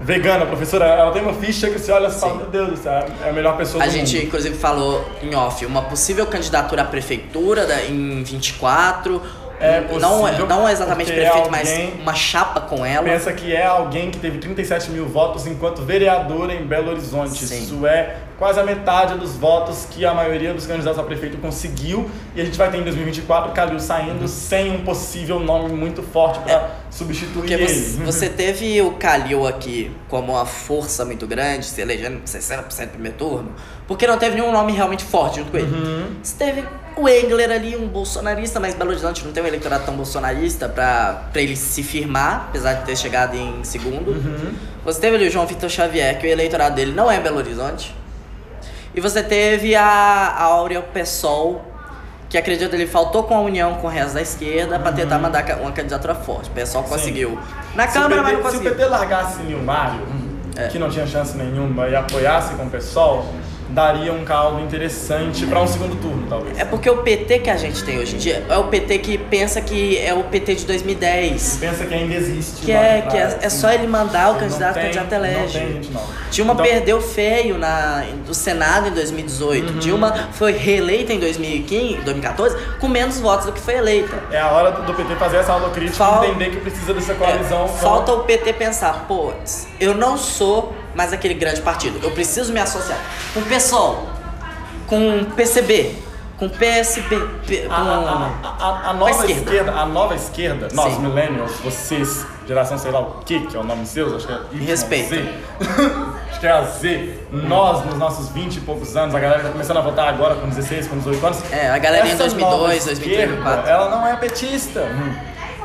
vegana, 0.00 0.46
professora. 0.46 0.84
Ela 0.86 1.10
tem 1.12 1.22
uma 1.22 1.34
ficha 1.34 1.68
que 1.70 1.78
você 1.78 1.92
olha 1.92 2.08
e 2.08 2.10
fala, 2.12 2.34
meu 2.36 2.46
Deus 2.46 2.70
do 2.70 2.76
céu, 2.76 3.06
é 3.24 3.28
a 3.28 3.32
melhor 3.32 3.56
pessoa 3.56 3.82
A 3.82 3.86
do 3.86 3.92
gente, 3.92 4.14
mundo. 4.16 4.26
inclusive, 4.26 4.56
falou 4.56 5.04
em 5.22 5.34
off 5.34 5.64
uma 5.66 5.82
possível 5.82 6.26
candidatura 6.26 6.82
à 6.82 6.84
prefeitura 6.84 7.66
da- 7.66 7.82
em 7.84 8.22
24. 8.22 9.20
É 9.62 9.82
não, 10.00 10.20
possível, 10.22 10.46
não 10.46 10.66
é 10.66 10.72
exatamente 10.72 11.12
prefeito, 11.12 11.50
mas 11.50 11.68
uma 12.00 12.14
chapa 12.14 12.62
com 12.62 12.84
ela. 12.86 13.04
Pensa 13.04 13.30
que 13.30 13.54
é 13.54 13.66
alguém 13.66 14.10
que 14.10 14.18
teve 14.18 14.38
37 14.38 14.90
mil 14.90 15.04
votos 15.06 15.46
enquanto 15.46 15.82
vereadora 15.82 16.54
em 16.54 16.64
Belo 16.64 16.90
Horizonte. 16.90 17.44
Sim. 17.44 17.62
Isso 17.64 17.86
é 17.86 18.16
quase 18.40 18.58
a 18.58 18.64
metade 18.64 19.18
dos 19.18 19.36
votos 19.36 19.86
que 19.90 20.06
a 20.06 20.14
maioria 20.14 20.54
dos 20.54 20.66
candidatos 20.66 20.98
a 20.98 21.02
prefeito 21.02 21.36
conseguiu. 21.36 22.10
E 22.34 22.40
a 22.40 22.44
gente 22.44 22.56
vai 22.56 22.70
ter 22.70 22.78
em 22.78 22.82
2024 22.82 23.52
Calil 23.52 23.78
saindo 23.78 24.26
sem 24.26 24.74
um 24.74 24.82
possível 24.82 25.38
nome 25.38 25.74
muito 25.74 26.02
forte 26.02 26.40
para 26.40 26.70
substituir 26.90 27.34
Porque 27.34 27.52
ele. 27.52 27.68
você, 27.68 28.02
você 28.02 28.28
teve 28.30 28.80
o 28.80 28.92
Calil 28.92 29.46
aqui 29.46 29.92
como 30.08 30.32
uma 30.32 30.46
força 30.46 31.04
muito 31.04 31.26
grande, 31.26 31.66
se 31.66 31.82
elegendo 31.82 32.22
60% 32.22 32.80
no 32.80 32.88
primeiro 32.88 33.18
turno, 33.18 33.52
porque 33.86 34.06
não 34.06 34.16
teve 34.16 34.36
nenhum 34.36 34.50
nome 34.50 34.72
realmente 34.72 35.04
forte 35.04 35.40
junto 35.40 35.50
com 35.50 35.58
ele. 35.58 35.66
Uhum. 35.66 36.06
Você 36.22 36.36
teve 36.38 36.64
o 36.96 37.06
Engler 37.06 37.50
ali, 37.50 37.76
um 37.76 37.88
bolsonarista, 37.88 38.58
mas 38.58 38.74
Belo 38.74 38.90
Horizonte 38.90 39.22
não 39.22 39.32
tem 39.32 39.42
um 39.42 39.46
eleitorado 39.46 39.84
tão 39.84 39.94
bolsonarista 39.94 40.66
pra, 40.66 41.28
pra 41.30 41.42
ele 41.42 41.56
se 41.56 41.82
firmar, 41.82 42.46
apesar 42.48 42.72
de 42.72 42.86
ter 42.86 42.96
chegado 42.96 43.36
em 43.36 43.62
segundo. 43.64 44.12
Uhum. 44.12 44.54
Você 44.82 44.98
teve 44.98 45.16
ali 45.16 45.28
o 45.28 45.30
João 45.30 45.46
Vitor 45.46 45.68
Xavier, 45.68 46.18
que 46.18 46.26
o 46.26 46.30
eleitorado 46.30 46.74
dele 46.74 46.92
não 46.92 47.10
é 47.10 47.20
Belo 47.20 47.36
Horizonte. 47.36 47.99
E 48.94 49.00
você 49.00 49.22
teve 49.22 49.74
a, 49.74 49.84
a 49.84 50.42
Áurea 50.44 50.82
Pessol, 50.82 51.62
que 52.28 52.36
acredito 52.38 52.74
ele 52.74 52.86
faltou 52.86 53.22
com 53.24 53.34
a 53.36 53.40
união 53.40 53.74
com 53.74 53.86
o 53.86 53.90
resto 53.90 54.14
da 54.14 54.22
esquerda 54.22 54.78
pra 54.78 54.92
tentar 54.92 55.18
mandar 55.18 55.44
uma 55.60 55.72
candidatura 55.72 56.14
forte. 56.14 56.50
O 56.50 56.52
Uhum. 56.80 56.84
Sim. 56.84 56.88
conseguiu. 56.88 57.38
Na 57.74 57.86
Se 57.88 57.94
Câmara, 57.94 58.22
mas 58.22 58.32
PT 58.32 58.32
não 58.32 58.40
Se 58.42 58.56
o 58.56 58.58
conseguiu. 58.60 58.70
PT 58.76 58.84
largasse 58.86 59.42
Nilmário, 59.42 60.06
É. 60.56 60.68
que 60.68 60.78
não 60.78 60.88
tinha 60.90 61.06
chance 61.06 61.36
nenhuma, 61.36 61.88
e 61.88 61.94
apoiasse 61.94 62.54
com 62.54 62.64
o 62.64 62.70
PSOL, 62.70 63.26
daria 63.70 64.12
um 64.12 64.24
caldo 64.24 64.60
interessante 64.60 65.46
para 65.46 65.60
um 65.60 65.66
segundo 65.66 65.94
turno, 66.00 66.26
talvez. 66.28 66.58
É 66.58 66.64
porque 66.64 66.88
o 66.90 66.98
PT 66.98 67.38
que 67.40 67.50
a 67.50 67.56
gente 67.56 67.82
tem 67.84 67.98
hoje 67.98 68.16
em 68.16 68.18
dia 68.18 68.44
é 68.48 68.56
o 68.58 68.64
PT 68.64 68.98
que 68.98 69.16
pensa 69.18 69.60
que 69.60 69.96
é 69.98 70.12
o 70.12 70.24
PT 70.24 70.54
de 70.56 70.66
2010. 70.66 71.58
Pensa 71.60 71.86
que 71.86 71.94
ainda 71.94 72.14
existe. 72.14 72.62
Que 72.66 72.72
lá 72.72 72.78
é, 72.80 73.02
que 73.02 73.16
é, 73.16 73.38
é 73.42 73.48
só 73.48 73.70
ele 73.70 73.86
mandar 73.86 74.30
o 74.30 74.32
Não 74.32 74.40
candidato, 74.40 74.74
tem- 74.74 74.82
candidato 74.84 75.10
Não 75.10 75.16
elege. 75.24 75.58
tem 75.58 75.72
gente 75.74 75.92
não. 75.92 76.02
Dilma 76.30 76.52
Então, 76.54 76.64
perdeu 76.64 77.00
feio 77.00 77.58
na, 77.58 78.04
do 78.26 78.34
Senado 78.34 78.88
em 78.88 78.92
2018. 78.92 79.72
Uhum. 79.72 79.78
Dilma 79.78 80.28
foi 80.32 80.52
reeleita 80.52 81.12
em 81.12 81.18
2015, 81.20 81.96
2014 82.04 82.56
com 82.80 82.88
menos 82.88 83.18
votos 83.20 83.46
do 83.46 83.52
que 83.52 83.60
foi 83.60 83.74
eleita. 83.76 84.16
É 84.30 84.40
a 84.40 84.48
hora 84.50 84.70
do 84.72 84.94
PT 84.94 85.14
fazer 85.16 85.38
essa 85.38 85.52
autocrítica 85.52 85.96
Fal- 85.96 86.24
e 86.24 86.28
entender 86.30 86.50
que 86.50 86.56
precisa 86.58 86.92
dessa 86.94 87.14
coalizão. 87.14 87.64
É, 87.64 87.68
com- 87.68 87.74
falta 87.78 88.12
o 88.12 88.20
PT 88.24 88.52
pensar, 88.52 89.04
pô, 89.06 89.32
eu 89.78 89.94
não 89.94 90.16
sou 90.16 90.72
mais 90.94 91.12
aquele 91.12 91.34
grande 91.34 91.60
partido. 91.62 91.98
Eu 92.02 92.10
preciso 92.12 92.52
me 92.52 92.60
associar 92.60 92.98
com 93.34 93.40
o 93.40 93.44
PSOL, 93.44 94.08
com 94.86 95.18
o 95.20 95.24
PCB, 95.26 95.94
com 96.38 96.46
o 96.46 96.50
PSB, 96.50 97.16
com... 97.18 97.72
A, 97.72 97.76
a- 97.78 98.56
a- 98.58 98.90
a- 98.90 98.92
nova 98.94 99.10
esquerda. 99.10 99.32
esquerda. 99.42 99.72
a 99.72 99.86
nova 99.86 100.14
esquerda, 100.14 100.68
nós 100.72 100.94
Sim. 100.94 101.00
millennials, 101.00 101.52
vocês, 101.62 102.24
geração 102.48 102.78
sei 102.78 102.90
lá 102.90 103.00
o 103.00 103.20
que, 103.24 103.40
que 103.46 103.56
é 103.56 103.60
o 103.60 103.62
nome 103.62 103.84
seu, 103.86 104.16
acho 104.16 104.26
que 104.26 104.32
é 104.32 104.38
Y, 104.52 104.64
Respeito. 104.66 105.08
Z. 105.10 105.34
acho 106.30 106.40
que 106.40 106.46
é 106.46 106.50
a 106.50 106.62
Z. 106.62 107.18
Nós, 107.30 107.84
nos 107.84 107.96
nossos 107.98 108.30
20 108.30 108.56
e 108.56 108.60
poucos 108.62 108.96
anos, 108.96 109.14
a 109.14 109.20
galera 109.20 109.42
tá 109.42 109.50
começando 109.50 109.76
a 109.76 109.80
votar 109.82 110.08
agora 110.08 110.34
com 110.36 110.48
16, 110.48 110.88
com 110.88 110.96
18 110.98 111.26
anos. 111.26 111.52
É, 111.52 111.70
a 111.70 111.78
galera 111.78 112.06
em 112.06 112.10
essa 112.12 112.18
2002, 112.24 112.50
nova 112.50 112.68
2003, 112.72 112.98
esquerda, 112.98 113.34
2004. 113.34 113.70
Ela 113.70 113.90
não 113.90 114.06
é 114.08 114.16
petista. 114.16 114.88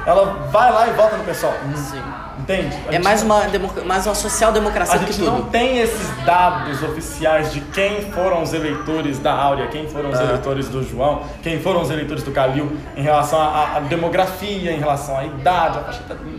Ela 0.05 0.25
vai 0.51 0.71
lá 0.71 0.87
e 0.87 0.91
vota 0.91 1.15
no 1.17 1.23
pessoal. 1.23 1.53
Sim. 1.75 2.01
Entende? 2.45 2.77
A 2.87 2.93
É 2.93 2.99
mais 2.99 3.23
uma, 3.23 3.41
mais 3.85 4.05
uma 4.05 4.13
social-democracia 4.13 4.95
a 4.95 4.97
do 4.99 5.05
que 5.07 5.13
gente 5.13 5.25
não 5.25 5.37
tudo. 5.37 5.49
tem 5.49 5.79
esses 5.79 6.07
dados 6.23 6.83
oficiais 6.83 7.51
de 7.51 7.59
quem 7.59 8.11
foram 8.11 8.43
os 8.43 8.53
eleitores 8.53 9.17
da 9.17 9.33
Áurea, 9.33 9.67
quem 9.67 9.87
foram 9.89 10.11
os 10.11 10.19
Ah. 10.19 10.23
eleitores 10.25 10.69
do 10.69 10.83
João, 10.87 11.23
quem 11.41 11.59
foram 11.59 11.81
os 11.81 11.89
eleitores 11.89 12.21
do 12.23 12.31
Calil 12.31 12.71
em 12.95 13.01
relação 13.01 13.39
à, 13.41 13.79
demografia, 13.89 14.71
em 14.71 14.77
relação 14.79 15.17
à 15.17 15.25
idade, 15.25 15.79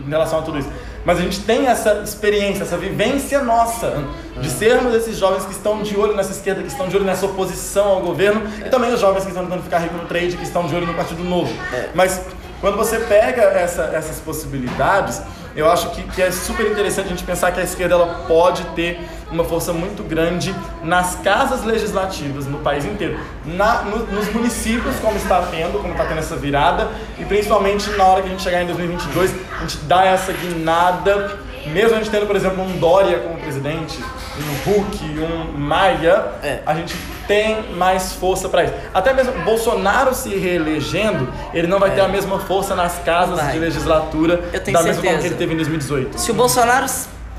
em 0.05 0.09
relação 0.09 0.39
a 0.39 0.41
tudo 0.43 0.57
isso. 0.59 0.69
Mas 1.03 1.19
a 1.19 1.21
gente 1.21 1.41
tem 1.41 1.67
essa 1.67 2.01
experiência, 2.03 2.63
essa 2.63 2.77
vivência 2.77 3.41
nossa 3.41 4.03
de 4.41 4.49
sermos 4.49 4.93
esses 4.93 5.17
jovens 5.17 5.45
que 5.45 5.51
estão 5.51 5.81
de 5.81 5.97
olho 5.97 6.15
nessa 6.15 6.31
esquerda, 6.31 6.61
que 6.61 6.67
estão 6.69 6.87
de 6.87 6.95
olho 6.95 7.05
nessa 7.05 7.25
oposição 7.25 7.87
ao 7.89 8.01
governo 8.01 8.41
e 8.65 8.69
também 8.69 8.93
os 8.93 8.99
jovens 8.99 9.23
que 9.23 9.29
estão 9.29 9.43
tentando 9.43 9.63
ficar 9.63 9.79
ricos 9.79 10.01
no 10.01 10.05
trade, 10.07 10.35
que 10.37 10.43
estão 10.43 10.67
de 10.67 10.75
olho 10.75 10.85
no 10.87 10.93
Partido 10.93 11.23
Novo. 11.23 11.53
É. 11.73 11.89
Mas 11.93 12.21
quando 12.61 12.75
você 12.77 12.97
pega 12.99 13.41
essa- 13.43 13.91
essas 13.93 14.19
possibilidades, 14.19 15.21
eu 15.55 15.69
acho 15.71 15.89
que, 15.91 16.03
que 16.03 16.21
é 16.21 16.31
super 16.31 16.65
interessante 16.67 17.07
a 17.07 17.09
gente 17.09 17.23
pensar 17.23 17.51
que 17.51 17.59
a 17.59 17.63
esquerda 17.63 17.95
ela 17.95 18.25
pode 18.27 18.63
ter 18.75 18.99
uma 19.31 19.43
força 19.43 19.73
muito 19.73 20.03
grande 20.03 20.53
nas 20.83 21.15
casas 21.15 21.63
legislativas 21.63 22.45
no 22.45 22.59
país 22.59 22.85
inteiro, 22.85 23.19
Na- 23.45 23.81
no- 23.81 24.05
nos 24.07 24.31
municípios, 24.31 24.95
como 25.01 25.17
está 25.17 25.41
tendo, 25.49 25.79
como 25.79 25.91
está 25.93 26.05
tendo 26.05 26.19
essa 26.19 26.35
virada, 26.35 26.87
e 27.17 27.25
principalmente 27.25 27.89
na 27.91 28.03
hora 28.05 28.21
que 28.21 28.27
a 28.27 28.31
gente 28.31 28.43
chegar 28.43 28.61
em 28.61 28.67
2022, 28.67 29.31
a 29.57 29.61
gente 29.61 29.77
dá 29.79 30.05
essa 30.05 30.31
guinada, 30.31 31.37
mesmo 31.67 31.95
a 31.95 31.97
gente 31.97 32.09
tendo, 32.09 32.25
por 32.27 32.35
exemplo, 32.35 32.63
um 32.63 32.77
Dória 32.77 33.19
como 33.19 33.37
presidente, 33.39 33.99
um 34.39 34.71
Huck, 34.71 34.97
um 35.19 35.57
Maia, 35.57 36.25
É. 36.43 36.59
a 36.65 36.73
gente 36.75 36.95
tem 37.27 37.73
mais 37.73 38.13
força 38.13 38.47
para 38.49 38.63
isso. 38.65 38.73
Até 38.93 39.13
mesmo 39.13 39.33
Bolsonaro 39.43 40.13
se 40.13 40.29
reelegendo, 40.35 41.27
ele 41.53 41.67
não 41.67 41.79
vai 41.79 41.89
É. 41.91 41.93
ter 41.95 42.01
a 42.01 42.07
mesma 42.07 42.39
força 42.39 42.75
nas 42.75 42.99
casas 42.99 43.37
Vai. 43.37 43.53
de 43.53 43.59
legislatura 43.59 44.41
Eu 44.53 44.59
tenho 44.61 44.77
da 44.77 44.83
mesma 44.83 45.01
forma 45.01 45.01
certeza. 45.01 45.19
que 45.21 45.27
ele 45.27 45.35
teve 45.35 45.53
em 45.53 45.57
2018. 45.57 46.17
Se 46.19 46.31
o 46.31 46.33
Bolsonaro, 46.33 46.85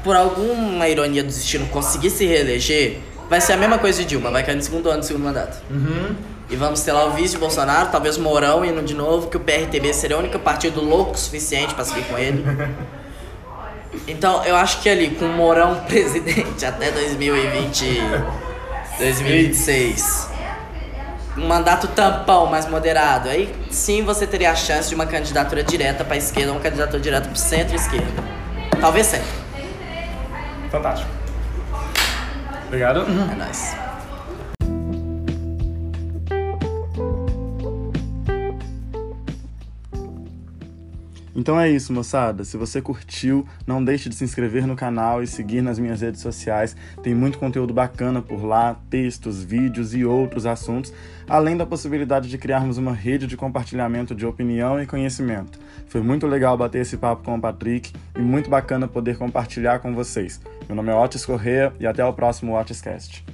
por 0.04 0.14
alguma 0.16 0.88
ironia 0.88 1.22
do 1.22 1.28
destino, 1.28 1.66
conseguir 1.68 2.10
se 2.10 2.26
reeleger, 2.26 2.98
vai 3.30 3.40
ser 3.40 3.52
a 3.54 3.56
mesma 3.56 3.78
coisa 3.78 3.98
de 4.02 4.08
Dilma, 4.08 4.30
vai 4.30 4.42
cair 4.42 4.56
no 4.56 4.62
segundo 4.62 4.88
ano 4.90 5.00
do 5.00 5.04
segundo 5.06 5.22
mandato. 5.24 5.56
Uhum. 5.70 6.14
E 6.50 6.56
vamos 6.56 6.80
ter 6.80 6.92
lá 6.92 7.04
o 7.04 7.10
vice 7.10 7.34
de 7.34 7.38
Bolsonaro, 7.40 7.90
talvez 7.92 8.16
Mourão 8.16 8.64
indo 8.64 8.80
de 8.82 8.94
novo, 8.94 9.28
que 9.28 9.36
o 9.36 9.40
PRTB 9.40 9.92
seria 9.92 10.16
o 10.16 10.20
único 10.20 10.38
partido 10.38 10.80
louco 10.82 11.12
o 11.12 11.18
suficiente 11.18 11.74
pra 11.74 11.84
seguir 11.84 12.04
com 12.04 12.16
ele. 12.18 12.42
Então, 14.06 14.44
eu 14.44 14.56
acho 14.56 14.80
que 14.80 14.88
ali, 14.88 15.10
com 15.10 15.24
o 15.26 15.28
Mourão 15.28 15.80
presidente 15.86 16.64
até 16.64 16.90
2020, 16.90 18.00
2026, 18.98 20.30
um 21.36 21.46
mandato 21.46 21.86
tampão 21.88 22.46
mais 22.46 22.68
moderado, 22.68 23.28
aí 23.28 23.54
sim 23.70 24.02
você 24.02 24.26
teria 24.26 24.50
a 24.50 24.56
chance 24.56 24.88
de 24.88 24.94
uma 24.94 25.06
candidatura 25.06 25.62
direta 25.62 26.04
pra 26.04 26.16
esquerda, 26.16 26.52
uma 26.52 26.60
candidatura 26.60 27.00
direta 27.00 27.28
pro 27.28 27.38
centro-esquerda. 27.38 28.24
Talvez 28.80 29.06
centro. 29.06 29.28
Fantástico. 30.70 31.10
Obrigado. 32.66 33.00
É 33.00 33.34
nóis. 33.34 33.87
Então 41.38 41.58
é 41.60 41.70
isso, 41.70 41.92
moçada. 41.92 42.42
Se 42.42 42.56
você 42.56 42.82
curtiu, 42.82 43.46
não 43.64 43.84
deixe 43.84 44.08
de 44.08 44.16
se 44.16 44.24
inscrever 44.24 44.66
no 44.66 44.74
canal 44.74 45.22
e 45.22 45.26
seguir 45.28 45.62
nas 45.62 45.78
minhas 45.78 46.00
redes 46.00 46.20
sociais. 46.20 46.74
Tem 47.00 47.14
muito 47.14 47.38
conteúdo 47.38 47.72
bacana 47.72 48.20
por 48.20 48.44
lá, 48.44 48.74
textos, 48.90 49.44
vídeos 49.44 49.94
e 49.94 50.04
outros 50.04 50.46
assuntos, 50.46 50.92
além 51.28 51.56
da 51.56 51.64
possibilidade 51.64 52.28
de 52.28 52.36
criarmos 52.36 52.76
uma 52.76 52.92
rede 52.92 53.28
de 53.28 53.36
compartilhamento 53.36 54.16
de 54.16 54.26
opinião 54.26 54.82
e 54.82 54.86
conhecimento. 54.86 55.60
Foi 55.86 56.00
muito 56.00 56.26
legal 56.26 56.56
bater 56.56 56.82
esse 56.82 56.96
papo 56.96 57.22
com 57.22 57.36
o 57.36 57.40
Patrick 57.40 57.92
e 58.16 58.20
muito 58.20 58.50
bacana 58.50 58.88
poder 58.88 59.16
compartilhar 59.16 59.78
com 59.78 59.94
vocês. 59.94 60.40
Meu 60.66 60.74
nome 60.74 60.90
é 60.90 60.94
Otis 60.96 61.24
Correa 61.24 61.72
e 61.78 61.86
até 61.86 62.04
o 62.04 62.12
próximo 62.12 62.58
Otiscast. 62.58 63.24